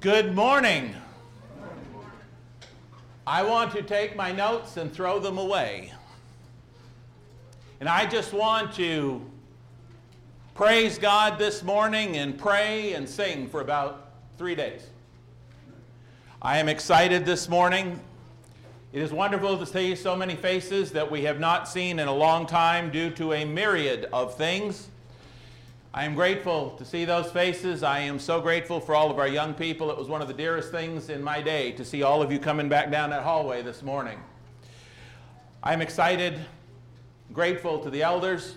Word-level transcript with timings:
Good 0.00 0.32
morning. 0.32 0.94
I 3.26 3.42
want 3.42 3.72
to 3.72 3.82
take 3.82 4.14
my 4.14 4.30
notes 4.30 4.76
and 4.76 4.92
throw 4.92 5.18
them 5.18 5.38
away. 5.38 5.92
And 7.80 7.88
I 7.88 8.06
just 8.06 8.32
want 8.32 8.72
to 8.74 9.28
praise 10.54 11.00
God 11.00 11.36
this 11.36 11.64
morning 11.64 12.16
and 12.16 12.38
pray 12.38 12.92
and 12.92 13.08
sing 13.08 13.48
for 13.48 13.60
about 13.60 14.12
three 14.36 14.54
days. 14.54 14.86
I 16.40 16.58
am 16.58 16.68
excited 16.68 17.26
this 17.26 17.48
morning. 17.48 17.98
It 18.92 19.02
is 19.02 19.10
wonderful 19.10 19.58
to 19.58 19.66
see 19.66 19.96
so 19.96 20.14
many 20.14 20.36
faces 20.36 20.92
that 20.92 21.10
we 21.10 21.22
have 21.24 21.40
not 21.40 21.68
seen 21.68 21.98
in 21.98 22.06
a 22.06 22.14
long 22.14 22.46
time 22.46 22.92
due 22.92 23.10
to 23.16 23.32
a 23.32 23.44
myriad 23.44 24.08
of 24.12 24.36
things. 24.36 24.90
I 25.98 26.04
am 26.04 26.14
grateful 26.14 26.76
to 26.78 26.84
see 26.84 27.04
those 27.04 27.28
faces. 27.32 27.82
I 27.82 27.98
am 27.98 28.20
so 28.20 28.40
grateful 28.40 28.78
for 28.78 28.94
all 28.94 29.10
of 29.10 29.18
our 29.18 29.26
young 29.26 29.52
people. 29.52 29.90
It 29.90 29.98
was 29.98 30.06
one 30.06 30.22
of 30.22 30.28
the 30.28 30.32
dearest 30.32 30.70
things 30.70 31.08
in 31.08 31.20
my 31.20 31.42
day 31.42 31.72
to 31.72 31.84
see 31.84 32.04
all 32.04 32.22
of 32.22 32.30
you 32.30 32.38
coming 32.38 32.68
back 32.68 32.92
down 32.92 33.10
that 33.10 33.24
hallway 33.24 33.62
this 33.62 33.82
morning. 33.82 34.20
I'm 35.60 35.82
excited, 35.82 36.38
grateful 37.32 37.80
to 37.80 37.90
the 37.90 38.04
elders, 38.04 38.54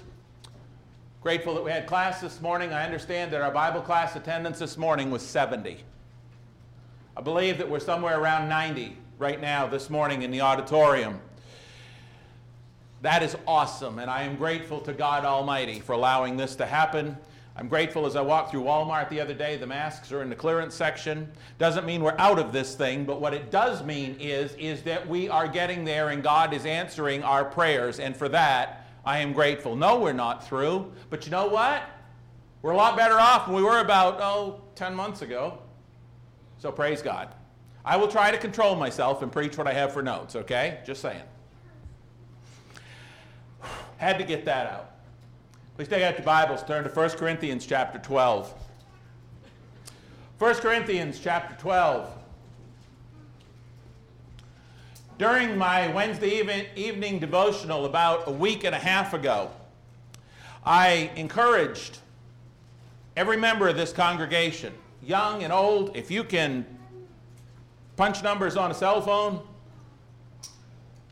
grateful 1.23 1.55
that 1.55 1.63
we 1.63 1.71
had 1.71 1.88
class 1.88 2.21
this 2.21 2.41
morning. 2.41 2.73
I 2.73 2.85
understand 2.85 3.34
that 3.34 3.41
our 3.41 3.49
Bible 3.49 3.81
class 3.81 4.15
attendance 4.15 4.59
this 4.59 4.77
morning 4.77 5.09
was 5.09 5.23
70. 5.23 5.79
I 7.17 7.21
believe 7.21 7.57
that 7.57 7.67
we're 7.67 7.79
somewhere 7.79 8.20
around 8.20 8.49
90 8.49 8.95
right 9.17 9.41
now 9.41 9.65
this 9.65 9.89
morning 9.89 10.21
in 10.21 10.29
the 10.29 10.41
auditorium. 10.41 11.20
That 13.01 13.23
is 13.23 13.35
awesome, 13.48 13.98
and 13.98 14.12
I 14.12 14.21
am 14.21 14.35
grateful 14.35 14.79
to 14.81 14.93
God 14.93 15.26
Almighty 15.26 15.79
for 15.79 15.93
allowing 15.93 16.37
this 16.37 16.55
to 16.57 16.67
happen. 16.67 17.17
I'm 17.55 17.67
grateful 17.67 18.05
as 18.05 18.15
I 18.15 18.21
walked 18.21 18.51
through 18.51 18.63
Walmart 18.63 19.09
the 19.09 19.19
other 19.19 19.33
day, 19.33 19.57
the 19.57 19.67
masks 19.67 20.11
are 20.11 20.21
in 20.21 20.29
the 20.29 20.35
clearance 20.35 20.73
section. 20.73 21.29
Doesn't 21.57 21.85
mean 21.85 22.01
we're 22.01 22.17
out 22.17 22.39
of 22.39 22.53
this 22.53 22.75
thing, 22.75 23.03
but 23.03 23.20
what 23.20 23.34
it 23.34 23.51
does 23.51 23.84
mean 23.84 24.15
is, 24.20 24.53
is 24.53 24.84
that 24.84 25.07
we 25.07 25.27
are 25.27 25.48
getting 25.48 25.84
there 25.84 26.09
and 26.09 26.23
God 26.23 26.53
is 26.53 26.65
answering 26.65 27.23
our 27.23 27.43
prayers, 27.43 27.99
and 27.99 28.15
for 28.15 28.29
that, 28.29 28.87
I 29.05 29.20
am 29.20 29.34
grateful. 29.34 29.76
No, 29.76 29.99
we're 29.99 30.13
not 30.13 30.48
through, 30.48 30.93
but 31.09 31.26
you 31.26 31.31
know 31.31 31.48
what? 31.48 31.84
We're 32.61 32.71
a 32.71 32.77
lot 32.77 32.95
better 32.95 33.20
off 33.20 33.48
than 33.48 33.55
we 33.55 33.63
were 33.63 33.79
about, 33.79 34.21
oh, 34.21 34.61
10 34.76 34.95
months 34.95 35.21
ago. 35.21 35.59
So 36.59 36.71
praise 36.71 37.01
God. 37.01 37.33
I 37.83 37.98
will 37.98 38.07
try 38.07 38.31
to 38.31 38.37
control 38.37 38.76
myself 38.76 39.23
and 39.23 39.31
preach 39.31 39.57
what 39.57 39.67
I 39.67 39.73
have 39.73 39.91
for 39.91 40.04
notes, 40.04 40.35
okay? 40.35 40.79
Just 40.85 41.01
saying. 41.01 41.23
Had 43.98 44.20
to 44.20 44.23
get 44.23 44.45
that 44.45 44.67
out. 44.67 44.90
Please 45.82 45.87
take 45.87 46.04
out 46.04 46.15
your 46.15 46.24
Bibles, 46.24 46.62
turn 46.62 46.84
to 46.84 46.91
1 46.91 47.10
Corinthians 47.18 47.65
chapter 47.65 47.98
12. 47.98 48.54
1 50.38 50.55
Corinthians 50.57 51.20
chapter 51.20 51.60
12. 51.60 52.07
During 55.18 55.57
my 55.57 55.88
Wednesday 55.88 56.38
even, 56.38 56.68
evening 56.76 57.18
devotional 57.18 57.85
about 57.85 58.27
a 58.27 58.32
week 58.32 58.63
and 58.63 58.76
a 58.76 58.77
half 58.77 59.15
ago, 59.15 59.49
I 60.63 61.10
encouraged 61.15 61.98
every 63.18 63.38
member 63.38 63.68
of 63.68 63.76
this 63.76 63.91
congregation, 63.91 64.73
young 65.01 65.41
and 65.41 65.51
old, 65.51 65.97
if 65.97 66.12
you 66.12 66.23
can 66.23 66.63
punch 67.97 68.22
numbers 68.22 68.56
on 68.56 68.69
a 68.69 68.75
cell 68.75 69.01
phone, 69.01 69.41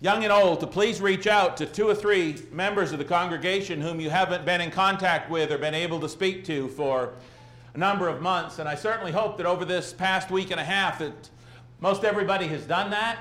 young 0.02 0.24
and 0.24 0.32
old, 0.32 0.62
to 0.62 0.68
please 0.68 1.02
reach 1.02 1.28
out 1.28 1.58
to 1.58 1.66
two 1.66 1.88
or 1.88 1.96
three 1.96 2.36
members 2.52 2.92
of 2.92 3.00
the 3.00 3.06
congregation 3.06 3.82
whom 3.82 4.00
you 4.00 4.10
haven't 4.10 4.46
been 4.46 4.62
in 4.62 4.72
contact 4.72 5.30
with 5.30 5.52
or 5.52 5.58
been 5.58 5.76
able 5.76 6.00
to 6.00 6.08
speak 6.08 6.46
to 6.46 6.70
for 6.70 7.14
a 7.74 7.78
number 7.78 8.08
of 8.08 8.22
months. 8.22 8.60
And 8.60 8.70
I 8.70 8.76
certainly 8.76 9.12
hope 9.12 9.38
that 9.38 9.46
over 9.46 9.66
this 9.66 9.92
past 9.92 10.32
week 10.32 10.52
and 10.52 10.60
a 10.60 10.64
half 10.64 11.00
that 11.00 11.30
most 11.82 12.04
everybody 12.04 12.48
has 12.48 12.66
done 12.66 12.92
that. 12.92 13.20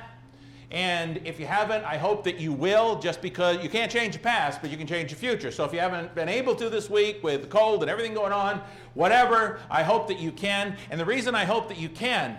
And 0.70 1.20
if 1.24 1.40
you 1.40 1.46
haven't, 1.46 1.82
I 1.84 1.96
hope 1.96 2.24
that 2.24 2.38
you 2.38 2.52
will, 2.52 2.98
just 2.98 3.22
because 3.22 3.62
you 3.62 3.70
can't 3.70 3.90
change 3.90 4.14
the 4.14 4.20
past, 4.20 4.60
but 4.60 4.70
you 4.70 4.76
can 4.76 4.86
change 4.86 5.10
the 5.10 5.16
future. 5.16 5.50
So 5.50 5.64
if 5.64 5.72
you 5.72 5.80
haven't 5.80 6.14
been 6.14 6.28
able 6.28 6.54
to 6.56 6.68
this 6.68 6.90
week 6.90 7.24
with 7.24 7.40
the 7.40 7.48
cold 7.48 7.82
and 7.82 7.90
everything 7.90 8.12
going 8.12 8.32
on, 8.32 8.60
whatever, 8.92 9.60
I 9.70 9.82
hope 9.82 10.08
that 10.08 10.20
you 10.20 10.30
can. 10.30 10.76
And 10.90 11.00
the 11.00 11.06
reason 11.06 11.34
I 11.34 11.44
hope 11.44 11.68
that 11.68 11.78
you 11.78 11.88
can 11.88 12.36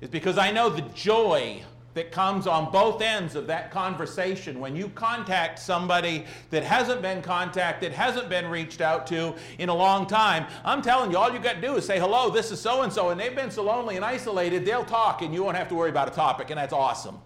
is 0.00 0.08
because 0.08 0.38
I 0.38 0.50
know 0.50 0.70
the 0.70 0.82
joy 0.94 1.62
that 1.94 2.12
comes 2.12 2.46
on 2.46 2.70
both 2.70 3.02
ends 3.02 3.34
of 3.34 3.46
that 3.48 3.70
conversation 3.70 4.60
when 4.60 4.76
you 4.76 4.88
contact 4.90 5.58
somebody 5.58 6.24
that 6.50 6.62
hasn't 6.62 7.02
been 7.02 7.20
contacted, 7.20 7.92
hasn't 7.92 8.28
been 8.28 8.46
reached 8.46 8.80
out 8.80 9.06
to 9.08 9.34
in 9.58 9.68
a 9.68 9.74
long 9.74 10.06
time. 10.06 10.46
I'm 10.64 10.82
telling 10.82 11.10
you, 11.10 11.18
all 11.18 11.32
you 11.32 11.40
got 11.40 11.56
to 11.56 11.60
do 11.60 11.74
is 11.76 11.84
say, 11.84 11.98
hello, 11.98 12.30
this 12.30 12.52
is 12.52 12.60
so 12.60 12.82
and 12.82 12.92
so, 12.92 13.10
and 13.10 13.20
they've 13.20 13.34
been 13.34 13.50
so 13.50 13.64
lonely 13.64 13.96
and 13.96 14.04
isolated, 14.04 14.64
they'll 14.64 14.84
talk 14.84 15.22
and 15.22 15.34
you 15.34 15.42
won't 15.42 15.56
have 15.56 15.68
to 15.68 15.74
worry 15.74 15.90
about 15.90 16.08
a 16.08 16.12
topic, 16.12 16.50
and 16.50 16.58
that's 16.58 16.72
awesome. 16.72 17.18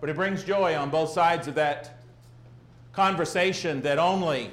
But 0.00 0.10
it 0.10 0.16
brings 0.16 0.42
joy 0.42 0.76
on 0.76 0.90
both 0.90 1.10
sides 1.10 1.46
of 1.46 1.54
that 1.54 2.02
conversation 2.92 3.80
that 3.82 3.98
only 3.98 4.50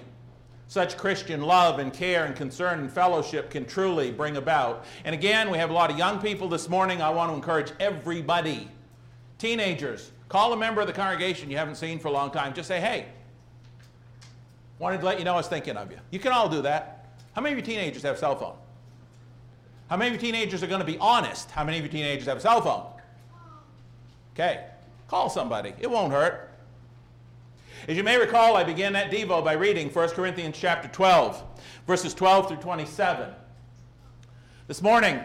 such 0.67 0.95
Christian 0.95 1.41
love 1.41 1.79
and 1.79 1.91
care 1.91 2.23
and 2.23 2.33
concern 2.35 2.79
and 2.79 2.89
fellowship 2.89 3.49
can 3.49 3.65
truly 3.65 4.11
bring 4.11 4.37
about. 4.37 4.85
And 5.03 5.13
again, 5.13 5.51
we 5.51 5.57
have 5.57 5.69
a 5.69 5.73
lot 5.73 5.91
of 5.91 5.97
young 5.97 6.21
people 6.21 6.47
this 6.47 6.69
morning. 6.69 7.01
I 7.01 7.09
want 7.09 7.29
to 7.29 7.35
encourage 7.35 7.73
everybody 7.79 8.69
Teenagers, 9.41 10.11
call 10.29 10.53
a 10.53 10.55
member 10.55 10.81
of 10.81 10.87
the 10.87 10.93
congregation 10.93 11.49
you 11.49 11.57
haven't 11.57 11.73
seen 11.73 11.97
for 11.97 12.09
a 12.09 12.11
long 12.11 12.29
time. 12.29 12.53
Just 12.53 12.67
say, 12.67 12.79
hey, 12.79 13.07
wanted 14.77 14.99
to 14.99 15.05
let 15.07 15.17
you 15.17 15.25
know 15.25 15.33
I 15.33 15.37
was 15.37 15.47
thinking 15.47 15.77
of 15.77 15.89
you. 15.89 15.97
You 16.11 16.19
can 16.19 16.31
all 16.31 16.47
do 16.47 16.61
that. 16.61 17.07
How 17.33 17.41
many 17.41 17.53
of 17.53 17.57
you 17.57 17.65
teenagers 17.65 18.03
have 18.03 18.17
a 18.17 18.19
cell 18.19 18.35
phone? 18.35 18.53
How 19.89 19.97
many 19.97 20.13
of 20.13 20.21
you 20.21 20.31
teenagers 20.31 20.61
are 20.61 20.67
going 20.67 20.79
to 20.79 20.85
be 20.85 20.99
honest? 20.99 21.49
How 21.49 21.63
many 21.63 21.79
of 21.79 21.83
you 21.83 21.89
teenagers 21.89 22.27
have 22.27 22.37
a 22.37 22.39
cell 22.39 22.61
phone? 22.61 22.85
Okay, 24.35 24.63
call 25.07 25.27
somebody. 25.27 25.73
It 25.79 25.89
won't 25.89 26.13
hurt. 26.13 26.51
As 27.87 27.97
you 27.97 28.03
may 28.03 28.19
recall, 28.19 28.55
I 28.55 28.63
began 28.63 28.93
that 28.93 29.09
Devo 29.09 29.43
by 29.43 29.53
reading 29.53 29.89
1 29.89 30.09
Corinthians 30.09 30.55
chapter 30.55 30.87
12, 30.87 31.43
verses 31.87 32.13
12 32.13 32.47
through 32.47 32.57
27. 32.57 33.27
This 34.67 34.83
morning, 34.83 35.19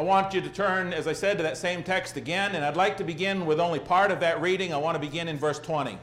I 0.00 0.02
want 0.02 0.32
you 0.32 0.40
to 0.40 0.48
turn, 0.48 0.94
as 0.94 1.06
I 1.06 1.12
said, 1.12 1.36
to 1.36 1.42
that 1.42 1.58
same 1.58 1.82
text 1.82 2.16
again, 2.16 2.54
and 2.54 2.64
I'd 2.64 2.74
like 2.74 2.96
to 2.96 3.04
begin 3.04 3.44
with 3.44 3.60
only 3.60 3.78
part 3.78 4.10
of 4.10 4.20
that 4.20 4.40
reading. 4.40 4.72
I 4.72 4.78
want 4.78 4.94
to 4.94 4.98
begin 4.98 5.28
in 5.28 5.36
verse 5.36 5.58
20. 5.58 5.98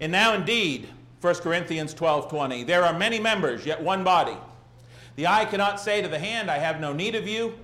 And 0.00 0.10
now 0.10 0.32
indeed, 0.32 0.88
1 1.20 1.34
Corinthians 1.34 1.92
12 1.92 2.30
20, 2.30 2.64
there 2.64 2.82
are 2.82 2.98
many 2.98 3.20
members, 3.20 3.66
yet 3.66 3.82
one 3.82 4.02
body. 4.02 4.34
The 5.16 5.26
eye 5.26 5.44
cannot 5.44 5.78
say 5.78 6.00
to 6.00 6.08
the 6.08 6.18
hand, 6.18 6.50
I 6.50 6.56
have 6.56 6.80
no 6.80 6.94
need 6.94 7.14
of 7.14 7.28
you, 7.28 7.58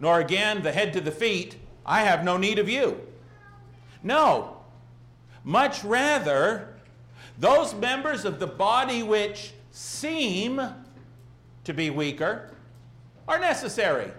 nor 0.00 0.20
again 0.20 0.62
the 0.62 0.70
head 0.70 0.92
to 0.92 1.00
the 1.00 1.10
feet, 1.10 1.56
I 1.86 2.02
have 2.02 2.22
no 2.22 2.36
need 2.36 2.58
of 2.58 2.68
you. 2.68 3.00
No, 4.02 4.58
much 5.44 5.82
rather, 5.82 6.74
those 7.38 7.72
members 7.72 8.26
of 8.26 8.38
the 8.38 8.46
body 8.46 9.02
which 9.02 9.54
seem 9.70 10.60
to 11.64 11.72
be 11.72 11.88
weaker 11.88 12.50
are 13.28 13.38
necessary. 13.38 14.10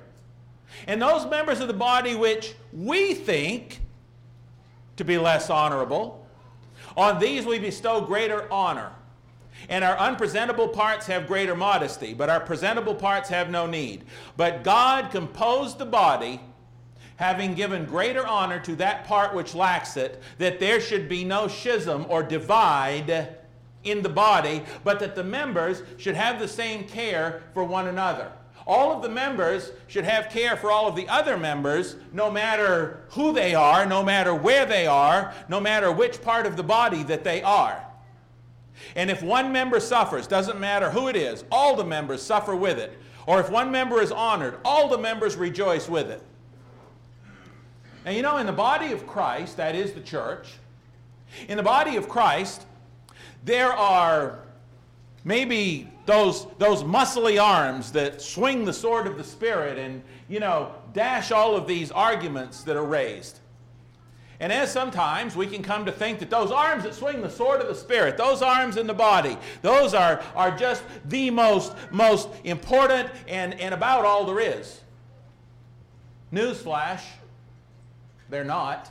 And 0.87 1.01
those 1.01 1.29
members 1.29 1.59
of 1.59 1.67
the 1.67 1.73
body 1.73 2.15
which 2.15 2.55
we 2.73 3.13
think 3.13 3.81
to 4.97 5.03
be 5.03 5.17
less 5.17 5.49
honorable, 5.49 6.25
on 6.95 7.19
these 7.19 7.45
we 7.45 7.59
bestow 7.59 8.01
greater 8.01 8.51
honor. 8.51 8.91
And 9.69 9.83
our 9.83 9.97
unpresentable 9.97 10.67
parts 10.67 11.05
have 11.07 11.27
greater 11.27 11.55
modesty, 11.55 12.13
but 12.13 12.29
our 12.29 12.39
presentable 12.39 12.95
parts 12.95 13.29
have 13.29 13.49
no 13.49 13.67
need. 13.67 14.03
But 14.35 14.63
God 14.63 15.11
composed 15.11 15.77
the 15.77 15.85
body, 15.85 16.41
having 17.17 17.53
given 17.53 17.85
greater 17.85 18.25
honor 18.25 18.59
to 18.61 18.75
that 18.77 19.05
part 19.05 19.35
which 19.35 19.53
lacks 19.53 19.97
it, 19.97 20.21
that 20.39 20.59
there 20.59 20.81
should 20.81 21.07
be 21.07 21.23
no 21.23 21.47
schism 21.47 22.05
or 22.09 22.23
divide 22.23 23.35
in 23.83 24.01
the 24.01 24.09
body, 24.09 24.63
but 24.83 24.99
that 24.99 25.15
the 25.15 25.23
members 25.23 25.83
should 25.97 26.15
have 26.15 26.39
the 26.39 26.47
same 26.47 26.83
care 26.83 27.43
for 27.53 27.63
one 27.63 27.87
another. 27.87 28.31
All 28.67 28.91
of 28.91 29.01
the 29.01 29.09
members 29.09 29.71
should 29.87 30.05
have 30.05 30.29
care 30.29 30.55
for 30.55 30.71
all 30.71 30.87
of 30.87 30.95
the 30.95 31.07
other 31.09 31.37
members, 31.37 31.95
no 32.13 32.29
matter 32.29 33.05
who 33.09 33.33
they 33.33 33.55
are, 33.55 33.85
no 33.85 34.03
matter 34.03 34.33
where 34.33 34.65
they 34.65 34.87
are, 34.87 35.33
no 35.49 35.59
matter 35.59 35.91
which 35.91 36.21
part 36.21 36.45
of 36.45 36.57
the 36.57 36.63
body 36.63 37.03
that 37.03 37.23
they 37.23 37.41
are. 37.41 37.83
And 38.95 39.09
if 39.09 39.21
one 39.21 39.51
member 39.51 39.79
suffers, 39.79 40.27
doesn't 40.27 40.59
matter 40.59 40.89
who 40.89 41.07
it 41.07 41.15
is, 41.15 41.43
all 41.51 41.75
the 41.75 41.83
members 41.83 42.21
suffer 42.21 42.55
with 42.55 42.77
it. 42.77 42.97
Or 43.25 43.39
if 43.39 43.49
one 43.49 43.71
member 43.71 44.01
is 44.01 44.11
honored, 44.11 44.57
all 44.65 44.87
the 44.87 44.97
members 44.97 45.35
rejoice 45.35 45.87
with 45.87 46.09
it. 46.09 46.21
And 48.05 48.15
you 48.15 48.23
know, 48.23 48.37
in 48.37 48.47
the 48.47 48.51
body 48.51 48.91
of 48.91 49.05
Christ, 49.05 49.57
that 49.57 49.75
is 49.75 49.93
the 49.93 50.01
church, 50.01 50.53
in 51.47 51.57
the 51.57 51.63
body 51.63 51.97
of 51.97 52.09
Christ, 52.09 52.65
there 53.43 53.71
are 53.71 54.39
maybe 55.23 55.89
those, 56.05 56.47
those 56.57 56.83
muscly 56.83 57.41
arms 57.41 57.91
that 57.91 58.21
swing 58.21 58.65
the 58.65 58.73
sword 58.73 59.07
of 59.07 59.17
the 59.17 59.23
Spirit 59.23 59.77
and, 59.77 60.01
you 60.27 60.39
know, 60.39 60.73
dash 60.93 61.31
all 61.31 61.55
of 61.55 61.67
these 61.67 61.91
arguments 61.91 62.63
that 62.63 62.75
are 62.75 62.85
raised. 62.85 63.39
And 64.39 64.51
as 64.51 64.71
sometimes 64.71 65.35
we 65.35 65.45
can 65.45 65.61
come 65.61 65.85
to 65.85 65.91
think 65.91 66.17
that 66.17 66.31
those 66.31 66.49
arms 66.49 66.83
that 66.83 66.95
swing 66.95 67.21
the 67.21 67.29
sword 67.29 67.61
of 67.61 67.67
the 67.67 67.75
Spirit, 67.75 68.17
those 68.17 68.41
arms 68.41 68.75
in 68.75 68.87
the 68.87 68.93
body, 68.93 69.37
those 69.61 69.93
are, 69.93 70.23
are 70.35 70.49
just 70.57 70.83
the 71.05 71.29
most, 71.29 71.75
most 71.91 72.27
important 72.43 73.11
and, 73.27 73.53
and 73.59 73.71
about 73.71 74.03
all 74.03 74.25
there 74.25 74.39
is. 74.39 74.81
Newsflash, 76.33 77.01
they're 78.31 78.43
not. 78.43 78.89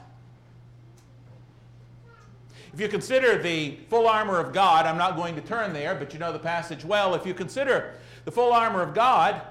If 2.72 2.80
you 2.80 2.88
consider 2.88 3.42
the 3.42 3.78
full 3.88 4.06
armor 4.06 4.38
of 4.38 4.52
God, 4.52 4.86
I'm 4.86 4.96
not 4.96 5.16
going 5.16 5.34
to 5.34 5.40
turn 5.40 5.72
there, 5.72 5.94
but 5.94 6.12
you 6.12 6.20
know 6.20 6.32
the 6.32 6.38
passage 6.38 6.84
well. 6.84 7.14
If 7.14 7.26
you 7.26 7.34
consider 7.34 7.94
the 8.24 8.30
full 8.30 8.52
armor 8.52 8.80
of 8.80 8.94
God 8.94 9.42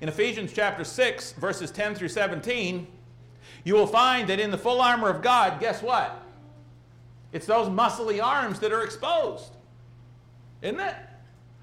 in 0.00 0.08
Ephesians 0.08 0.52
chapter 0.52 0.82
6, 0.82 1.32
verses 1.32 1.70
10 1.70 1.94
through 1.94 2.08
17, 2.08 2.86
you 3.64 3.74
will 3.74 3.86
find 3.86 4.28
that 4.28 4.40
in 4.40 4.50
the 4.50 4.58
full 4.58 4.80
armor 4.80 5.10
of 5.10 5.22
God, 5.22 5.60
guess 5.60 5.82
what? 5.82 6.22
It's 7.32 7.46
those 7.46 7.68
muscly 7.68 8.22
arms 8.22 8.60
that 8.60 8.72
are 8.72 8.82
exposed. 8.82 9.56
Isn't 10.62 10.80
it? 10.80 10.94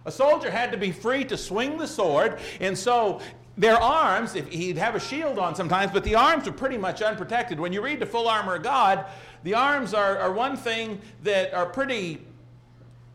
A 0.06 0.12
soldier 0.12 0.51
had 0.51 0.71
to 0.71 0.77
be 0.77 0.92
free 0.92 1.24
to 1.25 1.38
swing 1.38 1.77
the 1.77 1.88
sword, 1.88 2.39
and 2.59 2.77
so 2.77 3.21
their 3.57 3.77
arms, 3.77 4.36
if 4.36 4.48
he'd 4.48 4.77
have 4.77 4.95
a 4.95 5.00
shield 5.00 5.38
on 5.38 5.56
sometimes, 5.56 5.92
but 5.92 6.03
the 6.03 6.15
arms 6.15 6.45
were 6.45 6.53
pretty 6.53 6.77
much 6.77 7.01
unprotected. 7.01 7.59
When 7.59 7.74
you 7.74 7.81
read 7.81 8.00
the 8.00 8.06
full 8.06 8.27
armor 8.27 8.56
of 8.56 8.63
God, 8.63 9.06
the 9.44 9.53
arms 9.53 9.94
are, 9.94 10.18
are 10.18 10.31
one 10.31 10.56
thing 10.56 11.01
that 11.24 11.53
are 11.53 11.65
pretty 11.65 12.21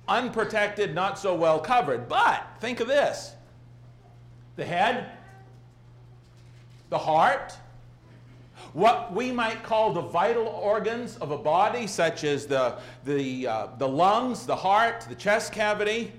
unprotected, 0.08 0.94
not 0.94 1.18
so 1.18 1.34
well 1.34 1.58
covered. 1.58 2.08
But 2.08 2.46
think 2.60 2.80
of 2.80 2.88
this 2.88 3.32
the 4.56 4.64
head, 4.64 5.10
the 6.88 6.98
heart, 6.98 7.54
what 8.72 9.12
we 9.12 9.30
might 9.32 9.62
call 9.62 9.92
the 9.92 10.02
vital 10.02 10.46
organs 10.46 11.16
of 11.18 11.30
a 11.30 11.38
body, 11.38 11.86
such 11.86 12.24
as 12.24 12.46
the, 12.46 12.78
the, 13.04 13.46
uh, 13.46 13.66
the 13.78 13.88
lungs, 13.88 14.46
the 14.46 14.56
heart, 14.56 15.06
the 15.08 15.14
chest 15.14 15.52
cavity. 15.52 16.12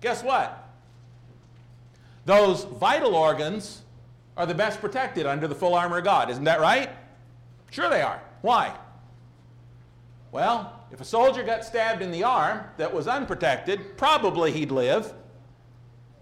Guess 0.00 0.22
what? 0.22 0.61
Those 2.24 2.64
vital 2.64 3.14
organs 3.14 3.82
are 4.36 4.46
the 4.46 4.54
best 4.54 4.80
protected 4.80 5.26
under 5.26 5.48
the 5.48 5.54
full 5.54 5.74
armor 5.74 5.98
of 5.98 6.04
God. 6.04 6.30
Isn't 6.30 6.44
that 6.44 6.60
right? 6.60 6.90
Sure 7.70 7.90
they 7.90 8.02
are. 8.02 8.20
Why? 8.42 8.76
Well, 10.30 10.80
if 10.90 11.00
a 11.00 11.04
soldier 11.04 11.42
got 11.42 11.64
stabbed 11.64 12.02
in 12.02 12.10
the 12.10 12.24
arm 12.24 12.62
that 12.76 12.92
was 12.92 13.06
unprotected, 13.06 13.96
probably 13.96 14.52
he'd 14.52 14.70
live. 14.70 15.12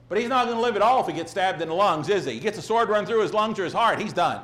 But 0.08 0.19
he's 0.19 0.29
not 0.29 0.47
going 0.47 0.56
to 0.56 0.62
live 0.62 0.75
at 0.75 0.82
all 0.82 1.00
if 1.00 1.06
he 1.06 1.12
gets 1.12 1.31
stabbed 1.31 1.62
in 1.62 1.69
the 1.69 1.75
lungs, 1.75 2.08
is 2.08 2.25
he? 2.25 2.32
He 2.32 2.41
gets 2.41 2.58
a 2.58 2.62
sword 2.62 2.88
run 2.88 3.06
through 3.06 3.23
his 3.23 3.32
lungs 3.32 3.58
or 3.58 3.64
his 3.64 3.73
heart, 3.73 4.00
he's 4.00 4.12
done. 4.12 4.43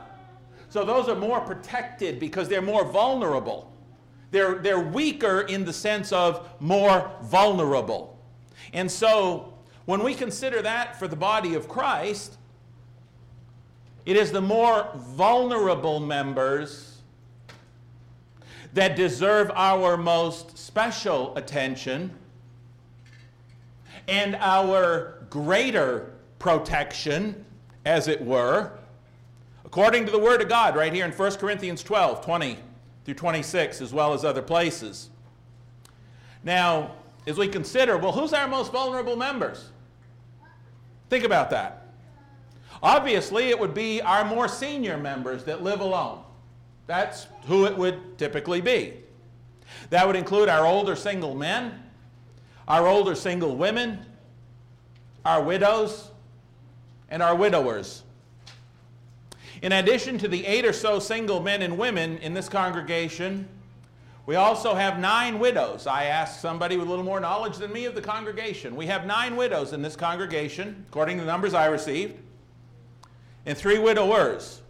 So 0.69 0.85
those 0.85 1.09
are 1.09 1.17
more 1.17 1.41
protected 1.41 2.21
because 2.21 2.49
they're 2.49 2.63
more 2.63 2.85
vulnerable. 2.85 3.73
They're, 4.31 4.57
they're 4.57 4.81
weaker 4.81 5.43
in 5.43 5.65
the 5.65 5.73
sense 5.73 6.13
of 6.13 6.49
more 6.61 7.11
vulnerable. 7.23 8.19
And 8.73 8.91
so 8.91 9.55
when 9.87 10.03
we 10.03 10.15
consider 10.15 10.63
that 10.63 10.99
for 10.99 11.09
the 11.09 11.17
body 11.17 11.55
of 11.55 11.69
Christ, 11.69 12.37
it 14.05 14.17
is 14.17 14.31
the 14.31 14.41
more 14.41 14.91
vulnerable 14.95 16.01
members 16.01 16.99
that 18.75 18.95
deserve 18.95 19.51
our 19.55 19.97
most 19.97 20.59
special 20.59 21.35
attention 21.37 22.11
and 24.07 24.37
our 24.37 25.27
greater 25.31 26.13
protection, 26.39 27.45
as 27.85 28.07
it 28.07 28.21
were, 28.21 28.73
according 29.65 30.05
to 30.07 30.13
the 30.13 30.19
Word 30.19 30.43
of 30.43 30.49
God, 30.49 30.77
right 30.77 30.93
here 30.93 31.05
in 31.05 31.13
1 31.13 31.35
Corinthians 31.37 31.83
12 31.83 32.25
20 32.25 32.59
through 33.05 33.15
26, 33.15 33.81
as 33.81 33.93
well 33.93 34.13
as 34.13 34.25
other 34.25 34.43
places. 34.43 35.11
Now, 36.45 36.93
as 37.27 37.39
we 37.39 37.49
consider, 37.49 37.97
well, 37.97 38.13
who's 38.13 38.33
our 38.33 38.47
most 38.47 38.73
vulnerable 38.73 39.17
members? 39.17 39.71
Think 41.09 41.25
about 41.25 41.51
that. 41.51 41.89
Obviously, 42.83 43.49
it 43.49 43.59
would 43.59 43.75
be 43.75 44.01
our 44.03 44.25
more 44.25 44.49
senior 44.49 44.97
members 44.97 45.45
that 45.45 45.63
live 45.63 45.81
alone. 45.81 46.23
That's 46.87 47.27
who 47.47 47.67
it 47.67 47.77
would 47.77 48.19
typically 48.19 48.61
be. 48.61 48.95
That 49.91 50.07
would 50.07 50.17
include 50.17 50.49
our 50.49 50.67
older 50.67 50.95
single 50.95 51.35
men, 51.35 51.83
our 52.69 52.87
older 52.87 53.15
single 53.15 53.57
women, 53.57 54.05
our 55.25 55.43
widows, 55.43 56.11
and 57.09 57.23
our 57.23 57.35
widowers. 57.35 58.03
In 59.63 59.73
addition 59.73 60.19
to 60.19 60.29
the 60.29 60.45
eight 60.47 60.65
or 60.65 60.73
so 60.73 60.99
single 60.99 61.41
men 61.41 61.63
and 61.63 61.79
women 61.79 62.19
in 62.19 62.35
this 62.35 62.49
congregation, 62.49 63.49
we 64.27 64.35
also 64.35 64.75
have 64.75 64.99
nine 64.99 65.39
widows. 65.39 65.87
I 65.87 66.05
asked 66.05 66.41
somebody 66.41 66.77
with 66.77 66.89
a 66.89 66.91
little 66.91 67.05
more 67.05 67.21
knowledge 67.21 67.59
than 67.59 67.73
me 67.73 67.85
of 67.85 67.95
the 67.95 68.03
congregation. 68.03 68.75
We 68.75 68.87
have 68.87 69.07
nine 69.07 69.37
widows 69.37 69.73
in 69.73 69.83
this 69.83 69.95
congregation, 69.95 70.85
according 70.89 71.19
to 71.19 71.25
the 71.25 71.31
numbers 71.31 71.55
I 71.55 71.67
received, 71.67 72.17
and 73.47 73.57
three 73.57 73.79
widowers. 73.79 74.63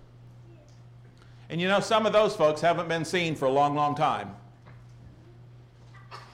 And 1.49 1.58
you 1.58 1.69
know, 1.69 1.81
some 1.81 2.05
of 2.05 2.12
those 2.12 2.37
folks 2.37 2.61
haven't 2.61 2.88
been 2.88 3.06
seen 3.06 3.35
for 3.35 3.47
a 3.47 3.50
long, 3.50 3.75
long 3.75 3.94
time. 3.94 4.37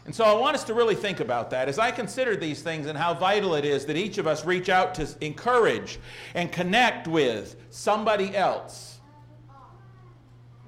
And 0.05 0.13
so 0.13 0.25
I 0.25 0.33
want 0.35 0.57
us 0.57 0.65
to 0.65 0.75
really 0.75 0.97
think 0.97 1.21
about 1.21 1.51
that 1.51 1.69
as 1.69 1.79
I 1.79 1.93
consider 1.93 2.35
these 2.35 2.61
things 2.61 2.87
and 2.87 2.99
how 2.99 3.15
vital 3.15 3.55
it 3.55 3.65
is 3.65 3.87
that 3.87 3.97
each 3.97 4.19
of 4.19 4.27
us 4.27 4.45
reach 4.45 4.69
out 4.69 4.97
to 4.97 5.09
encourage 5.21 6.01
and 6.35 6.51
connect 6.51 7.07
with 7.07 7.55
somebody 7.71 8.37
else. 8.37 8.99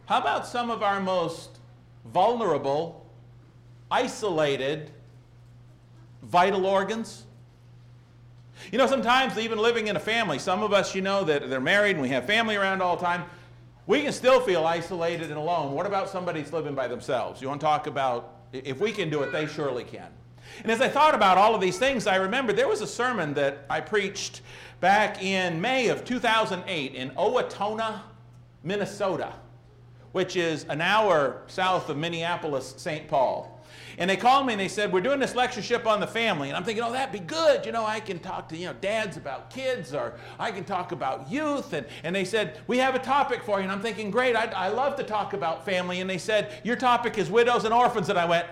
How 0.07 0.21
about 0.21 0.47
some 0.47 0.71
of 0.71 0.85
our 0.85 1.01
most 1.01 1.54
vulnerable, 2.13 3.07
isolated, 3.91 4.91
vital 6.23 6.67
organs. 6.67 7.25
You 8.71 8.79
know, 8.79 8.87
sometimes 8.87 9.39
even 9.39 9.59
living 9.59 9.89
in 9.89 9.97
a 9.97 10.01
family, 10.01 10.39
some 10.39 10.63
of 10.63 10.73
us, 10.73 10.95
you 10.95 11.03
know, 11.03 11.25
that 11.25 11.49
they're 11.51 11.61
married 11.61 11.93
and 11.93 12.03
we 12.03 12.09
have 12.11 12.25
family 12.25 12.57
around 12.57 12.83
all 12.83 12.97
the 12.97 13.05
time, 13.05 13.25
we 13.87 14.03
can 14.03 14.13
still 14.13 14.41
feel 14.41 14.65
isolated 14.65 15.29
and 15.29 15.39
alone. 15.39 15.73
What 15.73 15.87
about 15.87 16.09
somebody 16.09 16.41
that's 16.41 16.53
living 16.53 16.75
by 16.75 16.89
themselves? 16.89 17.43
You 17.43 17.49
want 17.49 17.61
to 17.61 17.67
talk 17.67 17.87
about, 17.87 18.37
if 18.53 18.81
we 18.81 18.93
can 18.93 19.11
do 19.11 19.23
it, 19.23 19.33
they 19.33 19.47
surely 19.47 19.85
can. 19.85 20.09
And 20.63 20.71
as 20.71 20.81
I 20.81 20.89
thought 20.89 21.15
about 21.15 21.37
all 21.37 21.55
of 21.55 21.61
these 21.61 21.79
things, 21.79 22.07
I 22.07 22.17
remember 22.17 22.53
there 22.53 22.69
was 22.69 22.81
a 22.81 22.87
sermon 22.87 23.35
that 23.35 23.67
I 23.69 23.81
preached 23.81 24.41
back 24.81 25.23
in 25.23 25.61
May 25.61 25.89
of 25.89 26.05
2008 26.05 26.95
in 26.95 27.11
Owatonna, 27.11 28.01
Minnesota 28.63 29.35
which 30.15 30.37
is 30.37 30.63
an 30.69 30.81
hour 30.81 31.43
south 31.49 31.89
of 31.89 31.97
Minneapolis, 31.97 32.75
St. 32.77 33.09
Paul. 33.09 33.51
And 33.99 34.09
they 34.09 34.17
called 34.17 34.47
me 34.47 34.53
and 34.53 34.61
they 34.61 34.69
said, 34.69 34.93
We're 34.93 35.01
doing 35.01 35.19
this 35.19 35.35
lectureship 35.35 35.89
on 35.89 35.99
the 35.99 36.07
family. 36.07 36.51
And 36.51 36.57
I'm 36.57 36.63
thinking, 36.63 36.85
Oh, 36.85 36.93
that'd 36.93 37.13
be 37.13 37.19
good. 37.19 37.67
You 37.67 37.73
know, 37.73 37.85
I 37.85 37.99
can 37.99 38.21
talk 38.21 38.49
to, 38.51 38.57
you 38.57 38.67
know, 38.67 38.75
dads 38.75 39.17
about 39.17 39.51
kids 39.51 39.93
or 39.93 40.15
I 40.39 40.53
can 40.53 40.63
talk 40.63 40.93
about 40.93 41.29
youth. 41.29 41.73
And, 41.73 41.85
and 42.05 42.15
they 42.15 42.25
said, 42.25 42.61
We 42.69 42.79
have 42.79 42.95
a 42.95 43.01
topic 43.01 43.43
for 43.43 43.59
you. 43.59 43.65
And 43.65 43.73
I'm 43.73 43.81
thinking, 43.81 44.13
Great, 44.13 44.37
I, 44.37 44.45
I 44.47 44.69
love 44.69 44.95
to 44.97 45.03
talk 45.03 45.33
about 45.33 45.65
family. 45.65 46.01
And 46.01 46.09
they 46.09 46.19
said, 46.19 46.61
Your 46.63 46.77
topic 46.77 47.19
is 47.19 47.29
widows 47.29 47.65
and 47.65 47.75
orphans. 47.75 48.09
And 48.09 48.17
I 48.17 48.25
went, 48.25 48.47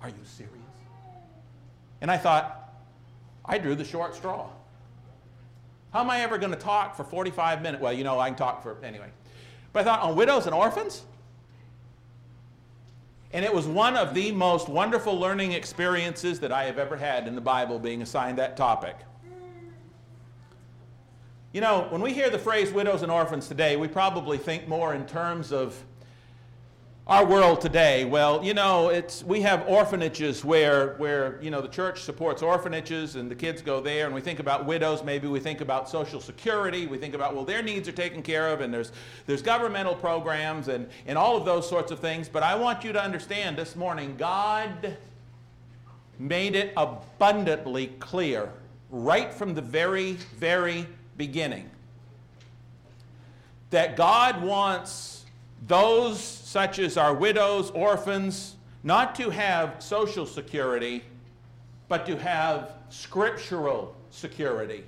Are 0.00 0.08
you 0.08 0.24
serious? 0.24 0.52
And 2.00 2.12
I 2.12 2.16
thought, 2.16 2.72
I 3.44 3.58
drew 3.58 3.74
the 3.74 3.84
short 3.84 4.14
straw. 4.14 4.50
How 5.96 6.02
am 6.02 6.10
I 6.10 6.20
ever 6.20 6.36
going 6.36 6.52
to 6.52 6.58
talk 6.58 6.94
for 6.94 7.04
45 7.04 7.62
minutes? 7.62 7.82
Well, 7.82 7.90
you 7.90 8.04
know, 8.04 8.20
I 8.20 8.28
can 8.28 8.36
talk 8.36 8.62
for, 8.62 8.76
anyway. 8.84 9.08
But 9.72 9.80
I 9.80 9.84
thought, 9.84 10.00
on 10.02 10.14
widows 10.14 10.44
and 10.44 10.54
orphans? 10.54 11.04
And 13.32 13.46
it 13.46 13.54
was 13.54 13.66
one 13.66 13.96
of 13.96 14.12
the 14.12 14.30
most 14.30 14.68
wonderful 14.68 15.18
learning 15.18 15.52
experiences 15.52 16.38
that 16.40 16.52
I 16.52 16.64
have 16.64 16.78
ever 16.78 16.98
had 16.98 17.26
in 17.26 17.34
the 17.34 17.40
Bible 17.40 17.78
being 17.78 18.02
assigned 18.02 18.36
that 18.36 18.58
topic. 18.58 18.94
You 21.54 21.62
know, 21.62 21.86
when 21.88 22.02
we 22.02 22.12
hear 22.12 22.28
the 22.28 22.38
phrase 22.38 22.70
widows 22.70 23.00
and 23.00 23.10
orphans 23.10 23.48
today, 23.48 23.76
we 23.76 23.88
probably 23.88 24.36
think 24.36 24.68
more 24.68 24.92
in 24.92 25.06
terms 25.06 25.50
of 25.50 25.82
our 27.08 27.24
world 27.24 27.60
today, 27.60 28.04
well, 28.04 28.44
you 28.44 28.52
know, 28.52 28.88
it's, 28.88 29.22
we 29.22 29.40
have 29.40 29.64
orphanages 29.68 30.44
where, 30.44 30.94
where, 30.94 31.40
you 31.40 31.52
know, 31.52 31.60
the 31.60 31.68
church 31.68 32.02
supports 32.02 32.42
orphanages 32.42 33.14
and 33.14 33.30
the 33.30 33.34
kids 33.34 33.62
go 33.62 33.80
there 33.80 34.06
and 34.06 34.14
we 34.14 34.20
think 34.20 34.40
about 34.40 34.66
widows, 34.66 35.04
maybe 35.04 35.28
we 35.28 35.38
think 35.38 35.60
about 35.60 35.88
social 35.88 36.20
security, 36.20 36.88
we 36.88 36.98
think 36.98 37.14
about, 37.14 37.32
well, 37.32 37.44
their 37.44 37.62
needs 37.62 37.88
are 37.88 37.92
taken 37.92 38.24
care 38.24 38.48
of 38.48 38.60
and 38.60 38.74
there's, 38.74 38.90
there's 39.26 39.40
governmental 39.40 39.94
programs 39.94 40.66
and, 40.66 40.88
and 41.06 41.16
all 41.16 41.36
of 41.36 41.44
those 41.44 41.68
sorts 41.68 41.92
of 41.92 42.00
things. 42.00 42.28
But 42.28 42.42
I 42.42 42.56
want 42.56 42.82
you 42.82 42.92
to 42.92 43.00
understand 43.00 43.56
this 43.56 43.76
morning, 43.76 44.16
God 44.18 44.96
made 46.18 46.56
it 46.56 46.72
abundantly 46.76 47.86
clear 48.00 48.50
right 48.90 49.32
from 49.32 49.54
the 49.54 49.62
very, 49.62 50.14
very 50.38 50.88
beginning 51.16 51.70
that 53.70 53.94
God 53.94 54.42
wants 54.42 55.24
those 55.68 56.35
such 56.46 56.78
as 56.78 56.96
our 56.96 57.12
widows, 57.12 57.72
orphans, 57.72 58.54
not 58.84 59.16
to 59.16 59.30
have 59.30 59.82
social 59.82 60.24
security, 60.24 61.02
but 61.88 62.06
to 62.06 62.16
have 62.16 62.70
scriptural 62.88 63.96
security, 64.10 64.84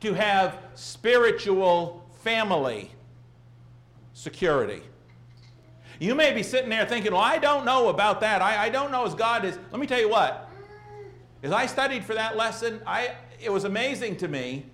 to 0.00 0.12
have 0.12 0.58
spiritual 0.74 2.06
family. 2.22 2.90
security. 4.12 4.82
You 5.98 6.14
may 6.14 6.34
be 6.34 6.42
sitting 6.42 6.68
there 6.68 6.84
thinking, 6.84 7.12
well, 7.12 7.22
I 7.22 7.38
don't 7.38 7.64
know 7.64 7.88
about 7.88 8.20
that. 8.20 8.42
I, 8.42 8.64
I 8.64 8.68
don't 8.68 8.92
know 8.92 9.06
as 9.06 9.14
God 9.14 9.46
is. 9.46 9.58
Let 9.70 9.80
me 9.80 9.86
tell 9.86 10.00
you 10.00 10.10
what. 10.10 10.50
As 11.42 11.50
I 11.50 11.64
studied 11.64 12.04
for 12.04 12.12
that 12.12 12.36
lesson, 12.36 12.82
I, 12.86 13.12
it 13.42 13.50
was 13.50 13.64
amazing 13.64 14.18
to 14.18 14.28
me 14.28 14.66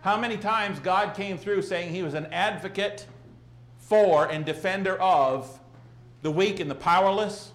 how 0.00 0.16
many 0.16 0.38
times 0.38 0.80
God 0.80 1.14
came 1.14 1.36
through 1.36 1.60
saying 1.60 1.92
he 1.92 2.02
was 2.02 2.14
an 2.14 2.24
advocate 2.32 3.06
for 3.90 4.26
and 4.26 4.46
defender 4.46 4.94
of 5.02 5.58
the 6.22 6.30
weak 6.30 6.60
and 6.60 6.70
the 6.70 6.76
powerless, 6.76 7.50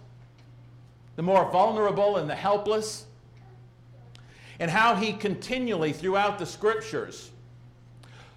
the 1.16 1.22
more 1.22 1.50
vulnerable 1.50 2.18
and 2.18 2.30
the 2.30 2.36
helpless, 2.36 3.06
and 4.60 4.70
how 4.70 4.96
he 4.96 5.14
continually 5.14 5.94
throughout 5.94 6.38
the 6.38 6.46
scriptures 6.46 7.32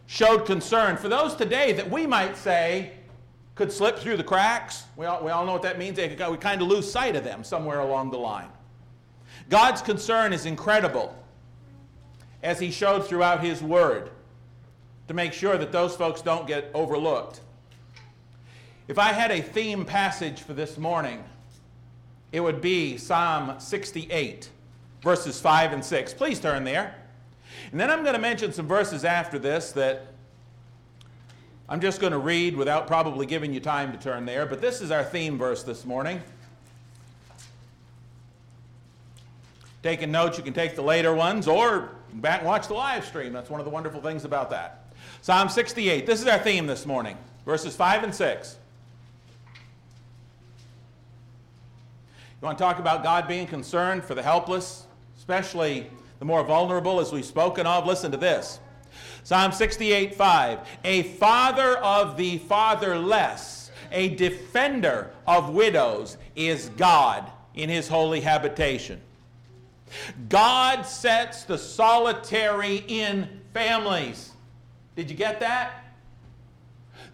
showed 0.06 0.46
concern 0.46 0.96
for 0.96 1.08
those 1.08 1.34
today 1.34 1.72
that 1.72 1.90
we 1.90 2.06
might 2.06 2.36
say 2.36 2.92
could 3.56 3.72
slip 3.72 3.98
through 3.98 4.16
the 4.16 4.22
cracks. 4.22 4.84
We 4.96 5.04
all, 5.06 5.24
we 5.24 5.32
all 5.32 5.44
know 5.44 5.54
what 5.54 5.62
that 5.62 5.76
means. 5.76 5.98
We 5.98 6.36
kind 6.36 6.62
of 6.62 6.68
lose 6.68 6.88
sight 6.88 7.16
of 7.16 7.24
them 7.24 7.42
somewhere 7.42 7.80
along 7.80 8.12
the 8.12 8.18
line. 8.18 8.48
God's 9.50 9.82
concern 9.82 10.32
is 10.32 10.46
incredible 10.46 11.16
as 12.44 12.60
he 12.60 12.70
showed 12.70 13.08
throughout 13.08 13.42
his 13.42 13.60
word 13.60 14.10
to 15.08 15.14
make 15.14 15.32
sure 15.32 15.58
that 15.58 15.72
those 15.72 15.96
folks 15.96 16.22
don't 16.22 16.46
get 16.46 16.70
overlooked. 16.74 17.40
If 18.88 18.98
I 18.98 19.12
had 19.12 19.30
a 19.30 19.42
theme 19.42 19.84
passage 19.84 20.40
for 20.40 20.54
this 20.54 20.78
morning, 20.78 21.22
it 22.32 22.40
would 22.40 22.62
be 22.62 22.96
Psalm 22.96 23.60
68, 23.60 24.48
verses 25.02 25.38
5 25.38 25.72
and 25.74 25.84
6. 25.84 26.14
Please 26.14 26.40
turn 26.40 26.64
there. 26.64 26.94
And 27.70 27.78
then 27.78 27.90
I'm 27.90 28.02
going 28.02 28.14
to 28.14 28.20
mention 28.20 28.50
some 28.50 28.66
verses 28.66 29.04
after 29.04 29.38
this 29.38 29.72
that 29.72 30.06
I'm 31.68 31.82
just 31.82 32.00
going 32.00 32.14
to 32.14 32.18
read 32.18 32.56
without 32.56 32.86
probably 32.86 33.26
giving 33.26 33.52
you 33.52 33.60
time 33.60 33.92
to 33.92 33.98
turn 33.98 34.24
there, 34.24 34.46
but 34.46 34.62
this 34.62 34.80
is 34.80 34.90
our 34.90 35.04
theme 35.04 35.36
verse 35.36 35.62
this 35.64 35.84
morning. 35.84 36.22
Taking 39.82 40.10
notes, 40.10 40.38
you 40.38 40.44
can 40.44 40.54
take 40.54 40.76
the 40.76 40.82
later 40.82 41.14
ones 41.14 41.46
or 41.46 41.90
back 42.14 42.38
and 42.38 42.48
watch 42.48 42.68
the 42.68 42.74
live 42.74 43.04
stream. 43.04 43.34
That's 43.34 43.50
one 43.50 43.60
of 43.60 43.66
the 43.66 43.70
wonderful 43.70 44.00
things 44.00 44.24
about 44.24 44.48
that. 44.48 44.86
Psalm 45.20 45.50
68. 45.50 46.06
This 46.06 46.22
is 46.22 46.26
our 46.26 46.38
theme 46.38 46.66
this 46.66 46.86
morning, 46.86 47.18
verses 47.44 47.76
5 47.76 48.04
and 48.04 48.14
6. 48.14 48.56
You 52.40 52.46
want 52.46 52.56
to 52.56 52.62
talk 52.62 52.78
about 52.78 53.02
God 53.02 53.26
being 53.26 53.48
concerned 53.48 54.04
for 54.04 54.14
the 54.14 54.22
helpless, 54.22 54.86
especially 55.16 55.90
the 56.20 56.24
more 56.24 56.44
vulnerable, 56.44 57.00
as 57.00 57.10
we've 57.10 57.24
spoken 57.24 57.66
of? 57.66 57.84
Listen 57.84 58.12
to 58.12 58.16
this. 58.16 58.60
Psalm 59.24 59.50
68 59.50 60.14
5. 60.14 60.60
A 60.84 61.02
father 61.02 61.78
of 61.78 62.16
the 62.16 62.38
fatherless, 62.38 63.72
a 63.90 64.10
defender 64.10 65.10
of 65.26 65.50
widows 65.50 66.16
is 66.36 66.70
God 66.76 67.28
in 67.54 67.68
his 67.68 67.88
holy 67.88 68.20
habitation. 68.20 69.00
God 70.28 70.82
sets 70.82 71.42
the 71.42 71.58
solitary 71.58 72.84
in 72.86 73.40
families. 73.52 74.30
Did 74.94 75.10
you 75.10 75.16
get 75.16 75.40
that? 75.40 75.84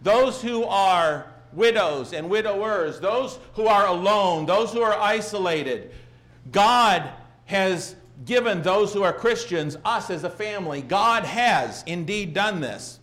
Those 0.02 0.42
who 0.42 0.64
are 0.64 1.33
widows 1.54 2.12
and 2.12 2.28
widowers, 2.28 3.00
those 3.00 3.38
who 3.54 3.66
are 3.66 3.86
alone, 3.86 4.46
those 4.46 4.72
who 4.72 4.82
are 4.82 4.98
isolated, 4.98 5.92
God 6.50 7.10
has 7.46 7.96
given 8.24 8.62
those 8.62 8.92
who 8.92 9.02
are 9.02 9.12
Christians, 9.12 9.76
us 9.84 10.10
as 10.10 10.24
a 10.24 10.30
family. 10.30 10.82
God 10.82 11.24
has 11.24 11.82
indeed 11.86 12.32
done 12.32 12.60
this. 12.60 13.00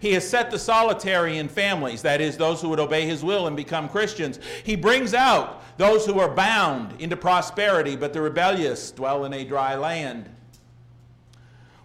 He 0.00 0.12
has 0.12 0.28
set 0.28 0.50
the 0.50 0.58
solitary 0.58 1.38
in 1.38 1.48
families, 1.48 2.02
that 2.02 2.20
is, 2.20 2.36
those 2.36 2.60
who 2.60 2.70
would 2.70 2.80
obey 2.80 3.06
his 3.06 3.22
will 3.22 3.46
and 3.46 3.56
become 3.56 3.88
Christians. 3.88 4.38
He 4.64 4.76
brings 4.76 5.12
out 5.12 5.62
those 5.76 6.06
who 6.06 6.18
are 6.20 6.34
bound 6.34 7.00
into 7.00 7.16
prosperity, 7.16 7.96
but 7.96 8.12
the 8.12 8.20
rebellious 8.20 8.90
dwell 8.90 9.24
in 9.24 9.34
a 9.34 9.44
dry 9.44 9.74
land. 9.74 10.30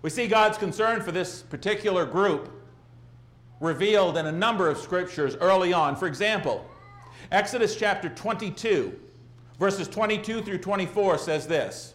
We 0.01 0.10
see 0.10 0.27
God's 0.27 0.58
concern 0.58 1.01
for 1.01 1.12
this 1.12 1.41
particular 1.41 2.05
group 2.05 2.58
revealed 3.59 4.17
in 4.17 4.25
a 4.25 4.31
number 4.31 4.69
of 4.69 4.77
scriptures 4.77 5.35
early 5.35 5.73
on. 5.73 5.95
For 5.95 6.07
example, 6.07 6.65
Exodus 7.31 7.75
chapter 7.75 8.09
22, 8.09 8.97
verses 9.59 9.87
22 9.87 10.41
through 10.41 10.57
24 10.59 11.17
says 11.17 11.47
this 11.47 11.93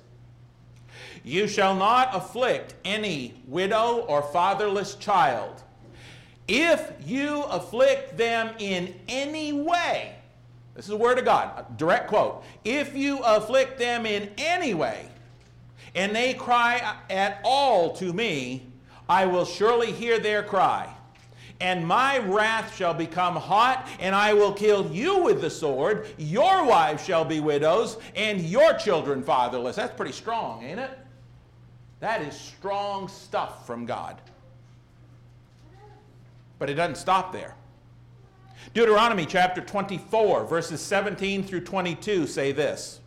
you 1.25 1.49
shall 1.49 1.75
not 1.75 2.14
afflict 2.14 2.75
any 2.85 3.35
widow 3.47 4.04
or 4.09 4.21
fatherless 4.23 4.94
child. 4.97 5.62
If 6.47 6.92
you 7.04 7.42
afflict 7.44 8.18
them 8.18 8.54
in 8.59 8.94
any 9.09 9.54
way, 9.54 10.16
this 10.75 10.85
is 10.85 10.90
the 10.90 10.97
word 10.97 11.18
of 11.18 11.25
God, 11.25 11.78
direct 11.78 12.09
quote. 12.09 12.44
If 12.62 12.94
you 12.94 13.21
afflict 13.21 13.78
them 13.78 14.04
in 14.04 14.30
any 14.37 14.75
way, 14.75 15.09
and 15.94 16.14
they 16.14 16.35
cry 16.35 16.97
at 17.09 17.40
all 17.42 17.94
to 17.97 18.12
me, 18.12 18.66
I 19.09 19.25
will 19.25 19.47
surely 19.47 19.92
hear 19.92 20.18
their 20.18 20.42
cry. 20.42 20.92
And 21.61 21.87
my 21.87 22.19
wrath 22.19 22.75
shall 22.77 22.95
become 22.95 23.37
hot, 23.37 23.89
and 24.01 24.15
I 24.15 24.35
will 24.35 24.53
kill 24.53 24.91
you 24.91 25.23
with 25.23 25.41
the 25.41 25.51
sword. 25.51 26.09
Your 26.19 26.65
wives 26.65 27.05
shall 27.05 27.25
be 27.25 27.41
widows, 27.41 27.99
and 28.17 28.41
your 28.41 28.75
children 28.75 29.23
fatherless. 29.23 29.77
That's 29.77 29.95
pretty 29.95 30.13
strong, 30.13 30.65
ain't 30.65 30.81
it? 30.81 30.99
That 32.01 32.23
is 32.23 32.39
strong 32.39 33.09
stuff 33.09 33.67
from 33.67 33.87
God. 33.87 34.21
But 36.59 36.71
it 36.71 36.75
doesn't 36.75 36.97
stop 36.97 37.33
there. 37.33 37.55
Deuteronomy 38.73 39.27
chapter 39.27 39.61
24, 39.61 40.45
verses 40.47 40.81
17 40.81 41.45
through 41.45 41.61
22 41.61 42.27
say 42.27 42.53
this. 42.53 43.01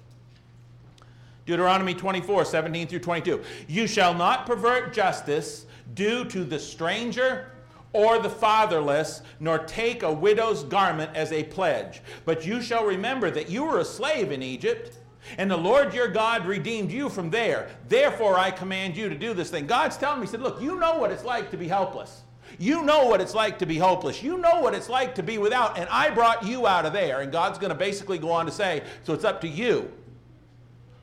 Deuteronomy 1.46 1.94
24, 1.94 2.46
17 2.46 2.88
through 2.88 3.00
22. 3.00 3.42
You 3.68 3.88
shall 3.88 4.13
not 4.13 4.46
pervert 4.46 4.94
justice 4.94 5.66
due 5.94 6.25
to 6.25 6.44
the 6.44 6.60
stranger 6.60 7.51
or 7.94 8.20
the 8.20 8.29
fatherless, 8.29 9.22
nor 9.39 9.60
take 9.60 10.03
a 10.03 10.12
widow's 10.12 10.63
garment 10.63 11.12
as 11.15 11.32
a 11.32 11.44
pledge. 11.44 12.01
But 12.25 12.46
you 12.46 12.62
shall 12.62 12.86
remember 12.86 13.32
that 13.32 13.50
you 13.50 13.63
were 13.63 13.79
a 13.79 13.86
slave 13.86 14.32
in 14.32 14.44
Egypt 14.44 14.98
and 15.38 15.51
the 15.51 15.58
Lord 15.58 15.94
your 15.94 16.08
God 16.08 16.46
redeemed 16.46 16.91
you 16.91 17.10
from 17.10 17.29
there. 17.29 17.70
Therefore, 17.89 18.38
I 18.38 18.51
command 18.51 18.96
you 18.96 19.10
to 19.10 19.15
do 19.15 19.34
this 19.34 19.50
thing. 19.50 19.67
God's 19.67 19.98
telling 19.98 20.20
me, 20.22 20.25
He 20.25 20.32
said, 20.32 20.41
Look, 20.41 20.62
you 20.62 20.77
know 20.79 20.98
what 20.98 21.12
it's 21.12 21.25
like 21.25 21.51
to 21.51 21.58
be 21.58 21.67
helpless. 21.67 22.24
You 22.60 22.84
know 22.84 23.06
what 23.06 23.20
it's 23.20 23.36
like 23.36 23.60
to 23.60 23.65
be 23.65 23.77
hopeless. 23.77 24.24
You 24.24 24.38
know 24.38 24.62
what 24.62 24.74
it's 24.74 24.89
like 24.89 25.15
to 25.15 25.24
be 25.24 25.38
without. 25.38 25.77
And 25.77 25.89
I 25.89 26.10
brought 26.10 26.46
you 26.46 26.65
out 26.65 26.86
of 26.86 26.94
there. 26.94 27.22
And 27.22 27.32
God's 27.32 27.60
going 27.60 27.70
to 27.72 27.75
basically 27.75 28.17
go 28.17 28.32
on 28.32 28.46
to 28.46 28.51
say, 28.51 28.84
So 29.03 29.13
it's 29.13 29.25
up 29.25 29.41
to 29.41 29.48
you 29.48 29.91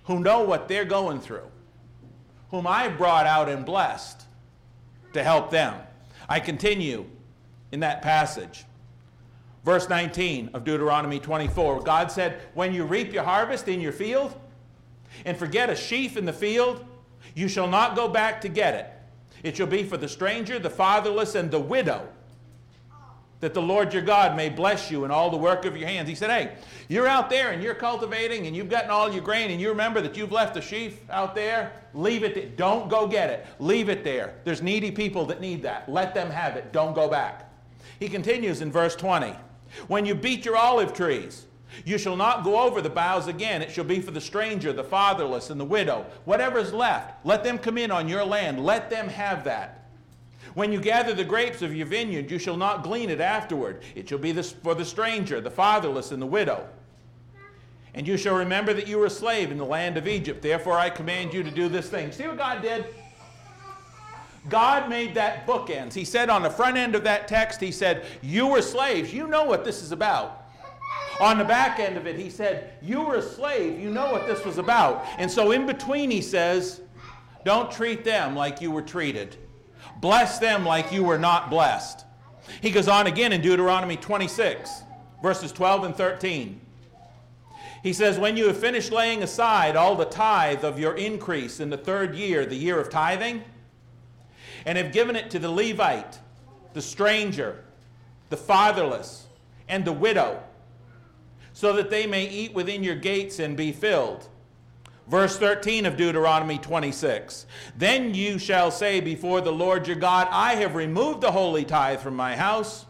who 0.05 0.21
know 0.21 0.43
what 0.43 0.69
they're 0.69 0.85
going 0.85 1.21
through, 1.21 1.47
whom 2.51 2.67
I 2.67 2.89
brought 2.89 3.27
out 3.27 3.49
and 3.49 3.65
blessed 3.65 4.25
to 5.13 5.23
help 5.23 5.51
them. 5.51 5.75
I 6.29 6.41
continue 6.41 7.07
in 7.73 7.81
that 7.81 8.03
passage. 8.03 8.65
Verse 9.65 9.89
19 9.89 10.51
of 10.53 10.65
Deuteronomy 10.65 11.19
24, 11.19 11.83
God 11.83 12.13
said, 12.13 12.41
When 12.55 12.75
you 12.75 12.85
reap 12.85 13.13
your 13.13 13.25
harvest 13.25 13.67
in 13.67 13.81
your 13.81 13.93
field 13.93 14.39
and 15.25 15.37
forget 15.37 15.71
a 15.71 15.77
sheaf 15.77 16.17
in 16.17 16.25
the 16.25 16.33
field, 16.33 16.85
you 17.35 17.49
shall 17.49 17.67
not 17.67 17.97
go 17.97 18.09
back 18.09 18.41
to 18.43 18.49
get 18.49 18.75
it. 18.75 18.91
It 19.43 19.57
shall 19.57 19.67
be 19.67 19.83
for 19.83 19.97
the 19.97 20.09
stranger, 20.09 20.59
the 20.59 20.71
fatherless, 20.71 21.35
and 21.35 21.51
the 21.51 21.61
widow, 21.61 22.09
that 23.41 23.55
the 23.55 23.63
Lord 23.63 23.93
your 23.93 24.03
God 24.03 24.37
may 24.37 24.49
bless 24.49 24.91
you 24.91 25.05
in 25.05 25.11
all 25.11 25.31
the 25.31 25.37
work 25.37 25.65
of 25.65 25.77
your 25.77 25.89
hands. 25.89 26.09
He 26.09 26.15
said, 26.15 26.31
Hey, 26.31 26.57
you're 26.89 27.07
out 27.07 27.29
there 27.29 27.51
and 27.51 27.63
you're 27.63 27.75
cultivating 27.75 28.47
and 28.47 28.57
you've 28.57 28.71
gotten 28.71 28.91
all 28.91 29.13
your 29.13 29.23
grain 29.23 29.51
and 29.51 29.61
you 29.61 29.69
remember 29.69 30.01
that 30.01 30.17
you've 30.17 30.33
left 30.33 30.57
a 30.57 30.63
sheaf 30.63 30.99
out 31.11 31.35
there. 31.35 31.73
Leave 31.93 32.25
it. 32.25 32.35
There. 32.35 32.47
Don't 32.57 32.89
go 32.89 33.07
get 33.07 33.31
it. 33.31 33.47
Leave 33.59 33.89
it 33.89 34.05
there. 34.05 34.35
There's 34.45 34.63
needy 34.63 34.91
people 34.91 35.27
that 35.27 35.41
need 35.41 35.63
that. 35.63 35.89
Let 35.89 36.15
them 36.15 36.31
have 36.31 36.57
it. 36.57 36.73
Don't 36.73 36.95
go 36.95 37.09
back. 37.09 37.51
He 38.01 38.09
continues 38.09 38.61
in 38.61 38.73
verse 38.73 38.97
20. 38.97 39.35
When 39.89 40.07
you 40.07 40.15
beat 40.15 40.45
your 40.45 40.57
olive 40.57 40.93
trees, 40.95 41.47
you 41.85 41.99
shall 41.99 42.17
not 42.17 42.45
go 42.45 42.61
over 42.61 42.81
the 42.81 42.91
boughs 42.91 43.27
again. 43.27 43.63
It 43.63 43.73
shall 43.73 43.85
be 43.85 44.01
for 44.01 44.11
the 44.11 44.21
stranger, 44.21 44.73
the 44.73 44.85
fatherless, 44.85 45.51
and 45.51 45.61
the 45.61 45.65
widow. 45.65 46.07
Whatever 46.25 46.59
is 46.59 46.73
left, 46.73 47.25
let 47.27 47.43
them 47.43 47.59
come 47.59 47.79
in 47.79 47.91
on 47.91 48.09
your 48.09 48.25
land. 48.25 48.65
Let 48.65 48.91
them 48.91 49.09
have 49.09 49.45
that. 49.45 49.84
When 50.55 50.73
you 50.73 50.81
gather 50.81 51.15
the 51.15 51.25
grapes 51.25 51.63
of 51.63 51.75
your 51.75 51.87
vineyard, 51.87 52.31
you 52.31 52.39
shall 52.39 52.57
not 52.57 52.85
glean 52.85 53.11
it 53.11 53.21
afterward. 53.21 53.83
It 53.95 54.09
shall 54.09 54.19
be 54.19 54.33
for 54.33 54.75
the 54.75 54.85
stranger, 54.85 55.41
the 55.41 55.51
fatherless, 55.51 56.13
and 56.13 56.23
the 56.23 56.27
widow. 56.27 56.69
And 57.95 58.07
you 58.07 58.17
shall 58.17 58.37
remember 58.37 58.73
that 58.75 58.89
you 58.89 58.99
were 58.99 59.07
a 59.07 59.11
slave 59.11 59.51
in 59.51 59.59
the 59.59 59.65
land 59.65 59.97
of 59.97 60.09
Egypt. 60.09 60.43
Therefore, 60.43 60.79
I 60.79 60.91
command 60.91 61.33
you 61.33 61.43
to 61.43 61.51
do 61.51 61.69
this 61.69 61.89
thing. 61.89 62.11
See 62.11 62.27
what 62.27 62.37
God 62.37 62.63
did? 62.63 62.87
God 64.49 64.89
made 64.89 65.15
that 65.15 65.47
bookends. 65.47 65.95
He 65.95 66.05
said 66.05 66.29
on 66.29 66.43
the 66.43 66.51
front 66.51 66.77
end 66.77 66.95
of 66.95 67.05
that 67.05 67.29
text, 67.29 67.61
He 67.61 67.73
said, 67.73 68.05
You 68.21 68.47
were 68.47 68.63
slaves. 68.63 69.13
You 69.13 69.27
know 69.27 69.45
what 69.45 69.65
this 69.65 69.83
is 69.83 69.93
about. 69.93 70.43
On 71.21 71.39
the 71.39 71.45
back 71.45 71.79
end 71.79 71.97
of 71.97 72.07
it, 72.07 72.17
He 72.17 72.29
said, 72.31 72.75
You 72.83 73.03
were 73.03 73.17
a 73.17 73.23
slave. 73.23 73.81
You 73.81 73.91
know 73.91 74.13
what 74.13 74.27
this 74.27 74.45
was 74.45 74.59
about. 74.59 75.07
And 75.19 75.31
so 75.31 75.53
in 75.53 75.65
between, 75.65 76.11
He 76.11 76.21
says, 76.21 76.81
Don't 77.45 77.71
treat 77.71 78.05
them 78.05 78.35
like 78.35 78.61
you 78.61 78.71
were 78.71 78.83
treated, 78.83 79.37
bless 80.01 80.39
them 80.39 80.65
like 80.65 80.93
you 80.93 81.05
were 81.05 81.19
not 81.19 81.51
blessed. 81.51 82.05
He 82.61 82.71
goes 82.71 82.89
on 82.89 83.07
again 83.07 83.33
in 83.33 83.41
Deuteronomy 83.41 83.97
26, 83.97 84.83
verses 85.23 85.53
12 85.53 85.85
and 85.85 85.97
13. 85.97 86.61
He 87.83 87.93
says, 87.93 88.19
When 88.19 88.37
you 88.37 88.47
have 88.47 88.57
finished 88.57 88.93
laying 88.93 89.23
aside 89.23 89.77
all 89.77 89.95
the 89.95 90.07
tithe 90.07 90.65
of 90.65 90.79
your 90.79 90.95
increase 90.95 91.61
in 91.61 91.71
the 91.71 91.77
third 91.77 92.15
year, 92.15 92.47
the 92.47 92.57
year 92.57 92.81
of 92.81 92.91
tithing, 92.91 93.45
and 94.65 94.79
have 94.79 94.93
given 94.93 95.17
it 95.17 95.31
to 95.31 95.39
the 95.39 95.51
Levite, 95.51 96.19
the 96.73 96.81
stranger, 96.81 97.63
the 98.31 98.37
fatherless, 98.37 99.27
and 99.69 99.85
the 99.85 99.93
widow, 99.93 100.43
so 101.53 101.75
that 101.75 101.91
they 101.91 102.07
may 102.07 102.27
eat 102.27 102.55
within 102.55 102.83
your 102.83 102.97
gates 102.97 103.39
and 103.39 103.57
be 103.57 103.71
filled. 103.71 104.29
Verse 105.07 105.37
13 105.37 105.85
of 105.85 105.97
Deuteronomy 105.97 106.59
26 106.59 107.45
Then 107.77 108.15
you 108.15 108.39
shall 108.39 108.71
say 108.71 109.01
before 109.01 109.41
the 109.41 109.53
Lord 109.53 109.87
your 109.87 109.97
God, 109.97 110.29
I 110.31 110.55
have 110.55 110.75
removed 110.75 111.21
the 111.21 111.33
holy 111.33 111.65
tithe 111.65 112.01
from 112.01 112.17
my 112.17 112.37
house, 112.37 112.87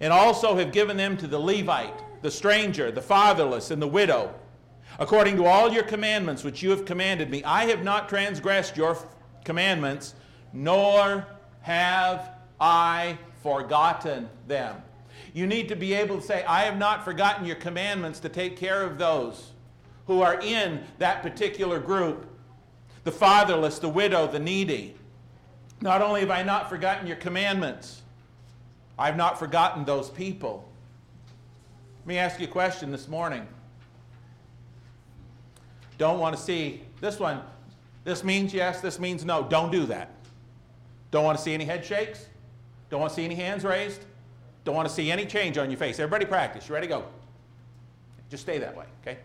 and 0.00 0.12
also 0.12 0.56
have 0.56 0.72
given 0.72 0.96
them 0.96 1.16
to 1.16 1.26
the 1.26 1.38
Levite, 1.38 2.22
the 2.22 2.30
stranger, 2.30 2.92
the 2.92 3.02
fatherless, 3.02 3.72
and 3.72 3.82
the 3.82 3.88
widow, 3.88 4.32
according 4.98 5.36
to 5.36 5.46
all 5.46 5.72
your 5.72 5.82
commandments 5.82 6.44
which 6.44 6.62
you 6.62 6.70
have 6.70 6.84
commanded 6.84 7.30
me. 7.30 7.42
I 7.42 7.64
have 7.64 7.82
not 7.82 8.08
transgressed 8.08 8.76
your 8.76 8.96
commandments, 9.44 10.14
nor 10.52 11.26
have 11.62 12.30
I 12.60 13.18
forgotten 13.42 14.28
them. 14.46 14.76
You 15.34 15.46
need 15.46 15.68
to 15.68 15.76
be 15.76 15.94
able 15.94 16.20
to 16.20 16.26
say, 16.26 16.44
I 16.44 16.62
have 16.62 16.78
not 16.78 17.04
forgotten 17.04 17.44
your 17.44 17.56
commandments 17.56 18.20
to 18.20 18.28
take 18.28 18.56
care 18.56 18.82
of 18.82 18.98
those 18.98 19.52
who 20.10 20.22
are 20.22 20.40
in 20.40 20.82
that 20.98 21.22
particular 21.22 21.78
group 21.78 22.26
the 23.04 23.12
fatherless, 23.12 23.78
the 23.78 23.88
widow, 23.88 24.26
the 24.26 24.40
needy. 24.40 24.92
Not 25.80 26.02
only 26.02 26.18
have 26.18 26.32
I 26.32 26.42
not 26.42 26.68
forgotten 26.68 27.06
your 27.06 27.14
commandments, 27.14 28.02
I've 28.98 29.16
not 29.16 29.38
forgotten 29.38 29.84
those 29.84 30.10
people. 30.10 30.68
Let 32.00 32.06
me 32.08 32.18
ask 32.18 32.40
you 32.40 32.48
a 32.48 32.50
question 32.50 32.90
this 32.90 33.06
morning. 33.06 33.46
Don't 35.96 36.18
want 36.18 36.36
to 36.36 36.42
see 36.42 36.82
this 37.00 37.20
one. 37.20 37.40
This 38.02 38.24
means 38.24 38.52
yes, 38.52 38.80
this 38.80 38.98
means 38.98 39.24
no. 39.24 39.44
Don't 39.44 39.70
do 39.70 39.86
that. 39.86 40.10
Don't 41.12 41.22
want 41.22 41.38
to 41.38 41.44
see 41.44 41.54
any 41.54 41.64
head 41.64 41.84
shakes. 41.84 42.26
Don't 42.90 42.98
want 42.98 43.10
to 43.10 43.16
see 43.16 43.24
any 43.24 43.36
hands 43.36 43.62
raised. 43.62 44.00
Don't 44.64 44.74
want 44.74 44.88
to 44.88 44.92
see 44.92 45.12
any 45.12 45.24
change 45.24 45.56
on 45.56 45.70
your 45.70 45.78
face. 45.78 46.00
Everybody 46.00 46.24
practice. 46.24 46.68
You 46.68 46.74
ready 46.74 46.88
go? 46.88 47.04
Just 48.28 48.42
stay 48.42 48.58
that 48.58 48.76
way, 48.76 48.86
okay? 49.02 49.20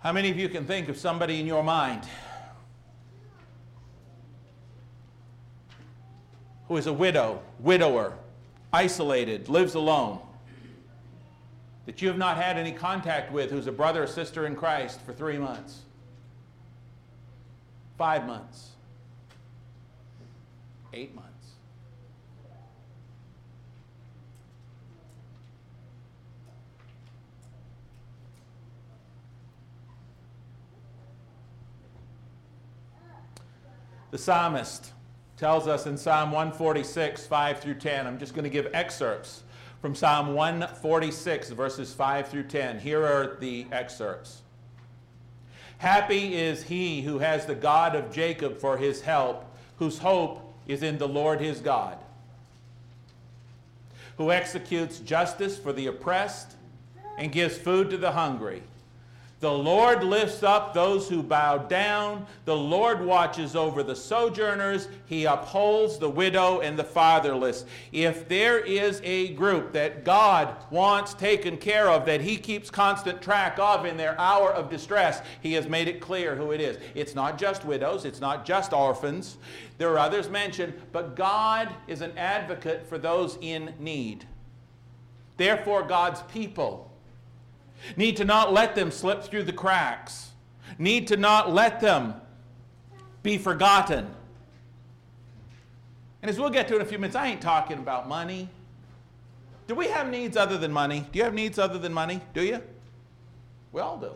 How 0.00 0.12
many 0.12 0.30
of 0.30 0.38
you 0.38 0.48
can 0.48 0.64
think 0.64 0.88
of 0.88 0.96
somebody 0.96 1.40
in 1.40 1.46
your 1.46 1.62
mind 1.62 2.06
who 6.68 6.76
is 6.78 6.86
a 6.86 6.92
widow, 6.92 7.42
widower, 7.58 8.14
isolated, 8.72 9.50
lives 9.50 9.74
alone, 9.74 10.20
that 11.84 12.00
you 12.00 12.08
have 12.08 12.16
not 12.16 12.38
had 12.38 12.56
any 12.56 12.72
contact 12.72 13.30
with, 13.30 13.50
who's 13.50 13.66
a 13.66 13.72
brother 13.72 14.04
or 14.04 14.06
sister 14.06 14.46
in 14.46 14.56
Christ 14.56 15.02
for 15.02 15.12
three 15.12 15.36
months, 15.36 15.80
five 17.98 18.26
months, 18.26 18.70
eight 20.94 21.14
months? 21.14 21.29
The 34.10 34.18
psalmist 34.18 34.92
tells 35.36 35.68
us 35.68 35.86
in 35.86 35.96
Psalm 35.96 36.32
146, 36.32 37.26
5 37.26 37.60
through 37.60 37.74
10. 37.74 38.06
I'm 38.06 38.18
just 38.18 38.34
going 38.34 38.44
to 38.44 38.50
give 38.50 38.68
excerpts 38.72 39.42
from 39.80 39.94
Psalm 39.94 40.34
146, 40.34 41.50
verses 41.50 41.94
5 41.94 42.28
through 42.28 42.42
10. 42.44 42.80
Here 42.80 43.04
are 43.04 43.36
the 43.38 43.66
excerpts. 43.70 44.42
Happy 45.78 46.34
is 46.34 46.64
he 46.64 47.00
who 47.00 47.20
has 47.20 47.46
the 47.46 47.54
God 47.54 47.94
of 47.94 48.12
Jacob 48.12 48.58
for 48.58 48.76
his 48.76 49.00
help, 49.00 49.46
whose 49.78 49.98
hope 49.98 50.54
is 50.66 50.82
in 50.82 50.98
the 50.98 51.08
Lord 51.08 51.40
his 51.40 51.60
God, 51.60 51.96
who 54.18 54.30
executes 54.30 54.98
justice 54.98 55.56
for 55.56 55.72
the 55.72 55.86
oppressed 55.86 56.56
and 57.16 57.32
gives 57.32 57.56
food 57.56 57.88
to 57.90 57.96
the 57.96 58.12
hungry. 58.12 58.62
The 59.40 59.50
Lord 59.50 60.04
lifts 60.04 60.42
up 60.42 60.74
those 60.74 61.08
who 61.08 61.22
bow 61.22 61.56
down. 61.56 62.26
The 62.44 62.56
Lord 62.56 63.02
watches 63.02 63.56
over 63.56 63.82
the 63.82 63.96
sojourners. 63.96 64.88
He 65.06 65.24
upholds 65.24 65.96
the 65.96 66.10
widow 66.10 66.60
and 66.60 66.78
the 66.78 66.84
fatherless. 66.84 67.64
If 67.90 68.28
there 68.28 68.58
is 68.58 69.00
a 69.02 69.28
group 69.28 69.72
that 69.72 70.04
God 70.04 70.54
wants 70.70 71.14
taken 71.14 71.56
care 71.56 71.88
of, 71.88 72.04
that 72.04 72.20
He 72.20 72.36
keeps 72.36 72.70
constant 72.70 73.22
track 73.22 73.58
of 73.58 73.86
in 73.86 73.96
their 73.96 74.18
hour 74.20 74.52
of 74.52 74.68
distress, 74.68 75.22
He 75.40 75.54
has 75.54 75.66
made 75.66 75.88
it 75.88 76.02
clear 76.02 76.36
who 76.36 76.50
it 76.50 76.60
is. 76.60 76.76
It's 76.94 77.14
not 77.14 77.38
just 77.38 77.64
widows, 77.64 78.04
it's 78.04 78.20
not 78.20 78.44
just 78.44 78.74
orphans. 78.74 79.38
There 79.78 79.90
are 79.90 79.98
others 79.98 80.28
mentioned, 80.28 80.74
but 80.92 81.16
God 81.16 81.74
is 81.88 82.02
an 82.02 82.12
advocate 82.18 82.86
for 82.86 82.98
those 82.98 83.38
in 83.40 83.72
need. 83.78 84.26
Therefore, 85.38 85.82
God's 85.82 86.20
people 86.24 86.89
need 87.96 88.16
to 88.18 88.24
not 88.24 88.52
let 88.52 88.74
them 88.74 88.90
slip 88.90 89.22
through 89.22 89.44
the 89.44 89.52
cracks, 89.52 90.30
need 90.78 91.06
to 91.08 91.16
not 91.16 91.52
let 91.52 91.80
them 91.80 92.14
be 93.22 93.38
forgotten. 93.38 94.08
And 96.22 96.30
as 96.30 96.38
we'll 96.38 96.50
get 96.50 96.68
to 96.68 96.76
in 96.76 96.82
a 96.82 96.84
few 96.84 96.98
minutes, 96.98 97.16
I 97.16 97.28
ain't 97.28 97.40
talking 97.40 97.78
about 97.78 98.08
money. 98.08 98.48
Do 99.66 99.74
we 99.74 99.88
have 99.88 100.10
needs 100.10 100.36
other 100.36 100.58
than 100.58 100.72
money? 100.72 101.06
Do 101.12 101.18
you 101.18 101.24
have 101.24 101.34
needs 101.34 101.58
other 101.58 101.78
than 101.78 101.92
money? 101.92 102.20
Do 102.34 102.42
you? 102.42 102.62
We 103.72 103.80
all 103.80 103.98
do. 103.98 104.12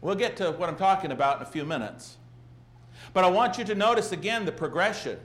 We'll 0.00 0.14
get 0.14 0.36
to 0.38 0.52
what 0.52 0.68
I'm 0.68 0.76
talking 0.76 1.12
about 1.12 1.36
in 1.36 1.42
a 1.42 1.50
few 1.50 1.64
minutes. 1.64 2.16
But 3.12 3.24
I 3.24 3.28
want 3.28 3.58
you 3.58 3.64
to 3.64 3.74
notice 3.74 4.12
again 4.12 4.44
the 4.44 4.52
progression. 4.52 5.18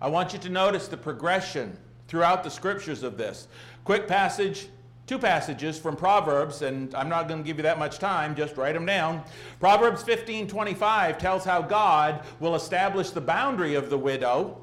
I 0.00 0.08
want 0.08 0.32
you 0.32 0.38
to 0.40 0.48
notice 0.48 0.88
the 0.88 0.96
progression 0.96 1.76
throughout 2.08 2.42
the 2.42 2.50
scriptures 2.50 3.02
of 3.02 3.16
this. 3.16 3.48
Quick 3.84 4.08
passage 4.08 4.68
two 5.10 5.18
passages 5.18 5.76
from 5.76 5.96
Proverbs, 5.96 6.62
and 6.62 6.94
I'm 6.94 7.08
not 7.08 7.26
going 7.26 7.42
to 7.42 7.44
give 7.44 7.56
you 7.56 7.64
that 7.64 7.80
much 7.80 7.98
time, 7.98 8.36
just 8.36 8.56
write 8.56 8.74
them 8.74 8.86
down. 8.86 9.24
Proverbs 9.58 10.04
15:25 10.04 11.18
tells 11.18 11.44
how 11.44 11.60
God 11.60 12.22
will 12.38 12.54
establish 12.54 13.10
the 13.10 13.20
boundary 13.20 13.74
of 13.74 13.90
the 13.90 13.98
widow, 13.98 14.56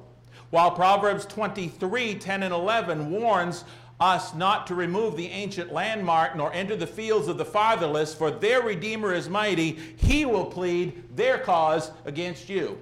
while 0.51 0.71
Proverbs 0.71 1.25
23:10 1.25 2.43
and 2.43 2.53
11 2.53 3.11
warns 3.11 3.65
us 3.99 4.33
not 4.35 4.65
to 4.67 4.73
remove 4.73 5.17
the 5.17 5.27
ancient 5.27 5.73
landmark 5.73 6.37
nor 6.37 6.53
enter 6.53 6.77
the 6.77 6.87
fields 6.87 7.27
of 7.27 7.37
the 7.37 7.43
fatherless, 7.43 8.15
for 8.15 8.31
their 8.31 8.61
Redeemer 8.61 9.13
is 9.13 9.27
mighty. 9.27 9.73
He 9.97 10.23
will 10.23 10.45
plead 10.45 11.13
their 11.17 11.39
cause 11.39 11.91
against 12.05 12.47
you. 12.47 12.77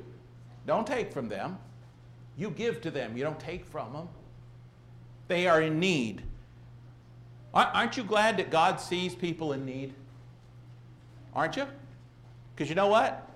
Don't 0.67 0.86
take 0.86 1.12
from 1.12 1.30
them. 1.30 1.58
You 2.38 2.51
give 2.51 2.80
to 2.82 2.91
them, 2.91 3.17
you 3.17 3.23
don't 3.23 3.39
take 3.39 3.65
from 3.65 3.91
them. 3.91 4.08
They 5.28 5.47
are 5.47 5.63
in 5.63 5.80
need. 5.80 6.21
Aren't 7.56 7.96
you 7.96 8.04
glad 8.04 8.38
that 8.38 8.52
God 8.52 8.82
sees 8.82 9.15
people 9.15 9.54
in 9.54 9.65
need? 9.65 9.94
Aren't 11.34 11.56
you? 11.56 11.65
Because 12.54 12.70
you 12.70 12.76
know 12.76 12.88
what? 12.88 13.30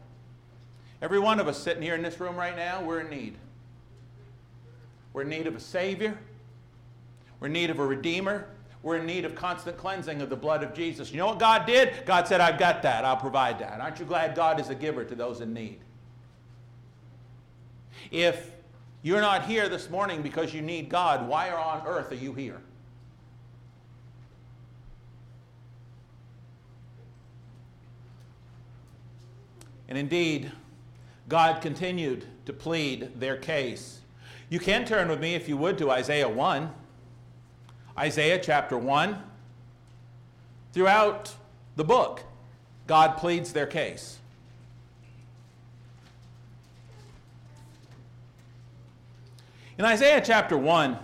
Every 1.02 1.20
one 1.20 1.40
of 1.40 1.48
us 1.48 1.58
sitting 1.58 1.82
here 1.82 1.96
in 1.96 2.02
this 2.02 2.20
room 2.20 2.36
right 2.36 2.56
now, 2.56 2.84
we're 2.84 3.00
in 3.00 3.10
need. 3.10 3.36
We're 5.14 5.22
in 5.22 5.30
need 5.30 5.48
of 5.48 5.56
a 5.56 5.60
Savior. 5.60 6.18
We're 7.40 7.48
in 7.48 7.54
need 7.54 7.70
of 7.70 7.80
a 7.80 7.86
Redeemer. 7.86 8.48
We're 8.84 8.98
in 8.98 9.06
need 9.06 9.24
of 9.24 9.36
constant 9.36 9.78
cleansing 9.78 10.22
of 10.22 10.30
the 10.30 10.36
blood 10.36 10.64
of 10.64 10.74
Jesus. 10.74 11.12
You 11.12 11.18
know 11.18 11.28
what 11.28 11.40
God 11.40 11.66
did? 11.66 12.06
God 12.06 12.28
said, 12.28 12.42
I've 12.42 12.60
got 12.60 12.82
that. 12.84 13.06
I'll 13.06 13.18
provide 13.18 13.60
that. 13.60 13.80
Aren't 13.80 14.00
you 14.00 14.06
glad 14.06 14.36
God 14.36 14.60
is 14.60 14.70
a 14.70 14.76
giver 14.76 15.06
to 15.06 15.16
those 15.16 15.40
in 15.40 15.54
need? 15.54 15.80
If 18.12 18.52
you're 19.02 19.22
not 19.22 19.46
here 19.46 19.70
this 19.70 19.90
morning 19.90 20.22
because 20.22 20.54
you 20.54 20.62
need 20.62 20.90
God, 20.90 21.28
why 21.28 21.52
on 21.52 21.86
earth 21.86 22.12
are 22.12 22.16
you 22.16 22.34
here? 22.34 22.62
And 29.90 29.98
indeed, 29.98 30.52
God 31.28 31.62
continued 31.62 32.26
to 32.46 32.54
plead 32.54 33.20
their 33.20 33.36
case. 33.36 34.02
You 34.48 34.60
can 34.60 34.86
turn 34.86 35.10
with 35.10 35.20
me, 35.20 35.34
if 35.34 35.50
you 35.50 35.58
would, 35.58 35.78
to 35.80 35.90
Isaiah 35.90 36.30
1. 36.30 36.72
Isaiah 37.98 38.40
chapter 38.42 38.78
1. 38.78 39.22
Throughout 40.74 41.36
the 41.76 41.84
book, 41.84 42.24
God 42.86 43.18
pleads 43.18 43.52
their 43.52 43.66
case. 43.66 44.20
In 49.80 49.86
Isaiah 49.86 50.22
chapter 50.24 50.58
1, 50.58 50.98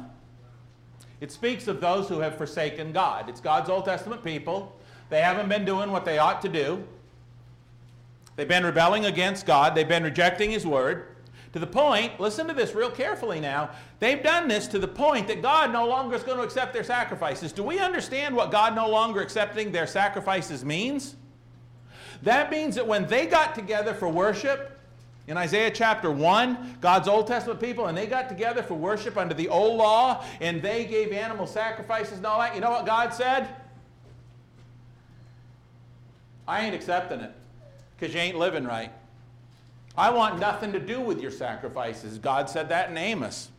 it 1.22 1.32
speaks 1.32 1.68
of 1.68 1.82
those 1.82 2.08
who 2.08 2.20
have 2.20 2.38
forsaken 2.38 2.92
God. 2.92 3.30
It's 3.30 3.42
God's 3.42 3.70
Old 3.70 3.86
Testament 3.86 4.24
people. 4.24 4.76
They 5.10 5.22
haven't 5.22 5.50
been 5.50 5.66
doing 5.66 5.92
what 5.92 6.06
they 6.06 6.20
ought 6.20 6.42
to 6.44 6.50
do. 6.50 6.84
They've 8.36 8.48
been 8.48 8.66
rebelling 8.66 9.06
against 9.06 9.46
God. 9.46 9.76
They've 9.76 9.88
been 9.88 10.04
rejecting 10.04 10.52
His 10.52 10.66
word. 10.66 11.16
To 11.54 11.60
the 11.60 11.68
point, 11.68 12.20
listen 12.20 12.48
to 12.48 12.54
this 12.54 12.76
real 12.76 12.92
carefully 12.92 13.40
now, 13.40 13.70
they've 14.00 14.22
done 14.22 14.50
this 14.50 14.68
to 14.68 14.78
the 14.78 14.90
point 14.90 15.30
that 15.30 15.42
God 15.42 15.72
no 15.72 15.88
longer 15.88 16.18
is 16.18 16.24
going 16.24 16.38
to 16.38 16.44
accept 16.44 16.74
their 16.74 16.84
sacrifices. 16.84 17.54
Do 17.54 17.64
we 17.64 17.80
understand 17.80 18.36
what 18.36 18.52
God 18.52 18.76
no 18.76 18.90
longer 18.90 19.22
accepting 19.22 19.72
their 19.72 19.88
sacrifices 19.88 20.66
means? 20.66 21.16
That 22.24 22.52
means 22.52 22.76
that 22.76 22.86
when 22.86 23.08
they 23.08 23.26
got 23.26 23.56
together 23.56 23.94
for 23.94 24.10
worship, 24.10 24.78
in 25.28 25.38
Isaiah 25.38 25.72
chapter 25.72 26.12
1, 26.12 26.80
God's 26.82 27.08
Old 27.08 27.26
Testament 27.26 27.62
people, 27.62 27.88
and 27.88 27.98
they 27.98 28.06
got 28.06 28.28
together 28.28 28.62
for 28.62 28.74
worship 28.74 29.16
under 29.16 29.34
the 29.34 29.48
old 29.48 29.78
law, 29.78 30.26
and 30.42 30.62
they 30.62 30.84
gave 30.84 31.14
animal 31.14 31.48
sacrifices 31.48 32.18
and 32.18 32.26
all 32.26 32.40
that, 32.40 32.54
you 32.54 32.60
know 32.60 32.70
what 32.70 32.86
God 32.86 33.14
said? 33.14 33.48
I 36.46 36.66
ain't 36.66 36.76
accepting 36.76 37.22
it 37.22 37.32
because 37.98 38.14
you 38.14 38.20
ain't 38.20 38.38
living 38.38 38.66
right. 38.66 38.92
I 39.98 40.10
want 40.10 40.40
nothing 40.40 40.72
to 40.74 40.80
do 40.80 41.00
with 41.00 41.22
your 41.22 41.32
sacrifices. 41.32 42.18
God 42.18 42.50
said 42.50 42.70
that 42.70 42.90
in 42.90 42.98
Amos. 42.98 43.50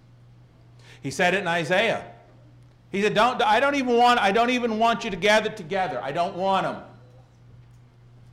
He 1.03 1.11
said 1.11 1.35
it 1.35 1.38
in 1.38 1.49
Isaiah. 1.49 2.05
He 2.90 3.03
said, 3.03 3.14
don't, 3.14 3.42
I, 3.42 3.61
don't 3.61 3.75
even 3.75 3.96
want, 3.96 4.20
I 4.20 4.33
don't 4.33 4.51
even 4.51 4.79
want 4.79 5.05
you 5.05 5.11
to 5.11 5.16
gather 5.16 5.51
together. 5.51 6.01
I 6.03 6.12
don't 6.12 6.37
want 6.37 6.64
them. 6.64 6.83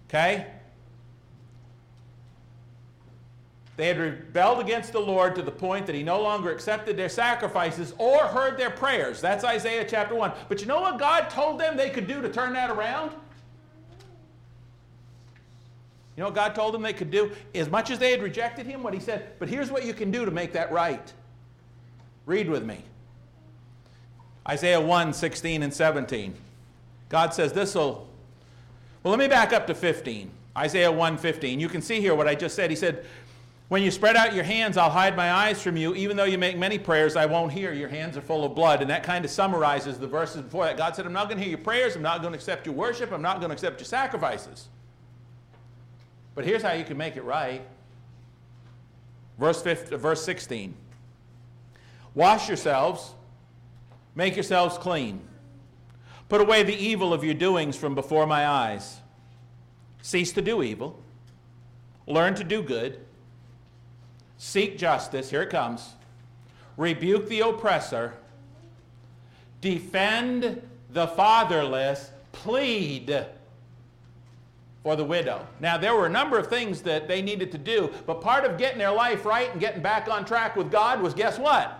Okay? 0.09 0.47
They 3.75 3.87
had 3.87 3.97
rebelled 3.97 4.59
against 4.59 4.93
the 4.93 4.99
Lord 4.99 5.35
to 5.35 5.41
the 5.41 5.51
point 5.51 5.87
that 5.87 5.95
he 5.95 6.03
no 6.03 6.21
longer 6.21 6.51
accepted 6.51 6.95
their 6.95 7.09
sacrifices 7.09 7.93
or 7.97 8.19
heard 8.19 8.57
their 8.57 8.69
prayers. 8.69 9.19
That's 9.19 9.43
Isaiah 9.43 9.85
chapter 9.89 10.13
1. 10.13 10.31
But 10.47 10.61
you 10.61 10.67
know 10.67 10.81
what 10.81 10.99
God 10.99 11.29
told 11.29 11.59
them 11.59 11.75
they 11.75 11.89
could 11.89 12.07
do 12.07 12.21
to 12.21 12.29
turn 12.29 12.53
that 12.53 12.69
around? 12.69 13.11
You 16.15 16.21
know 16.21 16.27
what 16.27 16.35
God 16.35 16.53
told 16.53 16.73
them 16.73 16.83
they 16.83 16.93
could 16.93 17.09
do? 17.09 17.31
As 17.55 17.69
much 17.69 17.89
as 17.89 17.97
they 17.97 18.11
had 18.11 18.21
rejected 18.21 18.67
him, 18.67 18.83
what 18.83 18.93
he 18.93 18.99
said, 18.99 19.31
but 19.39 19.49
here's 19.49 19.71
what 19.71 19.85
you 19.85 19.93
can 19.93 20.11
do 20.11 20.25
to 20.25 20.31
make 20.31 20.53
that 20.53 20.71
right. 20.71 21.11
Read 22.25 22.49
with 22.49 22.63
me. 22.63 22.83
Isaiah 24.47 24.79
1 24.79 25.13
16 25.13 25.63
and 25.63 25.73
17. 25.73 26.35
God 27.09 27.33
says 27.33 27.53
this 27.53 27.75
will. 27.75 28.07
Well, 29.01 29.11
let 29.11 29.19
me 29.19 29.27
back 29.27 29.53
up 29.53 29.67
to 29.67 29.75
15. 29.75 30.29
Isaiah 30.57 30.91
1 30.91 31.17
15. 31.17 31.59
You 31.59 31.69
can 31.69 31.81
see 31.81 31.99
here 31.99 32.15
what 32.15 32.27
I 32.27 32.35
just 32.35 32.55
said. 32.55 32.69
He 32.69 32.75
said, 32.75 33.05
When 33.69 33.81
you 33.81 33.89
spread 33.89 34.15
out 34.15 34.33
your 34.33 34.43
hands, 34.43 34.77
I'll 34.77 34.89
hide 34.89 35.15
my 35.15 35.31
eyes 35.31 35.61
from 35.61 35.77
you. 35.77 35.95
Even 35.95 36.15
though 36.15 36.23
you 36.25 36.37
make 36.37 36.57
many 36.57 36.77
prayers, 36.77 37.15
I 37.15 37.25
won't 37.25 37.51
hear. 37.51 37.73
Your 37.73 37.89
hands 37.89 38.17
are 38.17 38.21
full 38.21 38.45
of 38.45 38.53
blood. 38.53 38.81
And 38.81 38.89
that 38.89 39.03
kind 39.03 39.25
of 39.25 39.31
summarizes 39.31 39.97
the 39.97 40.07
verses 40.07 40.43
before 40.43 40.65
that. 40.65 40.77
God 40.77 40.95
said, 40.95 41.05
I'm 41.05 41.13
not 41.13 41.27
going 41.27 41.37
to 41.37 41.43
hear 41.43 41.51
your 41.51 41.63
prayers. 41.63 41.95
I'm 41.95 42.01
not 42.01 42.21
going 42.21 42.33
to 42.33 42.37
accept 42.37 42.65
your 42.65 42.75
worship. 42.75 43.11
I'm 43.11 43.21
not 43.21 43.39
going 43.39 43.49
to 43.49 43.53
accept 43.53 43.79
your 43.79 43.85
sacrifices. 43.85 44.69
But 46.35 46.45
here's 46.45 46.61
how 46.61 46.73
you 46.73 46.83
can 46.83 46.97
make 46.97 47.15
it 47.15 47.23
right. 47.23 47.61
Verse, 49.37 49.61
15, 49.61 49.97
verse 49.97 50.23
16 50.23 50.73
Wash 52.15 52.47
yourselves, 52.47 53.13
make 54.15 54.35
yourselves 54.35 54.77
clean. 54.77 55.21
Put 56.29 56.41
away 56.41 56.63
the 56.63 56.75
evil 56.75 57.13
of 57.13 57.23
your 57.23 57.33
doings 57.33 57.75
from 57.75 57.95
before 57.95 58.25
my 58.25 58.47
eyes. 58.47 58.99
Cease 60.01 60.31
to 60.33 60.41
do 60.41 60.63
evil. 60.63 60.99
Learn 62.07 62.35
to 62.35 62.43
do 62.43 62.61
good. 62.61 62.99
Seek 64.37 64.77
justice. 64.77 65.29
Here 65.29 65.41
it 65.41 65.49
comes. 65.49 65.93
Rebuke 66.75 67.27
the 67.29 67.41
oppressor. 67.41 68.13
Defend 69.61 70.61
the 70.89 71.07
fatherless. 71.07 72.11
Plead 72.31 73.25
for 74.83 74.97
the 74.97 75.03
widow. 75.03 75.47
Now, 75.61 75.77
there 75.77 75.95
were 75.95 76.05
a 76.05 76.09
number 76.09 76.37
of 76.37 76.47
things 76.47 76.81
that 76.81 77.07
they 77.07 77.21
needed 77.21 77.51
to 77.53 77.57
do, 77.57 77.91
but 78.05 78.19
part 78.19 78.43
of 78.43 78.57
getting 78.57 78.77
their 78.77 78.91
life 78.91 79.25
right 79.25 79.49
and 79.49 79.59
getting 79.59 79.81
back 79.81 80.09
on 80.09 80.25
track 80.25 80.57
with 80.57 80.69
God 80.69 81.01
was 81.01 81.13
guess 81.13 81.39
what? 81.39 81.79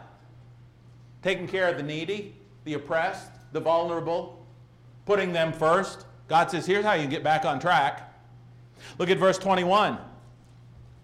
Taking 1.22 1.48
care 1.48 1.70
of 1.70 1.76
the 1.76 1.84
needy, 1.84 2.34
the 2.64 2.76
oppressed, 2.76 3.30
the 3.52 3.60
vulnerable, 3.60 4.46
putting 5.06 5.34
them 5.34 5.52
first. 5.52 6.06
God 6.30 6.50
says, 6.50 6.66
here's 6.66 6.86
how 6.86 6.94
you 6.94 7.08
get 7.08 7.24
back 7.24 7.44
on 7.44 7.60
track. 7.60 8.14
Look 8.98 9.10
at 9.10 9.18
verse 9.18 9.38
21, 9.38 9.98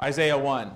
Isaiah 0.01 0.37
1. 0.37 0.71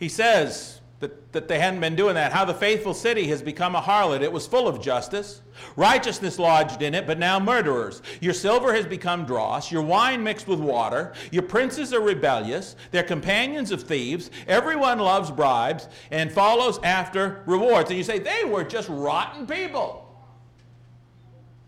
He 0.00 0.08
says, 0.08 0.79
that, 1.00 1.32
that 1.32 1.48
they 1.48 1.58
hadn't 1.58 1.80
been 1.80 1.96
doing 1.96 2.14
that. 2.14 2.30
How 2.30 2.44
the 2.44 2.54
faithful 2.54 2.92
city 2.92 3.26
has 3.28 3.42
become 3.42 3.74
a 3.74 3.80
harlot. 3.80 4.20
It 4.20 4.30
was 4.30 4.46
full 4.46 4.68
of 4.68 4.82
justice. 4.82 5.40
Righteousness 5.74 6.38
lodged 6.38 6.82
in 6.82 6.94
it, 6.94 7.06
but 7.06 7.18
now 7.18 7.40
murderers. 7.40 8.02
Your 8.20 8.34
silver 8.34 8.74
has 8.74 8.86
become 8.86 9.24
dross, 9.24 9.72
your 9.72 9.82
wine 9.82 10.22
mixed 10.22 10.46
with 10.46 10.60
water. 10.60 11.14
Your 11.30 11.42
princes 11.42 11.92
are 11.94 12.00
rebellious, 12.00 12.76
they're 12.90 13.02
companions 13.02 13.70
of 13.70 13.82
thieves. 13.82 14.30
Everyone 14.46 14.98
loves 14.98 15.30
bribes 15.30 15.88
and 16.10 16.30
follows 16.30 16.78
after 16.82 17.42
rewards. 17.46 17.90
And 17.90 17.96
you 17.96 18.04
say, 18.04 18.18
they 18.18 18.44
were 18.44 18.64
just 18.64 18.88
rotten 18.90 19.46
people. 19.46 20.06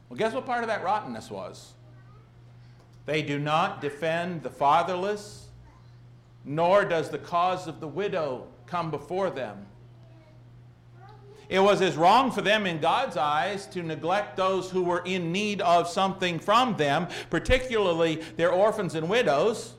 Well, 0.09 0.19
guess 0.19 0.35
what 0.35 0.45
part 0.45 0.63
of 0.63 0.69
that 0.69 0.85
rottenness 0.85 1.31
was? 1.31 1.73
They 3.07 3.23
do 3.23 3.39
not 3.39 3.81
defend 3.81 4.43
the 4.43 4.51
fatherless, 4.51 5.49
nor 6.45 6.85
does 6.85 7.09
the 7.09 7.19
cause 7.19 7.67
of 7.67 7.81
the 7.81 7.89
widow 7.89 8.47
come 8.73 8.91
before 8.91 9.29
them. 9.29 9.67
It 11.51 11.59
was 11.59 11.83
as 11.83 11.95
wrong 11.95 12.33
for 12.33 12.41
them 12.41 12.65
in 12.65 12.81
God's 12.81 13.19
eyes 13.19 13.67
to 13.67 13.83
neglect 13.83 14.39
those 14.39 14.71
who 14.71 14.83
were 14.83 15.03
in 15.05 15.31
need 15.31 15.61
of 15.61 15.87
something 15.87 16.39
from 16.39 16.79
them, 16.79 17.09
particularly 17.29 18.23
their 18.39 18.51
orphans 18.51 18.95
and 18.95 19.11
widows, 19.11 19.75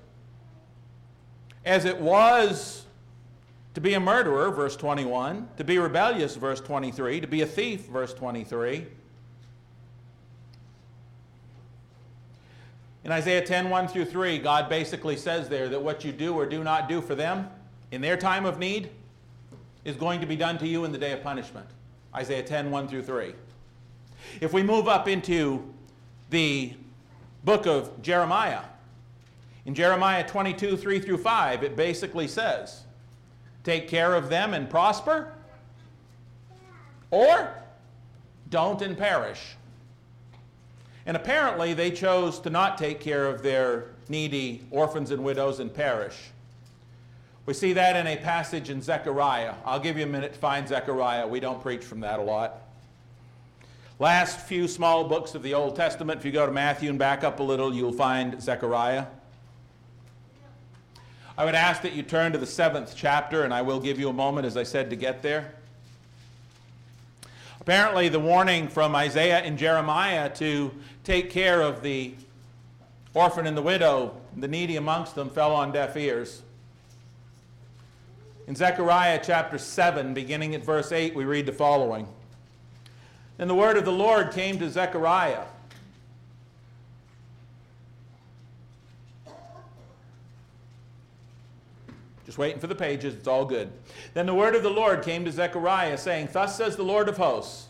as 1.65 1.85
it 1.85 1.99
was 1.99 2.85
to 3.73 3.81
be 3.81 3.95
a 3.95 3.99
murderer, 3.99 4.51
verse 4.51 4.75
21, 4.75 5.49
to 5.57 5.63
be 5.63 5.79
rebellious, 5.79 6.35
verse 6.35 6.61
23, 6.61 7.19
to 7.21 7.27
be 7.27 7.41
a 7.41 7.47
thief, 7.47 7.87
verse 7.87 8.13
23. 8.13 8.85
In 13.03 13.11
Isaiah 13.11 13.43
10, 13.43 13.71
1 13.71 13.87
through 13.87 14.05
3, 14.05 14.37
God 14.37 14.69
basically 14.69 15.17
says 15.17 15.49
there 15.49 15.67
that 15.69 15.81
what 15.81 16.05
you 16.05 16.11
do 16.11 16.35
or 16.35 16.45
do 16.45 16.63
not 16.63 16.87
do 16.87 17.01
for 17.01 17.15
them, 17.15 17.49
in 17.93 18.01
their 18.01 18.17
time 18.17 18.43
of 18.43 18.57
need 18.57 18.89
is 19.85 19.95
going 19.95 20.19
to 20.19 20.25
be 20.25 20.35
done 20.35 20.57
to 20.57 20.67
you 20.67 20.83
in 20.83 20.91
the 20.91 20.97
day 20.97 21.11
of 21.11 21.21
punishment. 21.21 21.67
Isaiah 22.15 22.41
10, 22.41 22.71
1 22.71 22.87
through 22.87 23.03
3. 23.03 23.35
If 24.41 24.51
we 24.51 24.63
move 24.63 24.87
up 24.87 25.07
into 25.07 25.71
the 26.31 26.73
book 27.43 27.67
of 27.67 28.01
Jeremiah, 28.01 28.61
in 29.65 29.75
Jeremiah 29.75 30.27
22, 30.27 30.75
3 30.75 30.99
through 31.01 31.19
5, 31.19 31.63
it 31.63 31.75
basically 31.75 32.27
says, 32.27 32.81
Take 33.63 33.87
care 33.87 34.15
of 34.15 34.27
them 34.27 34.55
and 34.55 34.67
prosper, 34.67 35.31
or 37.11 37.53
don't 38.49 38.81
and 38.81 38.97
perish. 38.97 39.55
And 41.05 41.15
apparently, 41.15 41.75
they 41.75 41.91
chose 41.91 42.39
to 42.39 42.49
not 42.49 42.79
take 42.79 42.99
care 42.99 43.27
of 43.27 43.43
their 43.43 43.89
needy 44.09 44.65
orphans 44.71 45.11
and 45.11 45.23
widows 45.23 45.59
and 45.59 45.71
perish. 45.71 46.15
We 47.45 47.53
see 47.53 47.73
that 47.73 47.97
in 47.97 48.07
a 48.07 48.15
passage 48.15 48.69
in 48.69 48.81
Zechariah. 48.81 49.55
I'll 49.65 49.79
give 49.79 49.97
you 49.97 50.03
a 50.03 50.07
minute 50.07 50.33
to 50.33 50.39
find 50.39 50.65
Zechariah. 50.65 51.27
We 51.27 51.41
don't 51.41 51.61
preach 51.61 51.83
from 51.83 51.99
that 51.99 52.19
a 52.19 52.23
lot. 52.23 52.61
Last 53.99 54.39
few 54.39 54.67
small 54.67 55.03
books 55.03 55.35
of 55.35 55.43
the 55.43 55.53
Old 55.53 55.75
Testament, 55.75 56.19
if 56.19 56.25
you 56.25 56.31
go 56.31 56.45
to 56.45 56.51
Matthew 56.51 56.89
and 56.89 56.97
back 56.97 57.23
up 57.25 57.39
a 57.41 57.43
little, 57.43 57.73
you'll 57.73 57.91
find 57.91 58.41
Zechariah. 58.41 59.07
I 61.37 61.45
would 61.45 61.55
ask 61.55 61.81
that 61.81 61.93
you 61.93 62.03
turn 62.03 62.31
to 62.31 62.37
the 62.37 62.45
seventh 62.45 62.93
chapter, 62.95 63.43
and 63.43 63.53
I 63.53 63.61
will 63.61 63.79
give 63.79 63.99
you 63.99 64.07
a 64.07 64.13
moment, 64.13 64.45
as 64.45 64.55
I 64.55 64.63
said, 64.63 64.89
to 64.91 64.95
get 64.95 65.21
there. 65.21 65.53
Apparently, 67.59 68.07
the 68.07 68.19
warning 68.19 68.67
from 68.67 68.95
Isaiah 68.95 69.39
and 69.39 69.57
Jeremiah 69.57 70.29
to 70.35 70.71
take 71.03 71.29
care 71.29 71.61
of 71.61 71.81
the 71.81 72.13
orphan 73.13 73.47
and 73.47 73.57
the 73.57 73.61
widow, 73.61 74.15
the 74.37 74.47
needy 74.47 74.75
amongst 74.75 75.15
them, 75.15 75.29
fell 75.29 75.53
on 75.53 75.71
deaf 75.71 75.97
ears. 75.97 76.41
In 78.45 78.55
Zechariah 78.55 79.21
chapter 79.23 79.57
7, 79.57 80.13
beginning 80.13 80.53
at 80.53 80.65
verse 80.65 80.91
8, 80.91 81.15
we 81.15 81.23
read 81.23 81.45
the 81.45 81.53
following. 81.53 82.07
And 83.39 83.49
the 83.49 83.55
word 83.55 83.77
of 83.77 83.85
the 83.85 83.91
Lord 83.91 84.31
came 84.31 84.59
to 84.59 84.69
Zechariah. 84.69 85.45
Just 92.25 92.37
waiting 92.37 92.59
for 92.59 92.67
the 92.67 92.75
pages, 92.75 93.15
it's 93.15 93.27
all 93.27 93.45
good. 93.45 93.71
Then 94.13 94.25
the 94.25 94.33
word 94.33 94.55
of 94.55 94.63
the 94.63 94.69
Lord 94.69 95.03
came 95.03 95.23
to 95.25 95.31
Zechariah, 95.31 95.97
saying, 95.97 96.29
Thus 96.31 96.57
says 96.57 96.75
the 96.75 96.83
Lord 96.83 97.07
of 97.07 97.17
hosts 97.17 97.67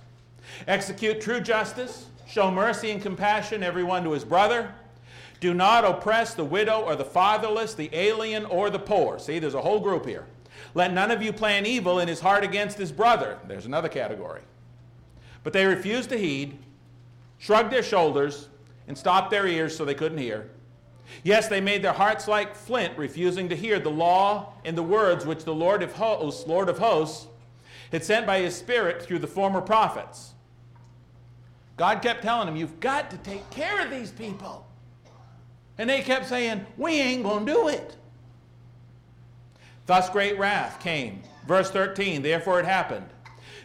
Execute 0.68 1.22
true 1.22 1.40
justice, 1.40 2.08
show 2.28 2.52
mercy 2.52 2.92
and 2.92 3.02
compassion, 3.02 3.64
everyone 3.64 4.04
to 4.04 4.12
his 4.12 4.26
brother. 4.26 4.74
Do 5.40 5.54
not 5.54 5.86
oppress 5.86 6.34
the 6.34 6.44
widow 6.44 6.82
or 6.82 6.96
the 6.96 7.06
fatherless, 7.06 7.74
the 7.74 7.90
alien 7.94 8.46
or 8.46 8.70
the 8.70 8.80
poor. 8.80 9.20
See, 9.20 9.40
there's 9.40 9.54
a 9.54 9.62
whole 9.62 9.80
group 9.80 10.06
here. 10.06 10.26
Let 10.76 10.94
none 10.94 11.12
of 11.12 11.22
you 11.22 11.32
plan 11.32 11.66
evil 11.66 12.00
in 12.00 12.08
his 12.08 12.20
heart 12.20 12.44
against 12.44 12.78
his 12.78 12.92
brother. 12.92 13.38
There's 13.48 13.66
another 13.66 13.90
category. 13.90 14.42
But 15.44 15.54
they 15.54 15.66
refused 15.66 16.10
to 16.10 16.18
heed, 16.18 16.58
shrugged 17.38 17.72
their 17.72 17.84
shoulders, 17.84 18.50
and 18.88 18.98
stopped 18.98 19.30
their 19.30 19.46
ears 19.48 19.76
so 19.76 19.86
they 19.86 19.94
couldn't 19.94 20.18
hear. 20.18 20.50
Yes, 21.24 21.48
they 21.48 21.62
made 21.62 21.84
their 21.84 21.94
hearts 21.94 22.28
like 22.28 22.56
flint, 22.56 22.98
refusing 22.98 23.50
to 23.50 23.56
hear 23.56 23.80
the 23.80 23.92
law 23.92 24.54
and 24.66 24.78
the 24.78 24.84
words 24.84 25.26
which 25.26 25.44
the 25.44 25.54
Lord 25.54 25.84
of 25.84 25.94
hosts, 25.94 26.48
Lord 26.48 26.70
of 26.70 26.80
hosts, 26.80 27.28
had 27.92 28.04
sent 28.04 28.26
by 28.26 28.40
his 28.40 28.56
Spirit 28.56 29.04
through 29.04 29.20
the 29.20 29.28
former 29.28 29.62
prophets. 29.62 30.34
God 31.78 32.02
kept 32.02 32.24
telling 32.24 32.48
them, 32.48 32.56
You've 32.56 32.80
got 32.80 33.12
to 33.12 33.18
take 33.18 33.48
care 33.50 33.84
of 33.84 33.92
these 33.92 34.12
people. 34.12 34.66
And 35.78 35.90
they 35.90 36.02
kept 36.02 36.28
saying, 36.28 36.66
We 36.78 36.94
ain't 36.94 37.24
going 37.24 37.46
to 37.46 37.52
do 37.52 37.68
it. 37.68 37.98
Thus 39.86 40.10
great 40.10 40.38
wrath 40.38 40.80
came. 40.80 41.22
Verse 41.48 41.70
13, 41.72 42.22
therefore 42.22 42.60
it 42.60 42.66
happened. 42.66 43.08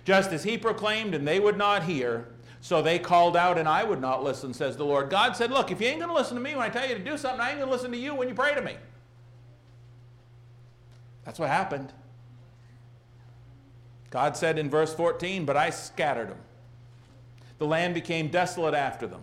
Just 0.05 0.33
as 0.33 0.43
he 0.43 0.59
proclaimed 0.59 1.15
and 1.15 1.27
they 1.27 1.39
would 1.39 1.57
not 1.57 1.85
hear, 1.85 2.29
so 2.61 2.83
they 2.83 2.99
called 2.99 3.37
out 3.37 3.59
and 3.59 3.69
I 3.69 3.85
would 3.85 4.01
not 4.01 4.25
listen, 4.25 4.53
says 4.53 4.77
the 4.77 4.85
Lord. 4.85 5.11
God 5.11 5.37
said, 5.37 5.51
Look, 5.51 5.71
if 5.71 5.81
you 5.81 5.87
ain't 5.87 6.01
going 6.01 6.09
to 6.11 6.15
listen 6.15 6.35
to 6.35 6.43
me 6.43 6.55
when 6.55 6.65
I 6.65 6.69
tell 6.69 6.89
you 6.89 6.95
to 6.95 7.05
do 7.05 7.17
something, 7.17 7.41
I 7.41 7.51
ain't 7.51 7.59
going 7.59 7.69
to 7.69 7.75
listen 7.75 7.93
to 7.93 7.97
you 7.99 8.15
when 8.15 8.29
you 8.29 8.35
pray 8.35 8.55
to 8.55 8.63
me. 8.63 8.77
That's 11.25 11.39
what 11.39 11.51
happened. 11.51 11.93
God 14.11 14.37
said 14.37 14.59
in 14.59 14.71
verse 14.71 14.95
14, 14.95 15.45
But 15.45 15.57
I 15.57 15.71
scattered 15.71 16.31
them. 16.31 16.39
The 17.59 17.67
land 17.67 17.95
became 17.95 18.29
desolate 18.29 18.75
after 18.75 19.07
them. 19.07 19.23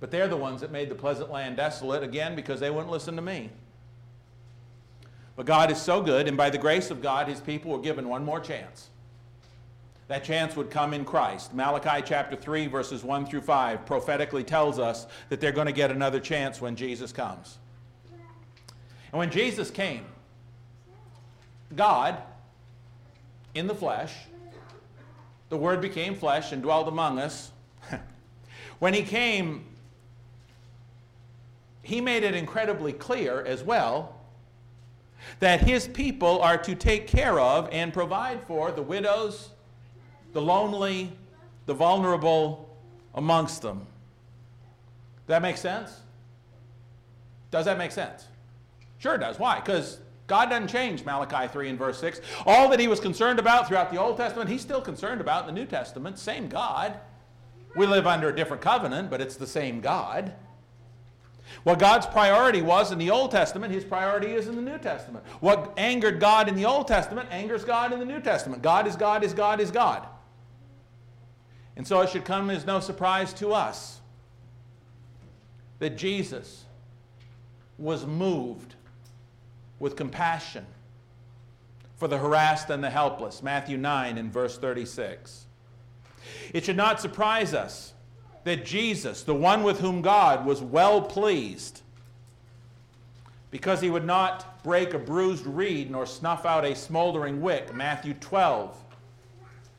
But 0.00 0.10
they're 0.10 0.28
the 0.28 0.36
ones 0.36 0.60
that 0.60 0.70
made 0.70 0.88
the 0.88 0.94
pleasant 0.94 1.30
land 1.30 1.56
desolate 1.56 2.02
again 2.02 2.34
because 2.34 2.60
they 2.60 2.70
wouldn't 2.70 2.90
listen 2.90 3.16
to 3.16 3.22
me. 3.22 3.50
But 5.36 5.44
God 5.44 5.70
is 5.70 5.80
so 5.80 6.00
good, 6.00 6.26
and 6.26 6.36
by 6.36 6.48
the 6.48 6.58
grace 6.58 6.90
of 6.90 7.02
God, 7.02 7.28
his 7.28 7.40
people 7.40 7.70
were 7.70 7.78
given 7.78 8.08
one 8.08 8.24
more 8.24 8.40
chance. 8.40 8.88
That 10.08 10.24
chance 10.24 10.56
would 10.56 10.70
come 10.70 10.94
in 10.94 11.04
Christ. 11.04 11.52
Malachi 11.52 12.02
chapter 12.04 12.36
3, 12.36 12.68
verses 12.68 13.04
1 13.04 13.26
through 13.26 13.42
5 13.42 13.84
prophetically 13.84 14.44
tells 14.44 14.78
us 14.78 15.06
that 15.28 15.40
they're 15.40 15.52
going 15.52 15.66
to 15.66 15.72
get 15.72 15.90
another 15.90 16.20
chance 16.20 16.60
when 16.60 16.74
Jesus 16.74 17.12
comes. 17.12 17.58
And 19.12 19.18
when 19.18 19.30
Jesus 19.30 19.70
came, 19.70 20.06
God, 21.74 22.18
in 23.54 23.66
the 23.66 23.74
flesh, 23.74 24.14
the 25.48 25.56
Word 25.56 25.80
became 25.80 26.14
flesh 26.14 26.52
and 26.52 26.62
dwelled 26.62 26.88
among 26.88 27.18
us. 27.18 27.50
when 28.78 28.94
He 28.94 29.02
came, 29.02 29.64
He 31.82 32.00
made 32.00 32.22
it 32.22 32.34
incredibly 32.34 32.92
clear 32.92 33.44
as 33.44 33.62
well 33.62 34.15
that 35.40 35.60
His 35.60 35.88
people 35.88 36.40
are 36.40 36.58
to 36.58 36.74
take 36.74 37.06
care 37.06 37.38
of 37.38 37.68
and 37.72 37.92
provide 37.92 38.42
for 38.44 38.72
the 38.72 38.82
widows, 38.82 39.50
the 40.32 40.42
lonely, 40.42 41.12
the 41.66 41.74
vulnerable 41.74 42.76
amongst 43.14 43.62
them. 43.62 43.78
Does 45.26 45.28
that 45.28 45.42
make 45.42 45.56
sense? 45.56 46.00
Does 47.50 47.64
that 47.64 47.78
make 47.78 47.92
sense? 47.92 48.26
Sure 48.98 49.18
does. 49.18 49.38
Why? 49.38 49.60
Because 49.60 49.98
God 50.26 50.50
doesn't 50.50 50.68
change, 50.68 51.04
Malachi 51.04 51.48
3 51.48 51.68
and 51.70 51.78
verse 51.78 51.98
6. 52.00 52.20
All 52.46 52.68
that 52.70 52.80
he 52.80 52.88
was 52.88 53.00
concerned 53.00 53.38
about 53.38 53.68
throughout 53.68 53.90
the 53.90 54.00
Old 54.00 54.16
Testament, 54.16 54.50
he's 54.50 54.60
still 54.60 54.80
concerned 54.80 55.20
about 55.20 55.48
in 55.48 55.54
the 55.54 55.60
New 55.60 55.66
Testament. 55.66 56.18
Same 56.18 56.48
God. 56.48 56.98
We 57.76 57.86
live 57.86 58.06
under 58.06 58.28
a 58.28 58.34
different 58.34 58.62
covenant, 58.62 59.10
but 59.10 59.20
it's 59.20 59.36
the 59.36 59.46
same 59.46 59.80
God. 59.80 60.32
What 61.62 61.78
God's 61.78 62.06
priority 62.06 62.62
was 62.62 62.92
in 62.92 62.98
the 62.98 63.10
Old 63.10 63.30
Testament, 63.30 63.72
his 63.72 63.84
priority 63.84 64.32
is 64.32 64.48
in 64.48 64.56
the 64.56 64.62
New 64.62 64.78
Testament. 64.78 65.24
What 65.40 65.72
angered 65.76 66.20
God 66.20 66.48
in 66.48 66.54
the 66.54 66.64
Old 66.64 66.88
Testament 66.88 67.28
angers 67.30 67.64
God 67.64 67.92
in 67.92 67.98
the 67.98 68.04
New 68.04 68.20
Testament. 68.20 68.62
God 68.62 68.86
is 68.86 68.96
God, 68.96 69.24
is 69.24 69.32
God, 69.32 69.60
is 69.60 69.70
God. 69.70 70.06
And 71.76 71.86
so 71.86 72.00
it 72.00 72.10
should 72.10 72.24
come 72.24 72.50
as 72.50 72.64
no 72.64 72.80
surprise 72.80 73.32
to 73.34 73.52
us 73.52 74.00
that 75.78 75.96
Jesus 75.96 76.64
was 77.78 78.06
moved 78.06 78.74
with 79.78 79.94
compassion 79.94 80.64
for 81.96 82.08
the 82.08 82.18
harassed 82.18 82.70
and 82.70 82.82
the 82.82 82.90
helpless. 82.90 83.42
Matthew 83.42 83.76
9 83.76 84.18
and 84.18 84.32
verse 84.32 84.58
36. 84.58 85.46
It 86.52 86.64
should 86.64 86.76
not 86.76 87.00
surprise 87.00 87.54
us 87.54 87.92
that 88.46 88.64
Jesus, 88.64 89.24
the 89.24 89.34
one 89.34 89.64
with 89.64 89.80
whom 89.80 90.02
God 90.02 90.46
was 90.46 90.62
well 90.62 91.02
pleased, 91.02 91.82
because 93.50 93.80
he 93.80 93.90
would 93.90 94.04
not 94.04 94.62
break 94.62 94.94
a 94.94 95.00
bruised 95.00 95.44
reed 95.44 95.90
nor 95.90 96.06
snuff 96.06 96.46
out 96.46 96.64
a 96.64 96.76
smoldering 96.76 97.42
wick. 97.42 97.74
Matthew 97.74 98.14
12, 98.14 98.76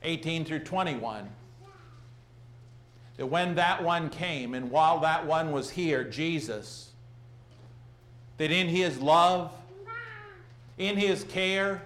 18 0.04 0.44
through 0.44 0.60
21. 0.60 1.30
That 3.16 3.28
when 3.28 3.56
that 3.56 3.82
one 3.82 4.10
came, 4.10 4.54
and 4.54 4.70
while 4.70 5.00
that 5.00 5.26
one 5.26 5.54
was 5.54 5.70
here, 5.70 6.04
Jesus, 6.04 6.90
that 8.36 8.52
in 8.52 8.68
his 8.68 9.00
love, 9.00 9.50
in 10.78 10.98
his 10.98 11.24
care, 11.24 11.84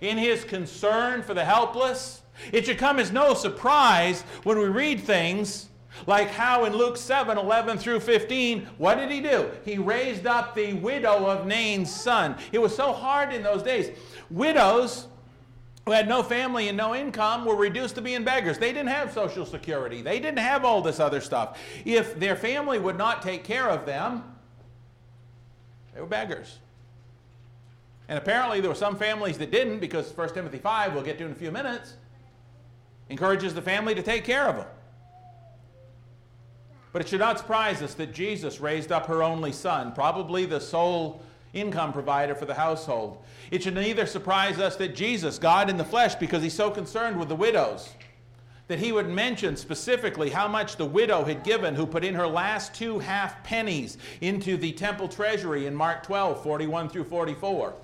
in 0.00 0.16
his 0.16 0.44
concern 0.44 1.22
for 1.22 1.34
the 1.34 1.44
helpless. 1.44 2.22
It 2.52 2.64
should 2.64 2.78
come 2.78 2.98
as 2.98 3.12
no 3.12 3.34
surprise 3.34 4.22
when 4.44 4.58
we 4.58 4.64
read 4.64 5.00
things 5.00 5.66
like 6.06 6.28
how 6.28 6.64
in 6.64 6.72
Luke 6.72 6.96
7 6.96 7.36
11 7.36 7.78
through 7.78 8.00
15, 8.00 8.66
what 8.78 8.96
did 8.96 9.10
he 9.10 9.20
do? 9.20 9.50
He 9.64 9.78
raised 9.78 10.26
up 10.26 10.54
the 10.54 10.74
widow 10.74 11.26
of 11.26 11.46
Nain's 11.46 11.94
son. 11.94 12.36
It 12.52 12.58
was 12.58 12.74
so 12.74 12.92
hard 12.92 13.32
in 13.32 13.42
those 13.42 13.62
days. 13.62 13.90
Widows 14.30 15.06
who 15.86 15.92
had 15.92 16.08
no 16.08 16.22
family 16.22 16.68
and 16.68 16.76
no 16.76 16.94
income 16.94 17.44
were 17.44 17.56
reduced 17.56 17.96
to 17.96 18.02
being 18.02 18.22
beggars. 18.22 18.58
They 18.58 18.72
didn't 18.72 18.90
have 18.90 19.12
Social 19.12 19.44
Security, 19.44 20.02
they 20.02 20.20
didn't 20.20 20.38
have 20.38 20.64
all 20.64 20.82
this 20.82 21.00
other 21.00 21.20
stuff. 21.20 21.58
If 21.84 22.18
their 22.18 22.36
family 22.36 22.78
would 22.78 22.96
not 22.96 23.22
take 23.22 23.44
care 23.44 23.68
of 23.68 23.86
them, 23.86 24.22
they 25.94 26.00
were 26.00 26.06
beggars. 26.06 26.58
And 28.08 28.18
apparently 28.18 28.60
there 28.60 28.70
were 28.70 28.76
some 28.76 28.96
families 28.96 29.38
that 29.38 29.50
didn't 29.50 29.78
because 29.78 30.10
1 30.16 30.34
Timothy 30.34 30.58
5, 30.58 30.94
we'll 30.94 31.02
get 31.04 31.18
to 31.18 31.26
in 31.26 31.32
a 31.32 31.34
few 31.34 31.50
minutes, 31.50 31.94
encourages 33.08 33.54
the 33.54 33.62
family 33.62 33.94
to 33.94 34.02
take 34.02 34.24
care 34.24 34.48
of 34.48 34.56
them. 34.56 34.66
But 36.92 37.02
it 37.02 37.08
should 37.08 37.20
not 37.20 37.38
surprise 37.38 37.82
us 37.82 37.94
that 37.94 38.12
Jesus 38.12 38.60
raised 38.60 38.90
up 38.90 39.06
her 39.06 39.22
only 39.22 39.52
son, 39.52 39.92
probably 39.92 40.44
the 40.44 40.60
sole 40.60 41.22
income 41.52 41.92
provider 41.92 42.34
for 42.34 42.46
the 42.46 42.54
household. 42.54 43.22
It 43.50 43.62
should 43.62 43.74
neither 43.74 44.06
surprise 44.06 44.58
us 44.58 44.76
that 44.76 44.94
Jesus, 44.94 45.38
God 45.38 45.70
in 45.70 45.76
the 45.76 45.84
flesh, 45.84 46.14
because 46.16 46.42
he's 46.42 46.54
so 46.54 46.70
concerned 46.70 47.18
with 47.18 47.28
the 47.28 47.36
widows, 47.36 47.90
that 48.68 48.78
he 48.78 48.92
would 48.92 49.08
mention 49.08 49.56
specifically 49.56 50.30
how 50.30 50.46
much 50.46 50.76
the 50.76 50.86
widow 50.86 51.24
had 51.24 51.42
given 51.42 51.74
who 51.74 51.86
put 51.86 52.04
in 52.04 52.14
her 52.14 52.26
last 52.26 52.72
two 52.72 53.00
half 53.00 53.42
pennies 53.42 53.98
into 54.20 54.56
the 54.56 54.70
temple 54.72 55.08
treasury 55.08 55.66
in 55.66 55.74
Mark 55.74 56.04
12, 56.04 56.42
41 56.42 56.88
through 56.88 57.04
44. 57.04 57.74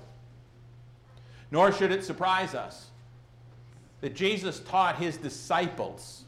Nor 1.51 1.71
should 1.73 1.91
it 1.91 2.05
surprise 2.05 2.55
us 2.55 2.87
that 3.99 4.15
Jesus 4.15 4.61
taught 4.61 4.97
his 4.97 5.17
disciples 5.17 6.23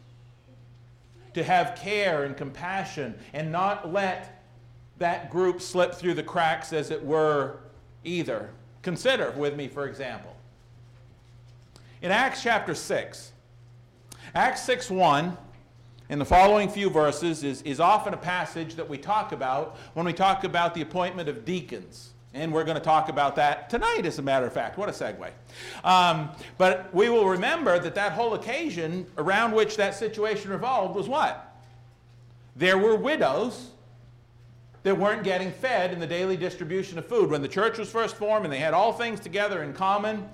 to 1.34 1.44
have 1.44 1.76
care 1.76 2.24
and 2.24 2.36
compassion 2.36 3.18
and 3.34 3.52
not 3.52 3.92
let 3.92 4.44
that 4.98 5.30
group 5.30 5.62
slip 5.62 5.94
through 5.94 6.14
the 6.14 6.24
cracks, 6.24 6.74
as 6.74 6.92
it 6.92 7.04
were, 7.04 7.60
either. 8.04 8.50
Consider 8.82 9.32
with 9.32 9.56
me, 9.56 9.68
for 9.68 9.88
example. 9.88 10.36
In 12.02 12.12
Acts 12.12 12.44
chapter 12.44 12.74
6, 12.76 13.32
Acts 14.36 14.64
6 14.64 14.90
1, 14.90 15.38
in 16.10 16.20
the 16.20 16.26
following 16.26 16.70
few 16.70 16.90
verses, 16.90 17.44
is, 17.44 17.62
is 17.64 17.80
often 17.80 18.14
a 18.14 18.18
passage 18.18 18.76
that 18.76 18.88
we 18.88 18.98
talk 18.98 19.32
about 19.32 19.78
when 19.94 20.06
we 20.06 20.14
talk 20.14 20.44
about 20.44 20.74
the 20.74 20.82
appointment 20.82 21.30
of 21.30 21.46
deacons. 21.46 22.12
And 22.34 22.54
we're 22.54 22.64
going 22.64 22.78
to 22.78 22.84
talk 22.84 23.10
about 23.10 23.36
that 23.38 23.70
tonight, 23.70 24.06
as 24.06 24.20
a 24.20 24.22
matter 24.22 24.46
of 24.46 24.54
fact. 24.54 24.78
What 24.78 24.88
a 24.88 24.92
segue. 24.92 25.32
Um, 25.84 26.30
but 26.60 26.94
we 26.94 27.10
will 27.10 27.28
remember 27.28 27.80
that 27.80 27.96
that 27.96 28.12
whole 28.12 28.36
occasion 28.36 29.08
around 29.18 29.54
which 29.54 29.78
that 29.78 29.96
situation 29.96 30.52
revolved 30.52 30.96
was 30.96 31.10
what? 31.10 31.56
There 32.56 32.78
were 32.78 32.96
widows 32.96 33.72
that 34.84 34.96
weren't 34.96 35.24
getting 35.24 35.52
fed 35.52 35.92
in 35.92 36.00
the 36.00 36.08
daily 36.08 36.38
distribution 36.38 37.00
of 37.00 37.06
food. 37.06 37.32
When 37.32 37.42
the 37.42 37.48
church 37.48 37.78
was 37.78 37.90
first 37.90 38.16
formed 38.16 38.46
and 38.46 38.54
they 38.54 38.60
had 38.60 38.74
all 38.74 38.94
things 38.94 39.20
together 39.20 39.64
in 39.64 39.74
common, 39.74 40.28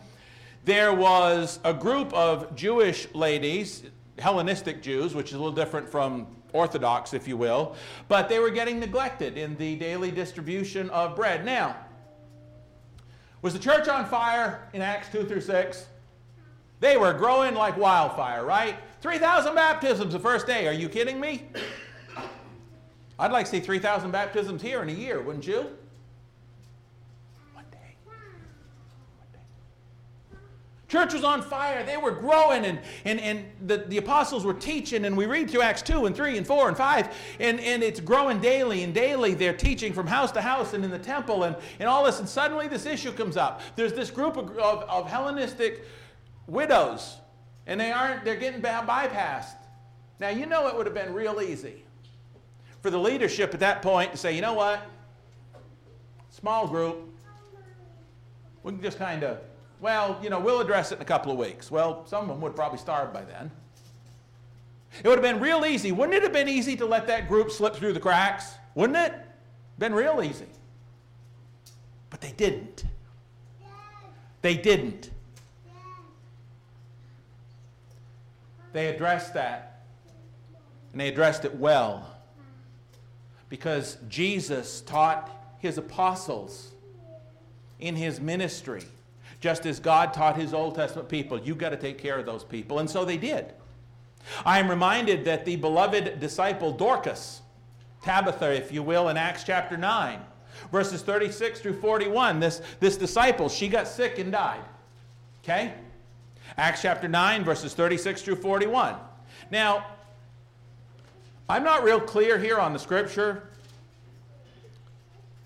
there 0.66 0.94
was 0.94 1.60
a 1.64 1.74
group 1.74 2.14
of 2.14 2.56
Jewish 2.56 3.08
ladies, 3.14 3.84
Hellenistic 4.20 4.82
Jews, 4.82 5.16
which 5.16 5.30
is 5.30 5.34
a 5.34 5.38
little 5.38 5.52
different 5.52 5.88
from 5.88 6.28
Orthodox, 6.54 7.14
if 7.14 7.28
you 7.28 7.38
will, 7.38 7.76
but 8.08 8.30
they 8.30 8.40
were 8.40 8.50
getting 8.50 8.80
neglected 8.80 9.38
in 9.38 9.58
the 9.58 9.76
daily 9.76 10.10
distribution 10.10 10.90
of 10.92 11.16
bread. 11.16 11.44
Now, 11.44 11.76
was 13.46 13.54
the 13.54 13.60
church 13.60 13.88
on 13.88 14.08
fire 14.08 14.68
in 14.74 14.82
Acts 14.82 15.08
2 15.12 15.26
through 15.26 15.40
6? 15.40 15.86
They 16.80 16.98
were 16.98 17.14
growing 17.14 17.54
like 17.54 17.78
wildfire, 17.78 18.44
right? 18.44 18.76
3,000 19.02 19.54
baptisms 19.54 20.14
the 20.14 20.20
first 20.20 20.48
day. 20.48 20.68
Are 20.68 20.74
you 20.74 20.90
kidding 20.90 21.20
me? 21.20 21.44
I'd 23.20 23.32
like 23.32 23.46
to 23.46 23.52
see 23.52 23.60
3,000 23.60 24.10
baptisms 24.10 24.64
here 24.64 24.82
in 24.82 24.90
a 24.90 24.92
year, 24.92 25.22
wouldn't 25.22 25.46
you? 25.46 25.58
One 27.54 27.66
day. 27.70 27.96
One 28.06 28.18
day. 29.32 29.40
Church 30.88 31.14
was 31.14 31.24
on 31.24 31.42
fire. 31.42 31.84
They 31.84 31.98
were 31.98 32.12
growing, 32.12 32.64
and, 32.64 32.80
and, 33.06 33.20
and 33.20 33.46
the, 33.66 33.78
the 33.88 33.98
apostles 33.98 34.46
were 34.46 34.54
teaching. 34.54 35.06
And 35.06 35.18
we 35.18 35.26
read 35.26 35.50
through 35.50 35.64
Acts 35.64 35.82
2 35.82 36.06
and 36.06 36.16
3 36.16 36.38
and 36.38 36.46
4 36.46 36.68
and 36.68 36.78
5, 36.78 37.16
and, 37.40 37.60
and 37.60 37.82
it's 37.82 38.00
growing 38.00 38.40
daily. 38.40 38.84
And 38.84 38.94
daily 38.94 39.34
they're 39.34 39.58
teaching 39.58 39.94
from 39.94 40.06
house 40.06 40.32
to 40.34 40.42
house 40.42 40.74
and 40.74 40.86
in 40.86 40.92
the 40.92 41.00
temple 41.00 41.44
and, 41.44 41.56
and 41.80 41.90
all 41.90 42.04
this. 42.06 42.20
And 42.20 42.30
suddenly 42.30 42.68
this 42.68 42.86
issue 42.86 43.12
comes 43.12 43.36
up. 43.36 43.62
There's 43.76 43.94
this 43.94 44.12
group 44.12 44.38
of, 44.38 44.52
of, 44.58 44.84
of 44.84 45.10
Hellenistic 45.10 45.86
widows, 46.46 47.18
and 47.66 47.80
they 47.80 47.92
aren't, 47.92 48.24
they're 48.24 48.36
getting 48.36 48.62
bypassed. 48.62 49.56
Now, 50.20 50.30
you 50.30 50.46
know 50.46 50.68
it 50.68 50.76
would 50.76 50.86
have 50.86 50.96
been 50.96 51.14
real 51.14 51.42
easy 51.42 51.84
for 52.82 52.92
the 52.92 53.00
leadership 53.00 53.54
at 53.56 53.60
that 53.62 53.82
point 53.82 54.12
to 54.12 54.18
say, 54.18 54.36
you 54.36 54.42
know 54.42 54.54
what? 54.54 54.86
Small 56.30 56.68
group. 56.68 57.10
We 58.62 58.72
can 58.72 58.82
just 58.82 59.00
kind 59.00 59.24
of 59.24 59.40
well, 59.82 60.20
you 60.22 60.30
know, 60.30 60.40
we'll 60.40 60.62
address 60.62 60.92
it 60.92 60.96
in 60.96 61.02
a 61.02 61.06
couple 61.06 61.32
of 61.32 61.38
weeks. 61.38 61.70
Well, 61.70 62.06
some 62.08 62.24
of 62.24 62.30
them 62.30 62.42
would 62.42 62.56
probably 62.56 62.78
starve 62.78 63.14
by 63.14 63.24
then. 63.24 63.52
It 65.04 65.08
would 65.08 65.18
have 65.18 65.24
been 65.24 65.42
real 65.42 65.66
easy. 65.66 65.92
Wouldn't 65.92 66.16
it 66.16 66.24
have 66.24 66.34
been 66.34 66.48
easy 66.48 66.76
to 66.78 66.86
let 66.86 67.08
that 67.08 67.28
group 67.28 67.52
slip 67.52 67.76
through 67.76 67.94
the 67.94 68.00
cracks? 68.00 68.54
Wouldn't 68.76 68.98
it? 68.98 69.14
Been 69.78 69.94
real 69.94 70.24
easy. 70.24 70.48
But 72.10 72.22
they 72.22 72.32
didn't. 72.32 72.86
They 74.42 74.56
didn't. 74.56 75.10
They 78.72 78.88
addressed 78.88 79.34
that. 79.34 79.84
And 80.92 81.02
they 81.02 81.10
addressed 81.10 81.44
it 81.44 81.56
well. 81.56 82.10
Because 83.50 83.98
Jesus 84.08 84.82
taught 84.82 85.30
his 85.60 85.78
apostles 85.78 86.72
in 87.80 87.96
his 87.96 88.22
ministry 88.22 88.84
just 89.46 89.68
as 89.68 89.80
God 89.80 90.12
taught 90.12 90.38
his 90.38 90.56
Old 90.56 90.74
Testament 90.74 91.08
people, 91.08 91.40
you've 91.40 91.60
got 91.60 91.70
to 91.70 91.78
take 91.78 92.00
care 92.00 92.18
of 92.18 92.26
those 92.26 92.44
people. 92.44 92.80
And 92.80 92.90
so 92.90 93.06
they 93.06 93.16
did. 93.16 93.54
I 94.44 94.58
am 94.58 94.68
reminded 94.68 95.24
that 95.26 95.46
the 95.46 95.56
beloved 95.56 96.20
disciple 96.20 96.72
Dorcas, 96.72 97.42
Tabitha, 98.02 98.56
if 98.56 98.72
you 98.72 98.82
will, 98.82 99.10
in 99.10 99.18
Acts 99.18 99.44
chapter 99.44 99.78
9, 99.78 100.20
verses 100.72 101.04
36 101.04 101.60
through 101.60 101.80
41, 101.80 102.40
this, 102.40 102.64
this 102.80 102.98
disciple, 102.98 103.48
she 103.48 103.68
got 103.68 103.88
sick 103.88 104.18
and 104.18 104.32
died. 104.32 104.66
Okay? 105.44 105.76
Acts 106.58 106.82
chapter 106.82 107.08
9, 107.08 107.44
verses 107.44 107.76
36 107.76 108.24
through 108.24 108.38
41. 108.38 108.96
Now, 109.52 109.86
I'm 111.48 111.64
not 111.64 111.84
real 111.84 112.00
clear 112.00 112.40
here 112.40 112.58
on 112.58 112.74
the 112.74 112.80
scripture 112.80 113.44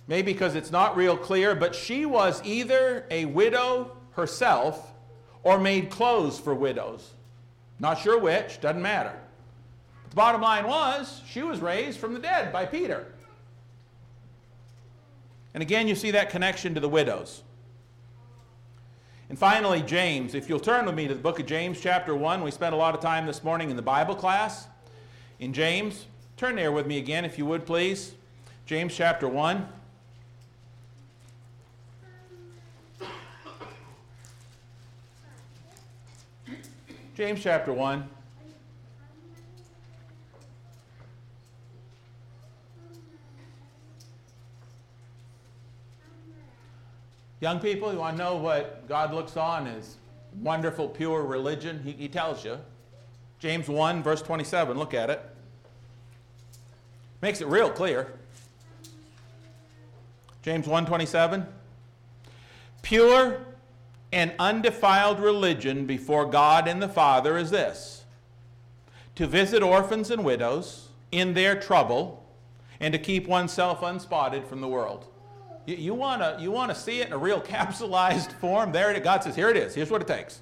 maybe 0.09 0.33
because 0.33 0.55
it's 0.55 0.71
not 0.71 0.97
real 0.97 1.15
clear, 1.15 1.55
but 1.55 1.73
she 1.73 2.05
was 2.05 2.41
either 2.43 3.05
a 3.11 3.25
widow 3.25 3.95
herself 4.13 4.91
or 5.43 5.59
made 5.59 5.89
clothes 5.89 6.37
for 6.37 6.53
widows. 6.53 7.11
Not 7.79 7.99
sure 7.99 8.19
which, 8.19 8.59
doesn't 8.59 8.81
matter. 8.81 9.13
But 10.03 10.09
the 10.09 10.15
bottom 10.15 10.41
line 10.41 10.67
was 10.67 11.21
she 11.29 11.43
was 11.43 11.61
raised 11.61 11.99
from 11.99 12.13
the 12.13 12.19
dead 12.19 12.51
by 12.51 12.65
Peter. 12.65 13.13
And 15.53 15.61
again, 15.61 15.87
you 15.87 15.95
see 15.95 16.11
that 16.11 16.31
connection 16.31 16.73
to 16.73 16.79
the 16.79 16.89
widows. 16.89 17.43
And 19.29 19.37
finally, 19.37 19.83
James. 19.83 20.33
If 20.33 20.49
you'll 20.49 20.59
turn 20.59 20.87
with 20.87 20.95
me 20.95 21.07
to 21.07 21.13
the 21.13 21.19
book 21.19 21.39
of 21.39 21.45
James, 21.45 21.79
chapter 21.79 22.15
1, 22.15 22.41
we 22.41 22.49
spent 22.49 22.73
a 22.73 22.77
lot 22.77 22.95
of 22.95 23.01
time 23.01 23.27
this 23.27 23.43
morning 23.43 23.69
in 23.69 23.75
the 23.75 23.83
Bible 23.83 24.15
class. 24.15 24.67
In 25.39 25.53
James, 25.53 26.07
turn 26.35 26.55
there 26.55 26.71
with 26.71 26.87
me 26.87 26.97
again, 26.97 27.25
if 27.25 27.37
you 27.37 27.45
would, 27.45 27.67
please. 27.67 28.15
James, 28.65 28.95
chapter 28.95 29.27
1. 29.27 29.67
James 37.19 37.43
chapter 37.43 37.73
1. 37.73 38.09
Young 47.41 47.59
people, 47.59 47.91
you 47.91 47.99
want 47.99 48.15
to 48.15 48.23
know 48.23 48.37
what 48.37 48.87
God 48.87 49.13
looks 49.13 49.35
on 49.35 49.67
as 49.67 49.97
wonderful, 50.41 50.87
pure 50.87 51.23
religion? 51.23 51.81
He, 51.83 51.91
he 51.91 52.07
tells 52.07 52.45
you. 52.45 52.57
James 53.39 53.67
1, 53.67 54.01
verse 54.01 54.21
27. 54.21 54.77
Look 54.77 54.93
at 54.93 55.09
it. 55.09 55.21
Makes 57.21 57.41
it 57.41 57.47
real 57.47 57.69
clear. 57.69 58.13
James 60.41 60.67
1:27 60.67 61.45
Pure 62.81 63.45
and 64.11 64.33
undefiled 64.39 65.19
religion 65.19 65.85
before 65.85 66.25
God 66.25 66.67
and 66.67 66.81
the 66.81 66.89
Father 66.89 67.37
is 67.37 67.51
this 67.51 68.05
to 69.15 69.27
visit 69.27 69.61
orphans 69.61 70.09
and 70.11 70.23
widows 70.23 70.87
in 71.11 71.33
their 71.33 71.59
trouble 71.59 72.25
and 72.79 72.93
to 72.93 72.99
keep 72.99 73.27
oneself 73.27 73.81
unspotted 73.81 74.45
from 74.47 74.61
the 74.61 74.67
world. 74.67 75.07
You, 75.65 75.75
you 75.75 75.93
want 75.93 76.21
to 76.21 76.37
you 76.41 76.51
wanna 76.51 76.73
see 76.73 77.01
it 77.01 77.07
in 77.07 77.13
a 77.13 77.17
real 77.17 77.41
capsulized 77.55 78.31
form? 78.33 78.71
There 78.71 78.91
it 78.91 79.03
God 79.03 79.23
says, 79.23 79.35
here 79.35 79.49
it 79.49 79.57
is. 79.57 79.75
Here's 79.75 79.91
what 79.91 80.01
it 80.01 80.07
takes. 80.07 80.41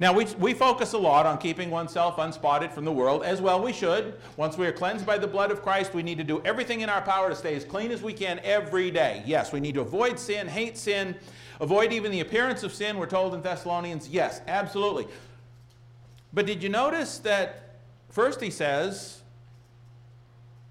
Now, 0.00 0.12
we, 0.12 0.26
we 0.38 0.54
focus 0.54 0.92
a 0.92 0.98
lot 0.98 1.26
on 1.26 1.38
keeping 1.38 1.70
oneself 1.70 2.18
unspotted 2.18 2.72
from 2.72 2.84
the 2.84 2.92
world, 2.92 3.24
as 3.24 3.40
well 3.40 3.60
we 3.60 3.72
should. 3.72 4.14
Once 4.36 4.56
we 4.56 4.66
are 4.66 4.72
cleansed 4.72 5.04
by 5.04 5.18
the 5.18 5.26
blood 5.26 5.50
of 5.50 5.62
Christ, 5.62 5.94
we 5.94 6.02
need 6.02 6.18
to 6.18 6.24
do 6.24 6.40
everything 6.44 6.82
in 6.82 6.88
our 6.88 7.00
power 7.00 7.28
to 7.28 7.34
stay 7.34 7.56
as 7.56 7.64
clean 7.64 7.90
as 7.90 8.02
we 8.02 8.12
can 8.12 8.38
every 8.44 8.90
day. 8.90 9.22
Yes, 9.26 9.52
we 9.52 9.60
need 9.60 9.74
to 9.74 9.80
avoid 9.80 10.18
sin, 10.18 10.46
hate 10.46 10.76
sin, 10.76 11.16
Avoid 11.60 11.92
even 11.92 12.12
the 12.12 12.20
appearance 12.20 12.62
of 12.62 12.72
sin, 12.72 12.98
we're 12.98 13.06
told 13.06 13.34
in 13.34 13.42
Thessalonians. 13.42 14.08
Yes, 14.08 14.40
absolutely. 14.46 15.08
But 16.32 16.46
did 16.46 16.62
you 16.62 16.68
notice 16.68 17.18
that 17.18 17.76
first 18.10 18.40
he 18.40 18.50
says, 18.50 19.22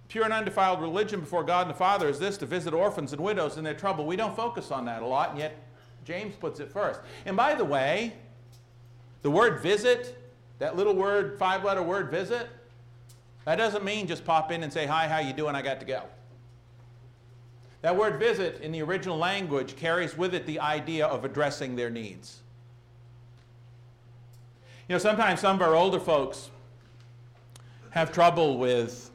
pure 0.08 0.24
and 0.24 0.34
undefiled 0.34 0.82
religion 0.82 1.20
before 1.20 1.44
God 1.44 1.68
and 1.68 1.70
the 1.70 1.78
Father 1.78 2.08
is 2.08 2.20
this 2.20 2.38
to 2.38 2.46
visit 2.46 2.74
orphans 2.74 3.12
and 3.12 3.22
widows 3.22 3.58
in 3.58 3.64
their 3.64 3.74
trouble. 3.74 4.06
We 4.06 4.16
don't 4.16 4.36
focus 4.36 4.72
on 4.72 4.86
that 4.86 5.02
a 5.02 5.06
lot, 5.06 5.32
and 5.32 5.40
yet 5.40 5.58
James 6.06 6.36
puts 6.36 6.60
it 6.60 6.72
first. 6.72 7.02
And 7.26 7.36
by 7.36 7.54
the 7.56 7.66
way, 7.66 8.14
the 9.22 9.32
word 9.32 9.62
visit, 9.62 10.18
that 10.60 10.78
little 10.78 10.96
word, 10.96 11.38
five 11.38 11.64
letter 11.64 11.84
word 11.84 12.10
visit, 12.10 12.48
that 13.46 13.58
doesn't 13.58 13.84
mean 13.84 14.08
just 14.08 14.24
pop 14.26 14.52
in 14.52 14.64
and 14.64 14.72
say, 14.72 14.86
Hi, 14.86 15.08
how 15.08 15.20
you 15.20 15.34
doing? 15.34 15.56
I 15.56 15.62
got 15.62 15.80
to 15.82 15.86
go. 15.86 16.04
That 17.82 17.96
word 17.96 18.20
visit 18.20 18.62
in 18.62 18.72
the 18.72 18.82
original 18.82 19.18
language 19.18 19.76
carries 19.76 20.18
with 20.18 20.34
it 20.34 20.46
the 20.46 20.60
idea 20.60 21.06
of 21.06 21.24
addressing 21.24 21.76
their 21.76 21.90
needs. 21.90 22.42
You 24.88 24.96
know, 24.96 25.00
sometimes 25.00 25.42
some 25.42 25.58
of 25.58 25.62
our 25.62 25.76
older 25.76 26.00
folks 26.00 26.50
have 27.92 28.12
trouble 28.12 28.58
with 28.58 29.12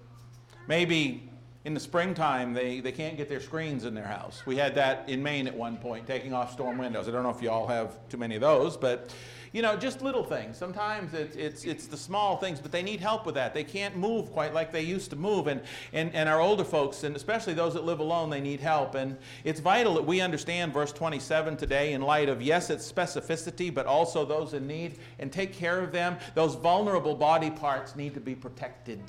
maybe 0.69 1.29
in 1.65 1.75
the 1.75 1.81
springtime 1.81 2.53
they, 2.53 2.81
they 2.81 2.93
can't 2.93 3.17
get 3.17 3.29
their 3.29 3.41
screens 3.41 3.85
in 3.85 3.95
their 3.95 4.07
house. 4.07 4.43
We 4.47 4.57
had 4.57 4.75
that 4.75 5.09
in 5.09 5.23
Maine 5.23 5.47
at 5.47 5.55
one 5.55 5.77
point, 5.77 6.07
taking 6.07 6.33
off 6.33 6.53
storm 6.53 6.79
windows. 6.79 7.09
I 7.09 7.13
don't 7.13 7.23
know 7.23 7.31
if 7.31 7.43
you 7.43 7.51
all 7.51 7.67
have 7.67 7.97
too 8.09 8.17
many 8.17 8.35
of 8.35 8.41
those, 8.41 8.77
but 8.77 9.15
you 9.53 9.61
know, 9.61 9.77
just 9.77 10.01
little 10.01 10.25
things. 10.25 10.57
Sometimes 10.57 11.13
it's, 11.13 11.37
it's, 11.37 11.65
it's 11.65 11.87
the 11.87 11.97
small 11.97 12.39
things, 12.39 12.59
but 12.59 12.73
they 12.73 12.83
need 12.83 13.01
help 13.01 13.27
with 13.27 13.35
that. 13.35 13.53
They 13.53 13.65
can't 13.65 13.97
move 13.97 14.33
quite 14.33 14.55
like 14.55 14.73
they 14.73 14.81
used 14.81 15.11
to 15.11 15.17
move. 15.17 15.47
And, 15.47 15.61
and, 15.93 16.13
and 16.15 16.27
our 16.27 16.41
older 16.41 16.65
folks, 16.65 17.05
and 17.05 17.15
especially 17.15 17.53
those 17.53 17.75
that 17.75 17.85
live 17.85 18.01
alone, 18.01 18.31
they 18.31 18.41
need 18.41 18.61
help. 18.61 18.95
And 18.95 19.19
it's 19.45 19.61
vital 19.61 19.93
that 19.95 20.07
we 20.07 20.23
understand 20.23 20.73
verse 20.73 20.91
27 20.91 21.59
today 21.59 21.93
in 21.93 22.01
light 22.01 22.31
of, 22.31 22.41
yes, 22.41 22.71
it's 22.71 22.91
specificity, 22.91 23.73
but 23.73 23.85
also 23.85 24.25
those 24.25 24.55
in 24.55 24.67
need, 24.67 24.99
and 25.19 25.31
take 25.31 25.53
care 25.53 25.81
of 25.81 25.93
them. 25.93 26.17
Those 26.35 26.55
vulnerable 26.55 27.15
body 27.15 27.51
parts 27.51 27.95
need 27.95 28.15
to 28.15 28.21
be 28.21 28.35
protected. 28.35 29.03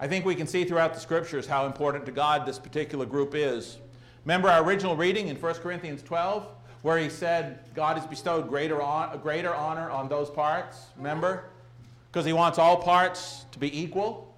I 0.00 0.06
think 0.06 0.24
we 0.24 0.34
can 0.34 0.46
see 0.46 0.64
throughout 0.64 0.94
the 0.94 1.00
scriptures 1.00 1.46
how 1.46 1.66
important 1.66 2.06
to 2.06 2.12
God 2.12 2.46
this 2.46 2.58
particular 2.58 3.06
group 3.06 3.34
is. 3.34 3.78
Remember 4.24 4.48
our 4.48 4.62
original 4.62 4.96
reading 4.96 5.28
in 5.28 5.36
1 5.36 5.54
Corinthians 5.54 6.02
12? 6.02 6.46
where 6.82 6.98
he 6.98 7.08
said 7.08 7.58
God 7.74 7.96
has 7.96 8.06
bestowed 8.06 8.48
greater, 8.48 8.80
on, 8.80 9.18
greater 9.18 9.54
honor 9.54 9.90
on 9.90 10.08
those 10.08 10.30
parts. 10.30 10.86
Remember? 10.96 11.44
Because 12.10 12.24
he 12.24 12.32
wants 12.32 12.58
all 12.58 12.76
parts 12.76 13.44
to 13.52 13.58
be 13.58 13.78
equal. 13.78 14.34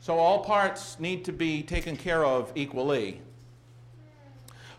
So 0.00 0.18
all 0.18 0.40
parts 0.40 0.98
need 0.98 1.24
to 1.26 1.32
be 1.32 1.62
taken 1.62 1.96
care 1.96 2.24
of 2.24 2.52
equally. 2.54 3.20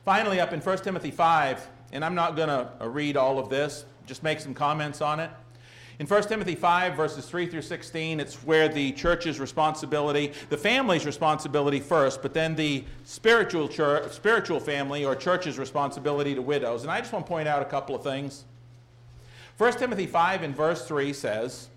Finally, 0.04 0.40
up 0.40 0.52
in 0.52 0.60
1 0.60 0.78
Timothy 0.80 1.12
5, 1.12 1.68
and 1.94 2.04
I'm 2.04 2.16
not 2.16 2.36
going 2.36 2.50
to 2.50 2.72
uh, 2.82 2.88
read 2.88 3.16
all 3.16 3.38
of 3.38 3.50
this, 3.50 3.86
just 4.08 4.24
make 4.24 4.40
some 4.40 4.54
comments 4.54 5.00
on 5.00 5.20
it. 5.20 5.30
In 6.00 6.08
1 6.08 6.24
Timothy 6.24 6.56
5, 6.56 6.96
verses 6.96 7.26
3 7.26 7.48
through 7.48 7.62
16, 7.62 8.20
it's 8.20 8.36
where 8.44 8.68
the 8.68 8.92
church's 8.94 9.40
responsibility, 9.40 10.34
the 10.50 10.58
family's 10.58 11.06
responsibility 11.06 11.80
first, 11.80 12.22
but 12.22 12.34
then 12.34 12.56
the 12.56 12.84
spiritual, 13.04 13.68
church, 13.68 14.12
spiritual 14.12 14.60
family 14.60 15.06
or 15.06 15.16
church's 15.16 15.60
responsibility 15.60 16.34
to 16.34 16.42
widows. 16.42 16.84
And 16.84 16.92
I 16.92 17.00
just 17.00 17.12
want 17.14 17.26
to 17.26 17.30
point 17.30 17.48
out 17.48 17.62
a 17.62 17.66
couple 17.66 17.94
of 17.94 18.04
things. 18.04 18.46
1 19.58 19.74
Timothy 19.74 20.08
5 20.08 20.44
in 20.44 20.54
verse 20.54 20.88
3 20.88 21.14
says, 21.14 21.68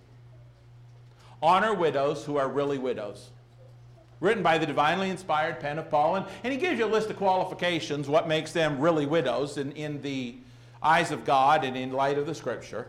Honor 1.43 1.75
widows 1.75 2.25
who 2.25 2.39
are 2.39 2.49
really 2.49 2.79
widows. 2.79 3.31
written 4.21 4.43
by 4.43 4.57
the 4.57 4.65
divinely 4.65 5.11
inspired 5.11 5.61
pen 5.61 5.79
of 5.79 5.91
Paul. 5.91 6.17
And, 6.17 6.27
and 6.45 6.53
he 6.53 6.59
gives 6.59 6.79
you 6.79 6.87
a 6.87 6.89
list 6.89 7.11
of 7.11 7.17
qualifications, 7.17 8.09
what 8.09 8.27
makes 8.27 8.53
them 8.53 8.81
really 8.81 9.05
widows 9.05 9.59
in, 9.59 9.73
in 9.73 10.01
the 10.01 10.37
eyes 10.83 11.11
of 11.11 11.27
God 11.27 11.63
and 11.63 11.77
in 11.77 11.93
light 11.93 12.17
of 12.17 12.25
the 12.25 12.35
scripture. 12.35 12.87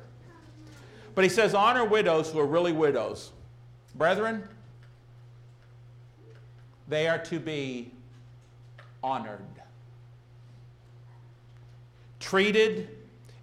But 1.16 1.24
he 1.24 1.30
says, 1.30 1.53
honor 1.53 1.86
widows 1.86 2.30
who 2.30 2.39
are 2.39 2.45
really 2.45 2.74
widows. 2.74 3.32
Brethren, 3.95 4.43
they 6.89 7.07
are 7.07 7.18
to 7.20 7.39
be 7.39 7.91
honored, 9.01 9.39
treated 12.20 12.89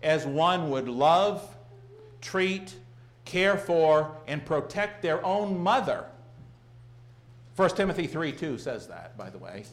as 0.03 0.27
one 0.27 0.71
would 0.71 0.89
love, 0.89 1.57
treat, 2.21 2.75
care 3.25 3.57
for, 3.57 4.15
and 4.27 4.45
protect 4.45 5.01
their 5.01 5.25
own 5.25 5.59
mother. 5.59 6.05
1 7.57 7.71
Timothy 7.71 8.07
3 8.07 8.33
2 8.33 8.59
says 8.59 8.87
that, 8.89 9.17
by 9.17 9.31
the 9.31 9.39
way. 9.39 9.65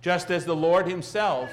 Just 0.00 0.30
as 0.30 0.44
the 0.44 0.56
Lord 0.56 0.86
Himself 0.86 1.50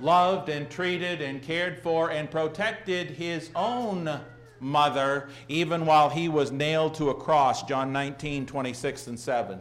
loved 0.00 0.48
and 0.48 0.68
treated 0.70 1.20
and 1.20 1.42
cared 1.42 1.78
for 1.78 2.10
and 2.10 2.30
protected 2.30 3.10
His 3.10 3.50
own 3.54 4.20
mother, 4.60 5.28
even 5.48 5.86
while 5.86 6.08
He 6.08 6.28
was 6.28 6.50
nailed 6.50 6.94
to 6.94 7.10
a 7.10 7.14
cross, 7.14 7.62
John 7.62 7.92
19 7.92 8.46
26 8.46 9.06
and 9.06 9.18
7. 9.18 9.60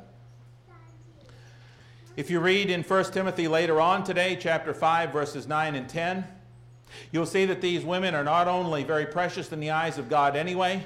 If 2.15 2.31
you 2.31 2.39
read 2.39 2.71
in 2.71 2.81
1 2.81 3.03
Timothy 3.11 3.47
later 3.47 3.79
on 3.79 4.03
today, 4.03 4.35
chapter 4.39 4.73
5, 4.73 5.11
verses 5.11 5.47
9 5.47 5.75
and 5.75 5.87
10, 5.87 6.25
you'll 7.11 7.27
see 7.27 7.45
that 7.45 7.61
these 7.61 7.85
women 7.85 8.15
are 8.15 8.23
not 8.23 8.47
only 8.47 8.83
very 8.83 9.05
precious 9.05 9.51
in 9.51 9.59
the 9.59 9.69
eyes 9.69 9.99
of 9.99 10.09
God 10.09 10.35
anyway, 10.35 10.83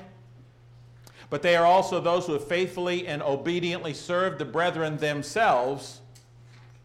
but 1.30 1.42
they 1.42 1.56
are 1.56 1.66
also 1.66 2.02
those 2.02 2.26
who 2.26 2.34
have 2.34 2.46
faithfully 2.46 3.08
and 3.08 3.24
obediently 3.24 3.94
served 3.94 4.40
the 4.40 4.46
brethren 4.46 4.98
themselves, 4.98 6.01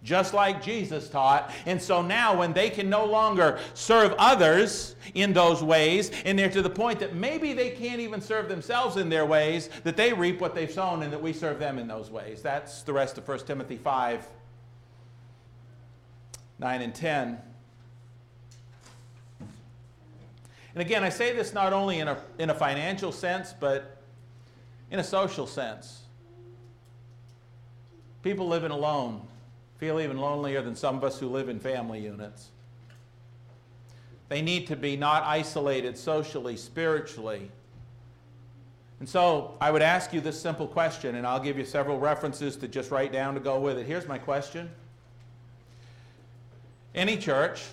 just 0.06 0.32
like 0.32 0.62
Jesus 0.62 1.08
taught. 1.08 1.50
And 1.66 1.82
so 1.82 2.00
now, 2.00 2.38
when 2.38 2.52
they 2.52 2.70
can 2.70 2.88
no 2.88 3.04
longer 3.04 3.58
serve 3.74 4.14
others 4.18 4.94
in 5.14 5.32
those 5.32 5.64
ways, 5.64 6.12
and 6.24 6.38
they're 6.38 6.48
to 6.48 6.62
the 6.62 6.70
point 6.70 7.00
that 7.00 7.16
maybe 7.16 7.52
they 7.52 7.70
can't 7.70 8.00
even 8.00 8.20
serve 8.20 8.48
themselves 8.48 8.96
in 8.96 9.08
their 9.08 9.26
ways, 9.26 9.68
that 9.82 9.96
they 9.96 10.12
reap 10.12 10.40
what 10.40 10.54
they've 10.54 10.70
sown 10.70 11.02
and 11.02 11.12
that 11.12 11.20
we 11.20 11.32
serve 11.32 11.58
them 11.58 11.76
in 11.78 11.88
those 11.88 12.08
ways. 12.08 12.40
That's 12.40 12.82
the 12.82 12.92
rest 12.92 13.18
of 13.18 13.26
1 13.26 13.40
Timothy 13.40 13.76
5 13.76 14.26
9 16.58 16.80
and 16.80 16.94
10. 16.94 17.38
And 19.40 20.82
again, 20.82 21.04
I 21.04 21.10
say 21.10 21.34
this 21.34 21.52
not 21.52 21.74
only 21.74 21.98
in 21.98 22.08
a, 22.08 22.16
in 22.38 22.48
a 22.48 22.54
financial 22.54 23.12
sense, 23.12 23.52
but 23.52 24.00
in 24.90 25.00
a 25.00 25.04
social 25.04 25.46
sense. 25.46 26.02
People 28.22 28.48
living 28.48 28.70
alone 28.70 29.26
feel 29.78 30.00
even 30.00 30.18
lonelier 30.18 30.62
than 30.62 30.74
some 30.74 30.96
of 30.96 31.04
us 31.04 31.18
who 31.18 31.28
live 31.28 31.48
in 31.48 31.60
family 31.60 32.00
units. 32.00 32.48
They 34.28 34.42
need 34.42 34.66
to 34.68 34.76
be 34.76 34.96
not 34.96 35.22
isolated 35.24 35.96
socially, 35.96 36.56
spiritually. 36.56 37.50
And 38.98 39.08
so 39.08 39.56
I 39.60 39.70
would 39.70 39.82
ask 39.82 40.12
you 40.12 40.20
this 40.20 40.40
simple 40.40 40.66
question, 40.66 41.16
and 41.16 41.26
I'll 41.26 41.40
give 41.40 41.58
you 41.58 41.64
several 41.64 41.98
references 41.98 42.56
to 42.56 42.68
just 42.68 42.90
write 42.90 43.12
down 43.12 43.34
to 43.34 43.40
go 43.40 43.60
with 43.60 43.78
it. 43.78 43.86
Here's 43.86 44.08
my 44.08 44.18
question 44.18 44.70
Any 46.94 47.16
church 47.16 47.64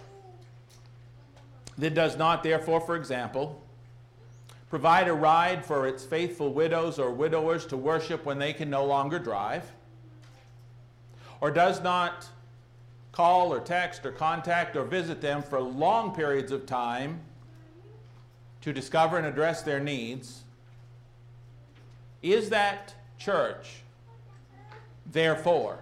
that 1.77 1.93
does 1.93 2.17
not, 2.17 2.43
therefore, 2.43 2.81
for 2.81 2.95
example, 2.95 3.61
provide 4.69 5.07
a 5.07 5.13
ride 5.13 5.65
for 5.65 5.87
its 5.87 6.03
faithful 6.03 6.53
widows 6.53 6.99
or 6.99 7.11
widowers 7.11 7.65
to 7.67 7.77
worship 7.77 8.25
when 8.25 8.37
they 8.37 8.53
can 8.53 8.69
no 8.69 8.85
longer 8.85 9.17
drive, 9.17 9.71
or 11.43 11.51
does 11.51 11.83
not 11.83 12.25
call 13.11 13.51
or 13.51 13.59
text 13.59 14.05
or 14.05 14.13
contact 14.13 14.77
or 14.77 14.85
visit 14.85 15.19
them 15.19 15.43
for 15.43 15.59
long 15.59 16.15
periods 16.15 16.53
of 16.53 16.65
time 16.65 17.19
to 18.61 18.71
discover 18.71 19.17
and 19.17 19.27
address 19.27 19.61
their 19.61 19.81
needs, 19.81 20.43
is 22.21 22.49
that 22.49 22.95
church, 23.17 23.81
therefore, 25.11 25.79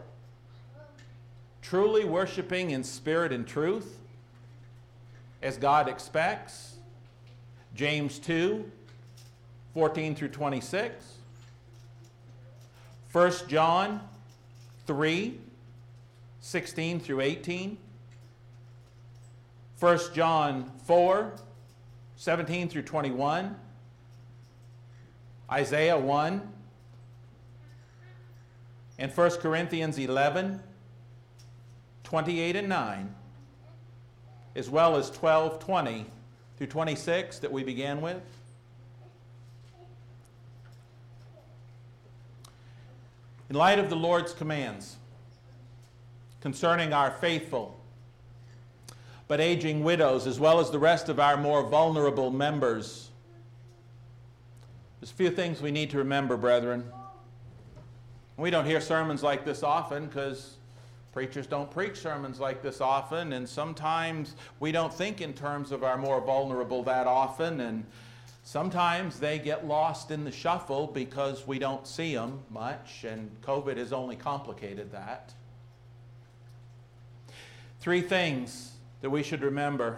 truly 1.62 2.06
worshiping 2.06 2.72
in 2.72 2.84
spirit 2.84 3.32
and 3.32 3.46
truth 3.46 4.00
as 5.44 5.58
God 5.58 5.88
expects? 5.88 6.78
James 7.76 8.18
2 8.18 8.66
14 9.76 10.16
through 10.16 10.30
26. 10.30 11.06
1 13.12 13.32
John 13.48 14.02
3, 14.88 15.38
16 16.42 17.00
through 17.00 17.22
18. 17.22 17.78
1 19.80 20.00
John 20.14 20.72
4, 20.86 21.34
17 22.16 22.70
through 22.70 22.82
21. 22.82 23.56
Isaiah 25.52 25.98
1. 25.98 26.54
And 29.00 29.12
1 29.12 29.32
Corinthians 29.38 29.98
11, 29.98 30.62
28 32.04 32.56
and 32.56 32.70
9, 32.70 33.16
as 34.56 34.70
well 34.70 34.96
as 34.96 35.10
12, 35.10 35.60
20 35.60 36.06
through 36.58 36.68
26 36.68 37.40
that 37.40 37.52
we 37.52 37.64
began 37.64 38.00
with. 38.02 38.22
In 43.50 43.56
light 43.56 43.80
of 43.80 43.90
the 43.90 43.96
Lord's 43.96 44.34
commands 44.34 44.98
concerning 46.42 46.94
our 46.94 47.12
faithful 47.12 47.78
but 49.28 49.40
aging 49.40 49.82
widows, 49.84 50.28
as 50.28 50.42
well 50.42 50.60
as 50.60 50.72
the 50.72 50.80
rest 50.80 51.08
of 51.08 51.18
our 51.18 51.38
more 51.38 51.64
vulnerable 51.64 52.30
members, 52.30 53.10
there's 55.00 55.12
a 55.12 55.16
few 55.16 55.32
things 55.32 55.62
we 55.62 55.72
need 55.72 55.90
to 55.92 55.98
remember, 56.00 56.36
brethren. 56.36 56.84
We 58.36 58.50
don't 58.50 58.66
hear 58.66 58.82
sermons 58.82 59.24
like 59.24 59.46
this 59.46 59.64
often 59.64 60.08
because 60.08 60.58
preachers 61.14 61.48
don't 61.48 61.72
preach 61.72 61.96
sermons 61.96 62.42
like 62.42 62.62
this 62.62 62.82
often, 62.82 63.32
and 63.32 63.48
sometimes 63.48 64.36
we 64.60 64.74
don't 64.74 64.94
think 64.94 65.22
in 65.22 65.32
terms 65.32 65.72
of 65.72 65.84
our 65.84 65.98
more 65.98 66.20
vulnerable 66.20 66.84
that 66.84 67.08
often, 67.08 67.62
and 67.62 67.86
Sometimes 68.44 69.20
they 69.20 69.38
get 69.40 69.68
lost 69.68 70.12
in 70.12 70.24
the 70.24 70.32
shuffle 70.32 70.88
because 70.88 71.46
we 71.46 71.60
don't 71.60 71.86
see 71.86 72.16
them 72.16 72.40
much, 72.50 73.04
and 73.04 73.30
COVID 73.42 73.78
has 73.78 73.94
only 73.94 74.16
complicated 74.16 74.92
that. 74.92 75.34
Three 77.82 78.02
things 78.02 78.74
that 79.02 79.10
we 79.10 79.24
should 79.24 79.42
remember 79.42 79.98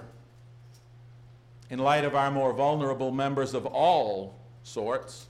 in 1.70 1.80
light 1.80 2.06
of 2.06 2.16
our 2.16 2.32
more 2.32 2.54
vulnerable 2.54 3.12
members 3.12 3.54
of 3.54 3.66
all 3.66 4.36
sorts. 4.64 5.28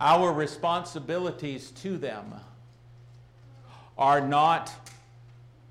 Our 0.00 0.32
responsibilities 0.32 1.70
to 1.82 1.98
them 1.98 2.34
are 3.98 4.20
not 4.20 4.72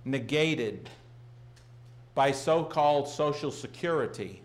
negated 0.03 0.89
by 2.13 2.31
so 2.31 2.63
called 2.63 3.07
Social 3.07 3.51
Security 3.51 4.41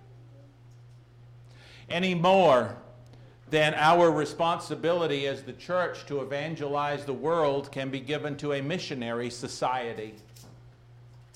any 1.90 2.14
more 2.14 2.76
than 3.50 3.74
our 3.74 4.10
responsibility 4.10 5.26
as 5.26 5.42
the 5.42 5.52
church 5.52 6.06
to 6.06 6.20
evangelize 6.20 7.04
the 7.04 7.12
world 7.12 7.70
can 7.72 7.90
be 7.90 8.00
given 8.00 8.36
to 8.36 8.52
a 8.52 8.62
missionary 8.62 9.28
society. 9.28 10.14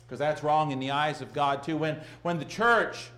Because 0.07 0.21
that's 0.21 0.43
wrong 0.43 0.71
in 0.71 0.79
the 0.79 0.93
eyes 0.93 1.21
of 1.21 1.33
God, 1.33 1.63
too. 1.63 1.77
When, 1.77 1.99
when 2.23 2.39
the 2.39 2.45
church 2.45 3.11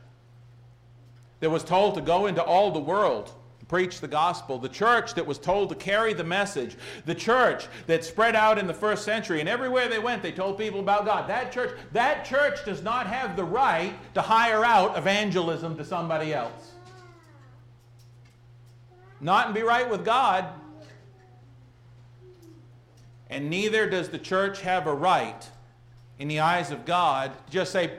that 1.41 1.51
was 1.51 1.63
told 1.63 1.95
to 1.97 2.01
go 2.01 2.27
into 2.27 2.43
all 2.43 2.71
the 2.71 2.81
world, 2.81 3.33
preach 3.69 4.01
the 4.01 4.09
gospel, 4.09 4.59
the 4.59 4.69
church 4.69 5.13
that 5.15 5.27
was 5.27 5.39
told 5.39 5.69
to 5.69 5.75
carry 5.75 6.15
the 6.15 6.25
message, 6.25 6.77
the 7.05 7.15
church 7.15 7.67
that 7.87 8.05
spread 8.05 8.35
out 8.35 8.59
in 8.59 8.67
the 8.67 8.73
first 8.73 9.05
century, 9.05 9.41
and 9.41 9.49
everywhere 9.49 9.89
they 9.89 9.99
went, 9.99 10.23
they 10.23 10.33
told 10.33 10.57
people 10.57 10.81
about 10.81 11.05
God. 11.05 11.29
That 11.29 11.53
church, 11.53 11.77
that 11.93 12.25
church 12.25 12.65
does 12.65 12.83
not 12.83 13.07
have 13.09 13.37
the 13.37 13.45
right 13.45 13.93
to 14.15 14.23
hire 14.23 14.65
out 14.65 14.97
evangelism 14.97 15.77
to 15.77 15.85
somebody 15.85 16.33
else 16.33 16.76
not 19.21 19.47
and 19.47 19.55
be 19.55 19.62
right 19.62 19.89
with 19.89 20.05
God. 20.05 20.47
And 23.29 23.51
neither 23.51 23.89
does 23.89 24.09
the 24.09 24.19
church 24.19 24.61
have 24.61 24.87
a 24.87 24.95
right 24.95 25.49
in 26.19 26.29
the 26.29 26.41
eyes 26.41 26.71
of 26.71 26.85
God 26.85 27.33
to 27.47 27.53
just 27.53 27.73
say, 27.73 27.99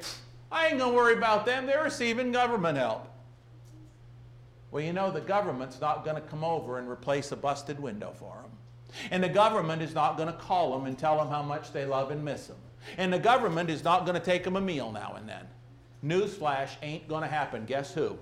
I 0.52 0.68
ain't 0.68 0.78
going 0.78 0.92
to 0.92 0.96
worry 0.96 1.14
about 1.14 1.46
them. 1.46 1.66
They're 1.66 1.84
receiving 1.84 2.32
government 2.32 2.78
help. 2.78 3.08
Well, 4.72 4.84
you 4.84 4.94
know, 4.94 5.12
the 5.12 5.22
government's 5.22 5.80
not 5.82 6.04
going 6.04 6.16
to 6.16 6.22
come 6.22 6.44
over 6.44 6.78
and 6.78 6.90
replace 6.90 7.32
a 7.32 7.36
busted 7.36 7.80
window 7.80 8.14
for 8.18 8.36
them. 8.42 8.52
And 9.12 9.24
the 9.24 9.30
government 9.30 9.82
is 9.82 9.94
not 9.94 10.18
going 10.18 10.28
to 10.28 10.38
call 10.38 10.78
them 10.78 10.88
and 10.88 10.98
tell 10.98 11.18
them 11.18 11.28
how 11.28 11.42
much 11.42 11.74
they 11.74 11.86
love 11.86 12.12
and 12.12 12.24
miss 12.24 12.48
them. 12.48 12.58
And 12.98 13.12
the 13.12 13.20
government 13.20 13.70
is 13.70 13.84
not 13.84 14.06
going 14.06 14.18
to 14.18 14.24
take 14.24 14.44
them 14.44 14.56
a 14.56 14.62
meal 14.62 14.92
now 14.92 15.16
and 15.18 15.28
then. 15.28 15.46
Newsflash 16.06 16.70
ain't 16.82 17.08
going 17.08 17.22
to 17.22 17.28
happen. 17.28 17.66
Guess 17.66 17.94
who? 17.94 18.18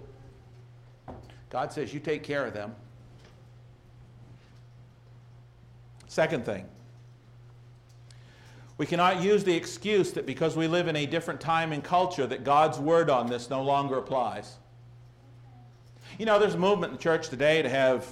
God 1.50 1.72
says, 1.72 1.93
You 1.93 2.00
take 2.00 2.24
care 2.24 2.46
of 2.46 2.54
them. 2.54 2.76
Second 6.16 6.45
thing, 6.45 6.66
we 8.78 8.86
cannot 8.86 9.22
use 9.22 9.43
the 9.43 9.53
excuse 9.53 10.13
that 10.13 10.26
because 10.26 10.55
we 10.55 10.66
live 10.66 10.88
in 10.88 10.95
a 10.95 11.05
different 11.05 11.41
time 11.41 11.74
and 11.74 11.84
culture 11.84 12.26
that 12.26 12.45
God's 12.45 12.80
word 12.80 13.09
on 13.09 13.28
this 13.28 13.49
no 13.49 13.61
longer 13.61 13.97
applies. 13.97 14.55
You 16.18 16.26
know, 16.26 16.39
there's 16.39 16.53
a 16.53 16.57
movement 16.57 16.91
in 16.91 16.95
the 16.95 17.03
church 17.03 17.28
today 17.28 17.61
to 17.61 17.68
have 17.68 18.07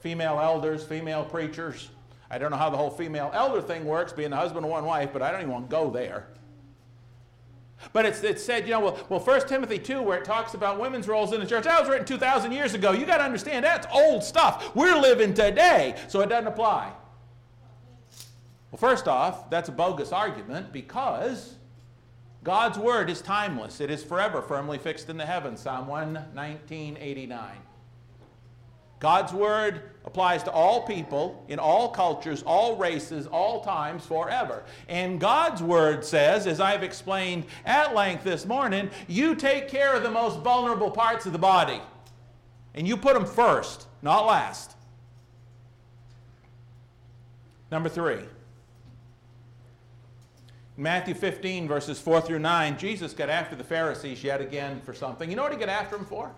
female 0.00 0.40
elders, 0.40 0.82
female 0.82 1.24
preachers. 1.24 1.88
I 2.32 2.38
don't 2.38 2.50
know 2.50 2.56
how 2.56 2.68
the 2.68 2.76
whole 2.76 2.90
female 2.90 3.30
elder 3.32 3.62
thing 3.62 3.84
works, 3.84 4.12
being 4.12 4.30
the 4.30 4.36
husband 4.36 4.64
of 4.64 4.70
one 4.72 4.84
wife, 4.84 5.10
but 5.12 5.22
I 5.22 5.30
don't 5.30 5.42
even 5.42 5.52
want 5.52 5.70
to 5.70 5.76
go 5.76 5.90
there. 5.90 6.26
But 7.92 8.06
it's, 8.06 8.22
it's 8.22 8.44
said, 8.44 8.66
you 8.66 8.72
know, 8.72 8.80
well, 8.80 9.06
well, 9.08 9.20
1 9.20 9.48
Timothy 9.48 9.78
2, 9.78 10.02
where 10.02 10.18
it 10.18 10.24
talks 10.24 10.54
about 10.54 10.80
women's 10.80 11.08
roles 11.08 11.32
in 11.32 11.40
the 11.40 11.46
church, 11.46 11.64
that 11.64 11.80
was 11.80 11.88
written 11.88 12.06
2,000 12.06 12.52
years 12.52 12.74
ago. 12.74 12.92
You 12.92 13.06
got 13.06 13.18
to 13.18 13.24
understand, 13.24 13.64
that's 13.64 13.86
old 13.92 14.22
stuff. 14.22 14.74
We're 14.74 14.96
living 14.96 15.34
today, 15.34 15.94
so 16.08 16.20
it 16.20 16.28
doesn't 16.28 16.48
apply. 16.48 16.92
Well, 18.70 18.78
first 18.78 19.08
off, 19.08 19.48
that's 19.48 19.68
a 19.68 19.72
bogus 19.72 20.12
argument 20.12 20.72
because 20.72 21.54
God's 22.44 22.78
word 22.78 23.10
is 23.10 23.22
timeless. 23.22 23.80
It 23.80 23.90
is 23.90 24.04
forever 24.04 24.42
firmly 24.42 24.78
fixed 24.78 25.08
in 25.08 25.16
the 25.16 25.26
heavens. 25.26 25.60
Psalm 25.60 25.86
119.89. 25.86 27.50
God's 29.00 29.32
word 29.32 29.82
applies 30.04 30.42
to 30.42 30.50
all 30.50 30.86
people, 30.86 31.44
in 31.48 31.58
all 31.58 31.90
cultures, 31.90 32.42
all 32.42 32.76
races, 32.76 33.26
all 33.26 33.62
times, 33.62 34.04
forever. 34.04 34.64
And 34.88 35.20
God's 35.20 35.62
word 35.62 36.04
says, 36.04 36.46
as 36.46 36.60
I've 36.60 36.82
explained 36.82 37.44
at 37.64 37.94
length 37.94 38.24
this 38.24 38.46
morning, 38.46 38.90
you 39.06 39.34
take 39.34 39.68
care 39.68 39.94
of 39.94 40.02
the 40.02 40.10
most 40.10 40.40
vulnerable 40.40 40.90
parts 40.90 41.26
of 41.26 41.32
the 41.32 41.38
body. 41.38 41.80
And 42.74 42.88
you 42.88 42.96
put 42.96 43.14
them 43.14 43.26
first, 43.26 43.86
not 44.02 44.26
last. 44.26 44.74
Number 47.70 47.88
three. 47.88 48.20
Matthew 50.76 51.14
15, 51.14 51.66
verses 51.66 52.00
4 52.00 52.20
through 52.20 52.38
9, 52.38 52.78
Jesus 52.78 53.12
got 53.12 53.28
after 53.28 53.56
the 53.56 53.64
Pharisees 53.64 54.22
yet 54.22 54.40
again 54.40 54.80
for 54.80 54.94
something. 54.94 55.28
You 55.28 55.36
know 55.36 55.42
what 55.42 55.52
he 55.52 55.58
got 55.58 55.68
after 55.68 55.96
them 55.96 56.06
for? 56.06 56.32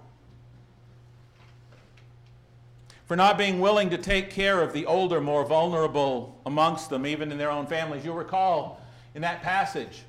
For 3.11 3.16
not 3.16 3.36
being 3.36 3.58
willing 3.58 3.90
to 3.90 3.98
take 3.98 4.30
care 4.30 4.62
of 4.62 4.72
the 4.72 4.86
older, 4.86 5.20
more 5.20 5.44
vulnerable 5.44 6.40
amongst 6.46 6.90
them, 6.90 7.04
even 7.04 7.32
in 7.32 7.38
their 7.38 7.50
own 7.50 7.66
families. 7.66 8.04
You'll 8.04 8.14
recall 8.14 8.80
in 9.16 9.22
that 9.22 9.42
passage 9.42 10.04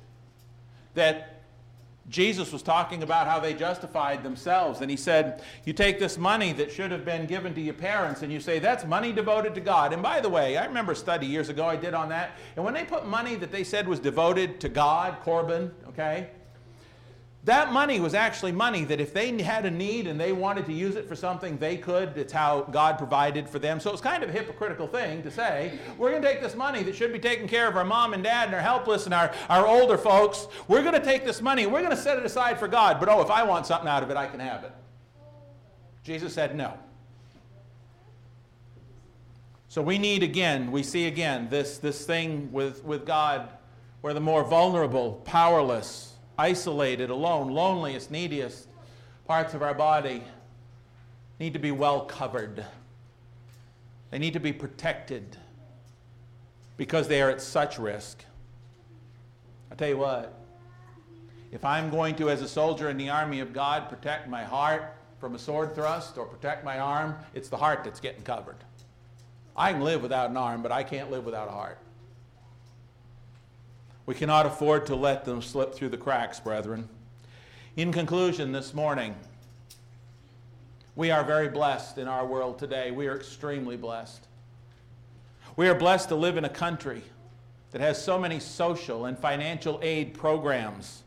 that 0.94 1.42
Jesus 2.08 2.52
was 2.52 2.62
talking 2.62 3.02
about 3.02 3.26
how 3.26 3.40
they 3.40 3.54
justified 3.54 4.22
themselves. 4.22 4.82
And 4.82 4.88
he 4.88 4.96
said, 4.96 5.42
You 5.64 5.72
take 5.72 5.98
this 5.98 6.16
money 6.16 6.52
that 6.52 6.70
should 6.70 6.92
have 6.92 7.04
been 7.04 7.26
given 7.26 7.52
to 7.54 7.60
your 7.60 7.74
parents, 7.74 8.22
and 8.22 8.32
you 8.32 8.38
say, 8.38 8.60
That's 8.60 8.84
money 8.84 9.12
devoted 9.12 9.56
to 9.56 9.60
God. 9.60 9.92
And 9.92 10.00
by 10.00 10.20
the 10.20 10.28
way, 10.28 10.56
I 10.56 10.64
remember 10.64 10.92
a 10.92 10.94
study 10.94 11.26
years 11.26 11.48
ago 11.48 11.66
I 11.66 11.74
did 11.74 11.94
on 11.94 12.08
that. 12.10 12.36
And 12.54 12.64
when 12.64 12.72
they 12.72 12.84
put 12.84 13.04
money 13.04 13.34
that 13.34 13.50
they 13.50 13.64
said 13.64 13.88
was 13.88 13.98
devoted 13.98 14.60
to 14.60 14.68
God, 14.68 15.16
Corban, 15.22 15.72
okay, 15.88 16.28
that 17.44 17.72
money 17.72 17.98
was 17.98 18.14
actually 18.14 18.52
money 18.52 18.84
that 18.84 19.00
if 19.00 19.12
they 19.12 19.36
had 19.42 19.66
a 19.66 19.70
need 19.70 20.06
and 20.06 20.20
they 20.20 20.32
wanted 20.32 20.64
to 20.66 20.72
use 20.72 20.94
it 20.94 21.08
for 21.08 21.16
something, 21.16 21.58
they 21.58 21.76
could. 21.76 22.16
It's 22.16 22.32
how 22.32 22.62
God 22.62 22.98
provided 22.98 23.48
for 23.48 23.58
them. 23.58 23.80
So 23.80 23.90
it's 23.90 24.00
kind 24.00 24.22
of 24.22 24.28
a 24.28 24.32
hypocritical 24.32 24.86
thing 24.86 25.24
to 25.24 25.30
say, 25.30 25.76
we're 25.98 26.10
going 26.10 26.22
to 26.22 26.28
take 26.28 26.40
this 26.40 26.54
money 26.54 26.84
that 26.84 26.94
should 26.94 27.12
be 27.12 27.18
taking 27.18 27.48
care 27.48 27.66
of 27.66 27.76
our 27.76 27.84
mom 27.84 28.14
and 28.14 28.22
dad 28.22 28.46
and 28.46 28.54
our 28.54 28.60
helpless 28.60 29.06
and 29.06 29.14
our, 29.14 29.32
our 29.48 29.66
older 29.66 29.98
folks. 29.98 30.46
We're 30.68 30.82
going 30.82 30.94
to 30.94 31.04
take 31.04 31.24
this 31.24 31.42
money 31.42 31.66
we're 31.66 31.80
going 31.80 31.96
to 31.96 32.00
set 32.00 32.16
it 32.16 32.24
aside 32.24 32.60
for 32.60 32.68
God. 32.68 33.00
But 33.00 33.08
oh, 33.08 33.22
if 33.22 33.30
I 33.30 33.42
want 33.42 33.66
something 33.66 33.88
out 33.88 34.04
of 34.04 34.10
it, 34.10 34.16
I 34.16 34.26
can 34.26 34.38
have 34.38 34.62
it. 34.62 34.72
Jesus 36.04 36.32
said 36.32 36.54
no. 36.54 36.78
So 39.68 39.82
we 39.82 39.98
need 39.98 40.22
again, 40.22 40.70
we 40.70 40.82
see 40.82 41.06
again 41.06 41.48
this, 41.48 41.78
this 41.78 42.04
thing 42.04 42.52
with, 42.52 42.84
with 42.84 43.04
God 43.04 43.48
where 44.00 44.14
the 44.14 44.20
more 44.20 44.44
vulnerable, 44.44 45.22
powerless, 45.24 46.11
isolated, 46.42 47.08
alone, 47.08 47.52
loneliest, 47.52 48.10
neediest 48.10 48.66
parts 49.28 49.54
of 49.54 49.62
our 49.62 49.74
body 49.74 50.24
need 51.38 51.52
to 51.52 51.60
be 51.60 51.70
well 51.70 52.00
covered. 52.00 52.64
They 54.10 54.18
need 54.18 54.32
to 54.32 54.40
be 54.40 54.52
protected 54.52 55.36
because 56.76 57.06
they 57.06 57.22
are 57.22 57.30
at 57.30 57.40
such 57.40 57.78
risk. 57.78 58.24
I 59.70 59.76
tell 59.76 59.88
you 59.88 59.98
what, 59.98 60.34
if 61.52 61.64
I'm 61.64 61.90
going 61.90 62.16
to, 62.16 62.28
as 62.28 62.42
a 62.42 62.48
soldier 62.48 62.90
in 62.90 62.96
the 62.96 63.08
army 63.08 63.38
of 63.38 63.52
God, 63.52 63.88
protect 63.88 64.28
my 64.28 64.42
heart 64.42 64.96
from 65.20 65.36
a 65.36 65.38
sword 65.38 65.76
thrust 65.76 66.18
or 66.18 66.26
protect 66.26 66.64
my 66.64 66.80
arm, 66.80 67.14
it's 67.34 67.50
the 67.50 67.56
heart 67.56 67.84
that's 67.84 68.00
getting 68.00 68.22
covered. 68.22 68.56
I 69.56 69.72
can 69.72 69.82
live 69.82 70.02
without 70.02 70.30
an 70.30 70.36
arm, 70.36 70.60
but 70.60 70.72
I 70.72 70.82
can't 70.82 71.08
live 71.08 71.24
without 71.24 71.46
a 71.46 71.52
heart. 71.52 71.78
We 74.06 74.14
cannot 74.14 74.46
afford 74.46 74.86
to 74.86 74.96
let 74.96 75.24
them 75.24 75.42
slip 75.42 75.74
through 75.74 75.90
the 75.90 75.96
cracks, 75.96 76.40
brethren. 76.40 76.88
In 77.76 77.92
conclusion, 77.92 78.52
this 78.52 78.74
morning, 78.74 79.14
we 80.96 81.10
are 81.10 81.24
very 81.24 81.48
blessed 81.48 81.98
in 81.98 82.08
our 82.08 82.26
world 82.26 82.58
today. 82.58 82.90
We 82.90 83.06
are 83.06 83.16
extremely 83.16 83.76
blessed. 83.76 84.26
We 85.56 85.68
are 85.68 85.74
blessed 85.74 86.08
to 86.08 86.16
live 86.16 86.36
in 86.36 86.44
a 86.44 86.50
country 86.50 87.02
that 87.70 87.80
has 87.80 88.02
so 88.02 88.18
many 88.18 88.40
social 88.40 89.06
and 89.06 89.18
financial 89.18 89.78
aid 89.82 90.14
programs 90.14 91.02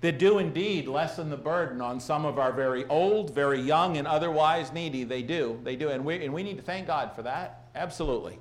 that 0.00 0.18
do 0.18 0.38
indeed 0.38 0.88
lessen 0.88 1.30
the 1.30 1.36
burden 1.36 1.80
on 1.80 2.00
some 2.00 2.24
of 2.24 2.38
our 2.38 2.52
very 2.52 2.86
old, 2.86 3.34
very 3.34 3.60
young, 3.60 3.96
and 3.96 4.06
otherwise 4.06 4.72
needy. 4.72 5.04
They 5.04 5.22
do. 5.22 5.60
They 5.62 5.76
do. 5.76 5.90
And 5.90 6.04
we, 6.04 6.24
and 6.24 6.32
we 6.32 6.42
need 6.42 6.56
to 6.56 6.62
thank 6.62 6.86
God 6.86 7.12
for 7.14 7.22
that. 7.22 7.68
Absolutely. 7.74 8.38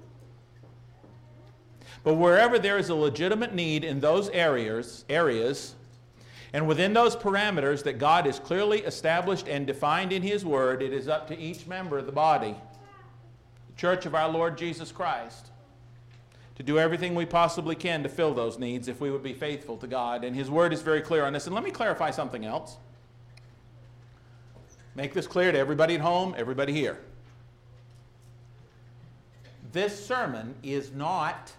But 2.03 2.15
wherever 2.15 2.57
there 2.57 2.77
is 2.77 2.89
a 2.89 2.95
legitimate 2.95 3.53
need 3.53 3.83
in 3.83 3.99
those 3.99 4.29
areas, 4.29 5.05
areas, 5.09 5.75
and 6.53 6.67
within 6.67 6.93
those 6.93 7.15
parameters 7.15 7.83
that 7.83 7.99
God 7.99 8.25
has 8.25 8.39
clearly 8.39 8.79
established 8.79 9.47
and 9.47 9.67
defined 9.67 10.11
in 10.11 10.21
His 10.21 10.43
Word, 10.43 10.81
it 10.81 10.93
is 10.93 11.07
up 11.07 11.27
to 11.27 11.37
each 11.37 11.67
member 11.67 11.97
of 11.97 12.05
the 12.05 12.11
body, 12.11 12.55
the 13.67 13.75
church 13.75 14.05
of 14.05 14.15
our 14.15 14.29
Lord 14.29 14.57
Jesus 14.57 14.91
Christ, 14.91 15.51
to 16.55 16.63
do 16.63 16.79
everything 16.79 17.13
we 17.13 17.25
possibly 17.25 17.75
can 17.75 18.01
to 18.03 18.09
fill 18.09 18.33
those 18.33 18.57
needs 18.57 18.87
if 18.87 18.99
we 18.99 19.11
would 19.11 19.23
be 19.23 19.33
faithful 19.33 19.77
to 19.77 19.87
God. 19.87 20.23
And 20.23 20.35
His 20.35 20.49
Word 20.49 20.73
is 20.73 20.81
very 20.81 21.01
clear 21.01 21.25
on 21.25 21.33
this. 21.33 21.45
And 21.45 21.53
let 21.53 21.63
me 21.63 21.71
clarify 21.71 22.11
something 22.11 22.45
else. 22.45 22.77
Make 24.95 25.13
this 25.13 25.27
clear 25.27 25.51
to 25.51 25.57
everybody 25.57 25.95
at 25.95 26.01
home, 26.01 26.33
everybody 26.37 26.73
here. 26.73 26.99
This 29.71 30.03
sermon 30.03 30.55
is 30.63 30.91
not 30.91 31.51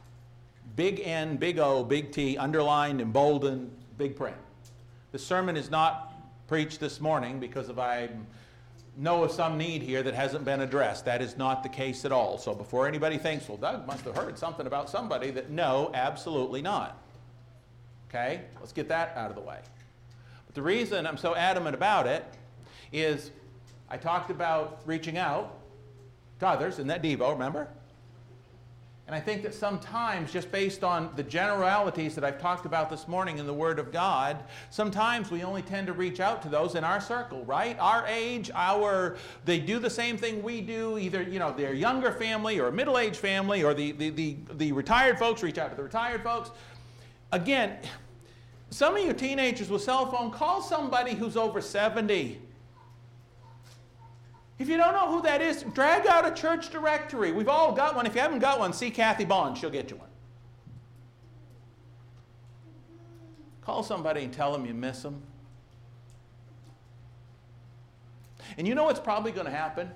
big 0.76 1.00
N, 1.04 1.36
big 1.36 1.58
O, 1.58 1.84
big 1.84 2.12
T, 2.12 2.36
underlined, 2.36 3.00
emboldened, 3.00 3.70
big 3.98 4.16
print. 4.16 4.36
The 5.12 5.18
sermon 5.18 5.56
is 5.56 5.70
not 5.70 6.12
preached 6.46 6.80
this 6.80 7.00
morning 7.00 7.40
because 7.40 7.68
of 7.68 7.78
I 7.78 8.08
know 8.96 9.24
of 9.24 9.30
some 9.30 9.56
need 9.56 9.82
here 9.82 10.02
that 10.02 10.14
hasn't 10.14 10.44
been 10.44 10.60
addressed. 10.60 11.04
That 11.04 11.22
is 11.22 11.36
not 11.36 11.62
the 11.62 11.68
case 11.68 12.04
at 12.04 12.12
all. 12.12 12.38
So 12.38 12.54
before 12.54 12.86
anybody 12.86 13.18
thinks, 13.18 13.48
well, 13.48 13.56
Doug 13.56 13.86
must 13.86 14.04
have 14.04 14.16
heard 14.16 14.38
something 14.38 14.66
about 14.66 14.90
somebody, 14.90 15.30
that 15.30 15.50
no, 15.50 15.90
absolutely 15.94 16.62
not. 16.62 17.00
Okay? 18.08 18.42
Let's 18.58 18.72
get 18.72 18.88
that 18.88 19.16
out 19.16 19.30
of 19.30 19.36
the 19.36 19.42
way. 19.42 19.60
But 20.46 20.54
the 20.54 20.62
reason 20.62 21.06
I'm 21.06 21.16
so 21.16 21.34
adamant 21.34 21.74
about 21.74 22.06
it 22.06 22.24
is 22.92 23.30
I 23.88 23.96
talked 23.96 24.30
about 24.30 24.80
reaching 24.84 25.16
out 25.16 25.58
to 26.40 26.48
others 26.48 26.78
in 26.78 26.88
that 26.88 27.02
Devo, 27.02 27.32
remember? 27.32 27.68
And 29.10 29.16
I 29.16 29.20
think 29.20 29.42
that 29.42 29.54
sometimes, 29.54 30.32
just 30.32 30.52
based 30.52 30.84
on 30.84 31.10
the 31.16 31.24
generalities 31.24 32.14
that 32.14 32.22
I've 32.22 32.40
talked 32.40 32.64
about 32.64 32.88
this 32.88 33.08
morning 33.08 33.38
in 33.38 33.46
the 33.48 33.52
Word 33.52 33.80
of 33.80 33.90
God, 33.90 34.38
sometimes 34.70 35.32
we 35.32 35.42
only 35.42 35.62
tend 35.62 35.88
to 35.88 35.92
reach 35.92 36.20
out 36.20 36.42
to 36.42 36.48
those 36.48 36.76
in 36.76 36.84
our 36.84 37.00
circle, 37.00 37.44
right? 37.44 37.76
Our 37.80 38.06
age, 38.06 38.52
our, 38.54 39.16
they 39.44 39.58
do 39.58 39.80
the 39.80 39.90
same 39.90 40.16
thing 40.16 40.44
we 40.44 40.60
do, 40.60 40.96
either, 40.96 41.22
you 41.22 41.40
know, 41.40 41.52
their 41.52 41.74
younger 41.74 42.12
family 42.12 42.60
or 42.60 42.70
middle-aged 42.70 43.16
family 43.16 43.64
or 43.64 43.74
the, 43.74 43.90
the, 43.90 44.10
the, 44.10 44.36
the 44.52 44.70
retired 44.70 45.18
folks 45.18 45.42
reach 45.42 45.58
out 45.58 45.70
to 45.70 45.76
the 45.76 45.82
retired 45.82 46.22
folks. 46.22 46.52
Again, 47.32 47.78
some 48.70 48.96
of 48.96 49.02
you 49.02 49.12
teenagers 49.12 49.70
with 49.70 49.82
cell 49.82 50.08
phone, 50.08 50.30
call 50.30 50.62
somebody 50.62 51.14
who's 51.14 51.36
over 51.36 51.60
70 51.60 52.40
if 54.60 54.68
you 54.68 54.76
don't 54.76 54.92
know 54.92 55.10
who 55.10 55.22
that 55.22 55.40
is, 55.40 55.62
drag 55.72 56.06
out 56.06 56.30
a 56.30 56.30
church 56.30 56.68
directory. 56.68 57.32
We've 57.32 57.48
all 57.48 57.72
got 57.72 57.96
one. 57.96 58.04
If 58.04 58.14
you 58.14 58.20
haven't 58.20 58.40
got 58.40 58.58
one, 58.58 58.74
see 58.74 58.90
Kathy 58.90 59.24
Bond. 59.24 59.56
She'll 59.56 59.70
get 59.70 59.90
you 59.90 59.96
one. 59.96 60.10
Call 63.62 63.82
somebody 63.82 64.22
and 64.22 64.30
tell 64.30 64.52
them 64.52 64.66
you 64.66 64.74
miss 64.74 65.00
them. 65.02 65.22
And 68.58 68.68
you 68.68 68.74
know 68.74 68.84
what's 68.84 69.00
probably 69.00 69.32
going 69.32 69.46
to 69.46 69.50
happen? 69.50 69.90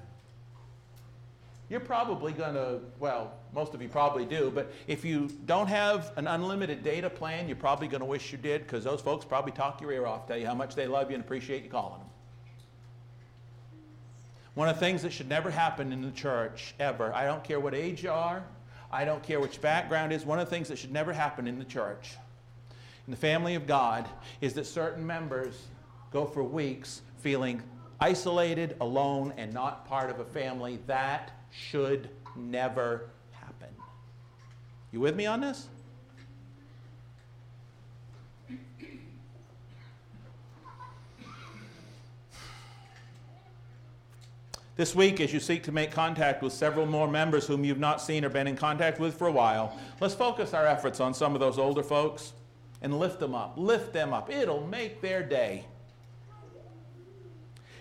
You're 1.69 1.81
probably 1.81 2.33
going 2.33 2.55
to, 2.55 2.81
well, 2.99 3.35
most 3.53 3.75
of 3.75 3.83
you 3.83 3.89
probably 3.91 4.25
do, 4.25 4.51
but 4.55 4.73
if 4.87 5.05
you 5.05 5.29
don't 5.45 5.67
have 5.67 6.13
an 6.17 6.27
unlimited 6.27 6.83
data 6.83 7.11
plan, 7.11 7.49
you're 7.49 7.57
probably 7.57 7.89
going 7.89 8.01
to 8.01 8.07
wish 8.07 8.33
you 8.33 8.39
did 8.39 8.63
because 8.63 8.83
those 8.83 9.03
folks 9.03 9.27
probably 9.27 9.53
talk 9.53 9.83
your 9.83 9.93
ear 9.93 10.07
off, 10.07 10.27
tell 10.27 10.39
you 10.39 10.47
how 10.47 10.55
much 10.55 10.75
they 10.75 10.87
love 10.87 11.11
you 11.11 11.17
and 11.17 11.25
appreciate 11.25 11.65
you 11.65 11.69
calling 11.69 11.99
them. 11.99 12.09
One 14.55 14.69
of 14.69 14.77
the 14.77 14.81
things 14.81 15.03
that 15.03 15.13
should 15.13 15.29
never 15.29 15.51
happen 15.51 15.93
in 15.93 16.03
the 16.03 16.13
church, 16.13 16.75
ever, 16.79 17.13
I 17.13 17.25
don't 17.25 17.43
care 17.43 17.59
what 17.59 17.75
age 17.75 18.05
you 18.05 18.11
are, 18.11 18.45
I 18.91 19.05
don't 19.05 19.23
care 19.23 19.41
which 19.41 19.61
background 19.61 20.13
is, 20.13 20.25
one 20.25 20.39
of 20.39 20.47
the 20.47 20.51
things 20.51 20.69
that 20.69 20.79
should 20.79 20.93
never 20.93 21.13
happen 21.13 21.49
in 21.49 21.59
the 21.59 21.65
church, 21.65 22.17
in 23.07 23.11
the 23.11 23.17
family 23.17 23.57
of 23.57 23.67
God, 23.67 24.09
is 24.41 24.55
that 24.55 24.67
certain 24.67 25.05
members 25.05 25.67
go 26.13 26.25
for 26.25 26.45
weeks 26.45 27.03
feeling 27.19 27.61
isolated, 28.01 28.77
alone, 28.81 29.33
and 29.37 29.53
not 29.53 29.87
part 29.87 30.11
of 30.11 30.21
a 30.21 30.25
family. 30.25 30.79
That 30.87 31.33
should 31.51 32.09
never 32.37 33.11
happen. 33.33 33.69
You 34.93 35.01
with 35.01 35.17
me 35.17 35.27
on 35.27 35.41
this? 35.41 35.69
This 44.77 44.93
week, 44.93 45.21
as 45.21 45.33
you 45.33 45.39
seek 45.39 45.63
to 45.65 45.73
make 45.73 45.93
contact 45.93 46.43
with 46.43 46.53
several 46.53 46.85
more 46.85 47.07
members 47.07 47.47
whom 47.47 47.65
you've 47.65 47.79
not 47.79 48.01
seen 48.01 48.25
or 48.25 48.29
been 48.29 48.49
in 48.49 48.57
contact 48.57 48.99
with 48.99 49.17
for 49.17 49.29
a 49.29 49.33
while, 49.33 49.79
let's 50.01 50.15
focus 50.15 50.53
our 50.53 50.67
efforts 50.67 50.99
on 50.99 51.15
some 51.15 51.35
of 51.35 51.41
those 51.41 51.59
older 51.59 51.83
folks 51.83 52.33
and 52.83 52.99
lift 52.99 53.21
them 53.21 53.37
up. 53.37 53.55
Lift 53.57 53.93
them 53.93 54.13
up. 54.13 54.31
It'll 54.31 54.67
make 54.67 55.01
their 55.01 55.23
day. 55.23 55.65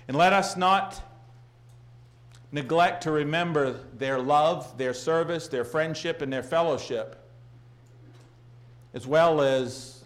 And 0.08 0.16
let 0.16 0.34
us 0.34 0.56
not 0.56 1.02
neglect 2.52 3.04
to 3.04 3.12
remember 3.12 3.80
their 3.98 4.20
love, 4.20 4.78
their 4.78 4.94
service, 4.94 5.48
their 5.48 5.66
friendship, 5.66 6.22
and 6.22 6.32
their 6.32 6.44
fellowship, 6.44 7.28
as 8.94 9.08
well 9.08 9.42
as 9.42 10.03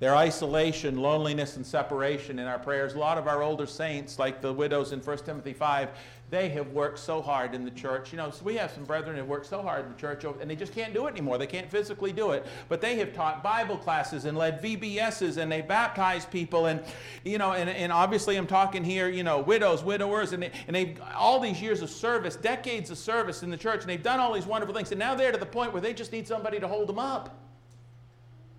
their 0.00 0.16
isolation, 0.16 0.98
loneliness, 0.98 1.56
and 1.56 1.64
separation 1.64 2.38
in 2.38 2.46
our 2.46 2.58
prayers. 2.58 2.94
A 2.94 2.98
lot 2.98 3.16
of 3.16 3.28
our 3.28 3.42
older 3.42 3.66
saints, 3.66 4.18
like 4.18 4.40
the 4.40 4.52
widows 4.52 4.92
in 4.92 5.00
1 5.00 5.18
Timothy 5.18 5.52
5, 5.52 5.90
they 6.30 6.48
have 6.48 6.72
worked 6.72 6.98
so 6.98 7.22
hard 7.22 7.54
in 7.54 7.64
the 7.64 7.70
church. 7.70 8.10
You 8.10 8.16
know, 8.16 8.30
so 8.30 8.44
we 8.44 8.56
have 8.56 8.72
some 8.72 8.84
brethren 8.84 9.14
who 9.14 9.20
have 9.20 9.28
worked 9.28 9.46
so 9.46 9.62
hard 9.62 9.84
in 9.84 9.92
the 9.92 9.98
church, 9.98 10.24
oh, 10.24 10.36
and 10.40 10.50
they 10.50 10.56
just 10.56 10.74
can't 10.74 10.92
do 10.92 11.06
it 11.06 11.10
anymore. 11.10 11.38
They 11.38 11.46
can't 11.46 11.70
physically 11.70 12.12
do 12.12 12.32
it. 12.32 12.44
But 12.68 12.80
they 12.80 12.96
have 12.96 13.14
taught 13.14 13.44
Bible 13.44 13.76
classes 13.76 14.24
and 14.24 14.36
led 14.36 14.60
VBSs, 14.60 15.36
and 15.36 15.50
they 15.50 15.60
baptized 15.60 16.28
people. 16.28 16.66
And, 16.66 16.82
you 17.24 17.38
know, 17.38 17.52
and, 17.52 17.70
and 17.70 17.92
obviously 17.92 18.34
I'm 18.36 18.48
talking 18.48 18.82
here, 18.82 19.08
you 19.08 19.22
know, 19.22 19.38
widows, 19.38 19.84
widowers, 19.84 20.32
and, 20.32 20.42
they, 20.42 20.50
and 20.66 20.74
they've 20.74 21.00
all 21.14 21.38
these 21.38 21.62
years 21.62 21.82
of 21.82 21.90
service, 21.90 22.34
decades 22.34 22.90
of 22.90 22.98
service 22.98 23.44
in 23.44 23.50
the 23.50 23.56
church, 23.56 23.82
and 23.82 23.88
they've 23.88 24.02
done 24.02 24.18
all 24.18 24.32
these 24.32 24.46
wonderful 24.46 24.74
things. 24.74 24.90
And 24.90 24.98
now 24.98 25.14
they're 25.14 25.30
to 25.30 25.38
the 25.38 25.46
point 25.46 25.72
where 25.72 25.82
they 25.82 25.94
just 25.94 26.10
need 26.10 26.26
somebody 26.26 26.58
to 26.58 26.66
hold 26.66 26.88
them 26.88 26.98
up. 26.98 27.43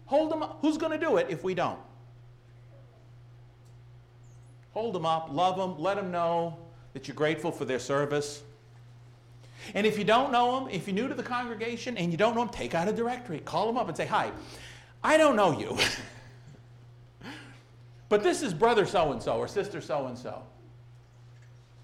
Hold 0.06 0.32
them 0.32 0.44
up. 0.44 0.60
Who's 0.62 0.78
going 0.78 0.92
to 0.92 1.04
do 1.04 1.18
it 1.18 1.28
if 1.30 1.44
we 1.44 1.54
don't? 1.54 1.80
Hold 4.74 4.94
them 4.94 5.06
up, 5.06 5.30
love 5.32 5.56
them, 5.56 5.80
let 5.82 5.96
them 5.96 6.12
know 6.12 6.58
that 6.94 7.08
you're 7.08 7.16
grateful 7.16 7.52
for 7.52 7.64
their 7.64 7.80
service. 7.80 8.44
And 9.74 9.88
if 9.88 9.98
you 9.98 10.04
don't 10.04 10.32
know 10.32 10.60
them, 10.60 10.70
if 10.70 10.86
you're 10.86 10.94
new 10.94 11.08
to 11.08 11.16
the 11.16 11.24
congregation 11.24 11.98
and 11.98 12.12
you 12.12 12.18
don't 12.18 12.36
know 12.36 12.42
them, 12.42 12.54
take 12.54 12.76
out 12.76 12.88
a 12.88 12.94
directory. 12.94 13.40
Call 13.40 13.68
them 13.68 13.78
up 13.78 13.88
and 13.88 13.96
say, 13.96 14.06
Hi, 14.06 14.32
I 15.04 15.18
don't 15.18 15.36
know 15.36 15.58
you. 15.58 15.78
but 18.10 18.22
this 18.22 18.42
is 18.42 18.54
brother 18.54 18.86
so 18.86 19.12
and 19.14 19.24
so 19.24 19.38
or 19.38 19.48
sister 19.48 19.82
so 19.82 20.08
and 20.08 20.18
so. 20.18 20.44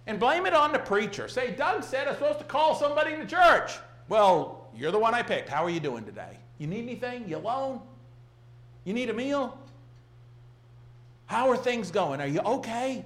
And 0.06 0.20
blame 0.20 0.46
it 0.46 0.54
on 0.54 0.74
the 0.74 0.80
preacher. 0.80 1.28
Say, 1.28 1.52
Doug 1.52 1.84
said 1.84 2.08
I'm 2.08 2.16
supposed 2.16 2.40
to 2.40 2.46
call 2.46 2.76
somebody 2.76 3.14
in 3.14 3.20
the 3.22 3.26
church. 3.26 3.72
Well, 4.10 4.70
you're 4.76 4.92
the 4.92 5.00
one 5.00 5.14
I 5.14 5.22
picked. 5.22 5.48
How 5.48 5.64
are 5.64 5.70
you 5.70 5.80
doing 5.80 6.04
today? 6.04 6.38
You 6.58 6.68
need 6.68 6.84
anything? 6.84 7.28
You 7.30 7.38
alone? 7.38 7.82
You 8.84 8.94
need 8.94 9.10
a 9.10 9.14
meal? 9.14 9.58
How 11.26 11.50
are 11.50 11.58
things 11.58 11.92
going? 11.92 12.20
Are 12.20 12.28
you 12.28 12.40
okay? 12.42 13.06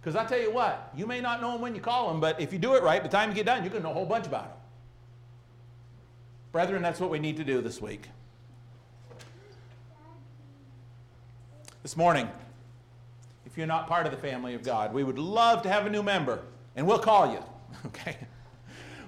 Because 0.00 0.16
I 0.16 0.24
tell 0.24 0.38
you 0.38 0.52
what, 0.52 0.90
you 0.94 1.06
may 1.06 1.20
not 1.20 1.40
know 1.40 1.52
them 1.52 1.60
when 1.60 1.74
you 1.74 1.80
call 1.80 2.08
them, 2.08 2.20
but 2.20 2.40
if 2.40 2.52
you 2.52 2.58
do 2.58 2.74
it 2.74 2.82
right, 2.82 3.00
by 3.00 3.08
the 3.08 3.16
time 3.16 3.30
you 3.30 3.34
get 3.34 3.46
done, 3.46 3.62
you're 3.62 3.70
going 3.70 3.82
to 3.82 3.88
know 3.88 3.92
a 3.92 3.94
whole 3.94 4.06
bunch 4.06 4.26
about 4.26 4.44
them. 4.44 4.58
Brethren, 6.52 6.80
that's 6.82 7.00
what 7.00 7.10
we 7.10 7.18
need 7.18 7.36
to 7.38 7.44
do 7.44 7.60
this 7.60 7.80
week. 7.82 8.06
This 11.82 11.96
morning, 11.96 12.28
if 13.46 13.56
you're 13.56 13.66
not 13.66 13.88
part 13.88 14.06
of 14.06 14.12
the 14.12 14.18
family 14.18 14.54
of 14.54 14.62
God, 14.62 14.92
we 14.92 15.02
would 15.02 15.18
love 15.18 15.62
to 15.62 15.68
have 15.68 15.86
a 15.86 15.90
new 15.90 16.02
member, 16.02 16.40
and 16.76 16.86
we'll 16.86 16.98
call 16.98 17.32
you. 17.32 17.42
Okay? 17.86 18.16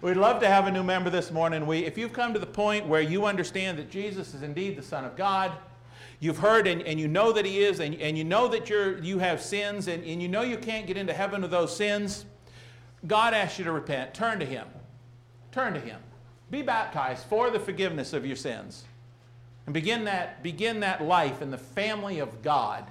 We'd 0.00 0.16
love 0.16 0.40
to 0.42 0.48
have 0.48 0.68
a 0.68 0.70
new 0.70 0.84
member 0.84 1.10
this 1.10 1.32
morning. 1.32 1.66
We, 1.66 1.84
if 1.84 1.98
you've 1.98 2.12
come 2.12 2.32
to 2.32 2.38
the 2.38 2.46
point 2.46 2.86
where 2.86 3.00
you 3.00 3.26
understand 3.26 3.78
that 3.78 3.90
Jesus 3.90 4.32
is 4.32 4.42
indeed 4.44 4.76
the 4.76 4.82
Son 4.82 5.04
of 5.04 5.16
God, 5.16 5.50
you've 6.20 6.38
heard 6.38 6.68
and, 6.68 6.82
and 6.82 7.00
you 7.00 7.08
know 7.08 7.32
that 7.32 7.44
He 7.44 7.64
is, 7.64 7.80
and, 7.80 7.96
and 7.96 8.16
you 8.16 8.22
know 8.22 8.46
that 8.46 8.70
you're, 8.70 8.98
you 8.98 9.18
have 9.18 9.42
sins, 9.42 9.88
and, 9.88 10.04
and 10.04 10.22
you 10.22 10.28
know 10.28 10.42
you 10.42 10.56
can't 10.56 10.86
get 10.86 10.96
into 10.96 11.12
heaven 11.12 11.42
with 11.42 11.50
those 11.50 11.76
sins, 11.76 12.26
God 13.08 13.34
asks 13.34 13.58
you 13.58 13.64
to 13.64 13.72
repent. 13.72 14.14
Turn 14.14 14.38
to 14.38 14.46
Him. 14.46 14.68
Turn 15.50 15.74
to 15.74 15.80
Him. 15.80 16.00
Be 16.48 16.62
baptized 16.62 17.24
for 17.24 17.50
the 17.50 17.58
forgiveness 17.58 18.12
of 18.12 18.24
your 18.24 18.36
sins. 18.36 18.84
And 19.66 19.74
begin 19.74 20.04
that, 20.04 20.44
begin 20.44 20.78
that 20.80 21.02
life 21.02 21.42
in 21.42 21.50
the 21.50 21.58
family 21.58 22.20
of 22.20 22.40
God. 22.40 22.88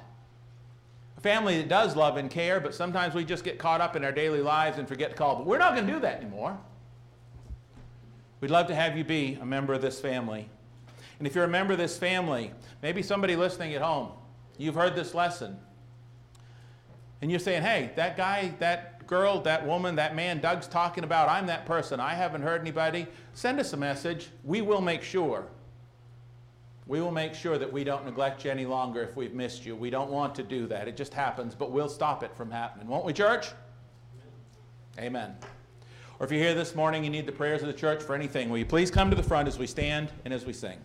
A 1.18 1.22
family 1.22 1.58
that 1.58 1.70
does 1.70 1.96
love 1.96 2.18
and 2.18 2.30
care, 2.30 2.60
but 2.60 2.76
sometimes 2.76 3.16
we 3.16 3.24
just 3.24 3.46
get 3.46 3.58
caught 3.60 3.80
up 3.80 3.96
in 3.96 4.04
our 4.04 4.12
daily 4.12 4.42
lives 4.42 4.78
and 4.78 4.86
forget 4.86 5.12
to 5.12 5.16
call. 5.16 5.38
But 5.38 5.46
we're 5.46 5.58
not 5.58 5.74
going 5.74 5.88
to 5.88 5.94
do 5.94 6.00
that 6.02 6.18
anymore. 6.18 6.60
We'd 8.40 8.52
love 8.52 8.68
to 8.68 8.76
have 8.76 8.98
you 8.98 9.04
be 9.04 9.38
a 9.42 9.46
member 9.46 9.74
of 9.74 9.82
this 9.82 10.00
family. 10.00 10.50
And 11.18 11.28
if 11.28 11.34
you're 11.34 11.44
a 11.44 11.50
member 11.50 11.74
of 11.74 11.80
this 11.80 11.98
family, 11.98 12.52
maybe 12.84 13.02
somebody 13.02 13.36
listening 13.36 13.74
at 13.74 13.82
home, 13.82 14.12
you've 14.58 14.76
heard 14.76 14.96
this 14.96 15.14
lesson. 15.16 15.58
And 17.22 17.32
you're 17.32 17.40
saying, 17.40 17.64
hey, 17.64 17.92
that 17.96 18.16
guy, 18.16 18.54
that 18.60 19.08
girl, 19.08 19.42
that 19.42 19.66
woman, 19.66 19.96
that 19.96 20.16
man 20.16 20.40
Doug's 20.40 20.68
talking 20.68 21.04
about, 21.04 21.30
I'm 21.30 21.48
that 21.48 21.66
person. 21.66 22.00
I 22.00 22.14
haven't 22.14 22.44
heard 22.44 22.62
anybody. 22.62 23.08
Send 23.34 23.60
us 23.60 23.74
a 23.74 23.78
message. 23.78 24.30
We 24.44 24.62
will 24.62 24.82
make 24.82 25.02
sure. 25.02 25.48
We 26.86 27.02
will 27.02 27.12
make 27.12 27.34
sure 27.34 27.58
that 27.58 27.72
we 27.72 27.84
don't 27.84 28.06
neglect 28.06 28.46
you 28.46 28.52
any 28.52 28.66
longer 28.66 29.02
if 29.02 29.16
we've 29.16 29.34
missed 29.34 29.66
you. 29.66 29.76
We 29.76 29.90
don't 29.90 30.12
want 30.12 30.36
to 30.36 30.44
do 30.44 30.68
that. 30.68 30.88
It 30.88 30.96
just 30.96 31.14
happens, 31.14 31.56
but 31.56 31.72
we'll 31.72 31.90
stop 31.90 32.24
it 32.24 32.36
from 32.36 32.52
happening. 32.52 32.88
Won't 32.88 33.04
we, 33.04 33.14
church? 33.14 33.48
Amen. 35.00 35.36
Or 36.20 36.26
if 36.26 36.32
you're 36.32 36.42
here 36.42 36.56
this 36.56 36.74
morning, 36.74 37.04
you 37.04 37.10
need 37.10 37.26
the 37.26 37.32
prayers 37.32 37.62
of 37.62 37.68
the 37.68 37.74
church 37.74 38.02
for 38.02 38.16
anything, 38.16 38.50
will 38.50 38.58
you 38.58 38.66
please 38.66 38.90
come 38.90 39.10
to 39.10 39.16
the 39.16 39.24
front 39.24 39.48
as 39.48 39.60
we 39.60 39.68
stand 39.68 40.12
and 40.26 40.34
as 40.34 40.46
we 40.46 40.54
sing? 40.54 40.80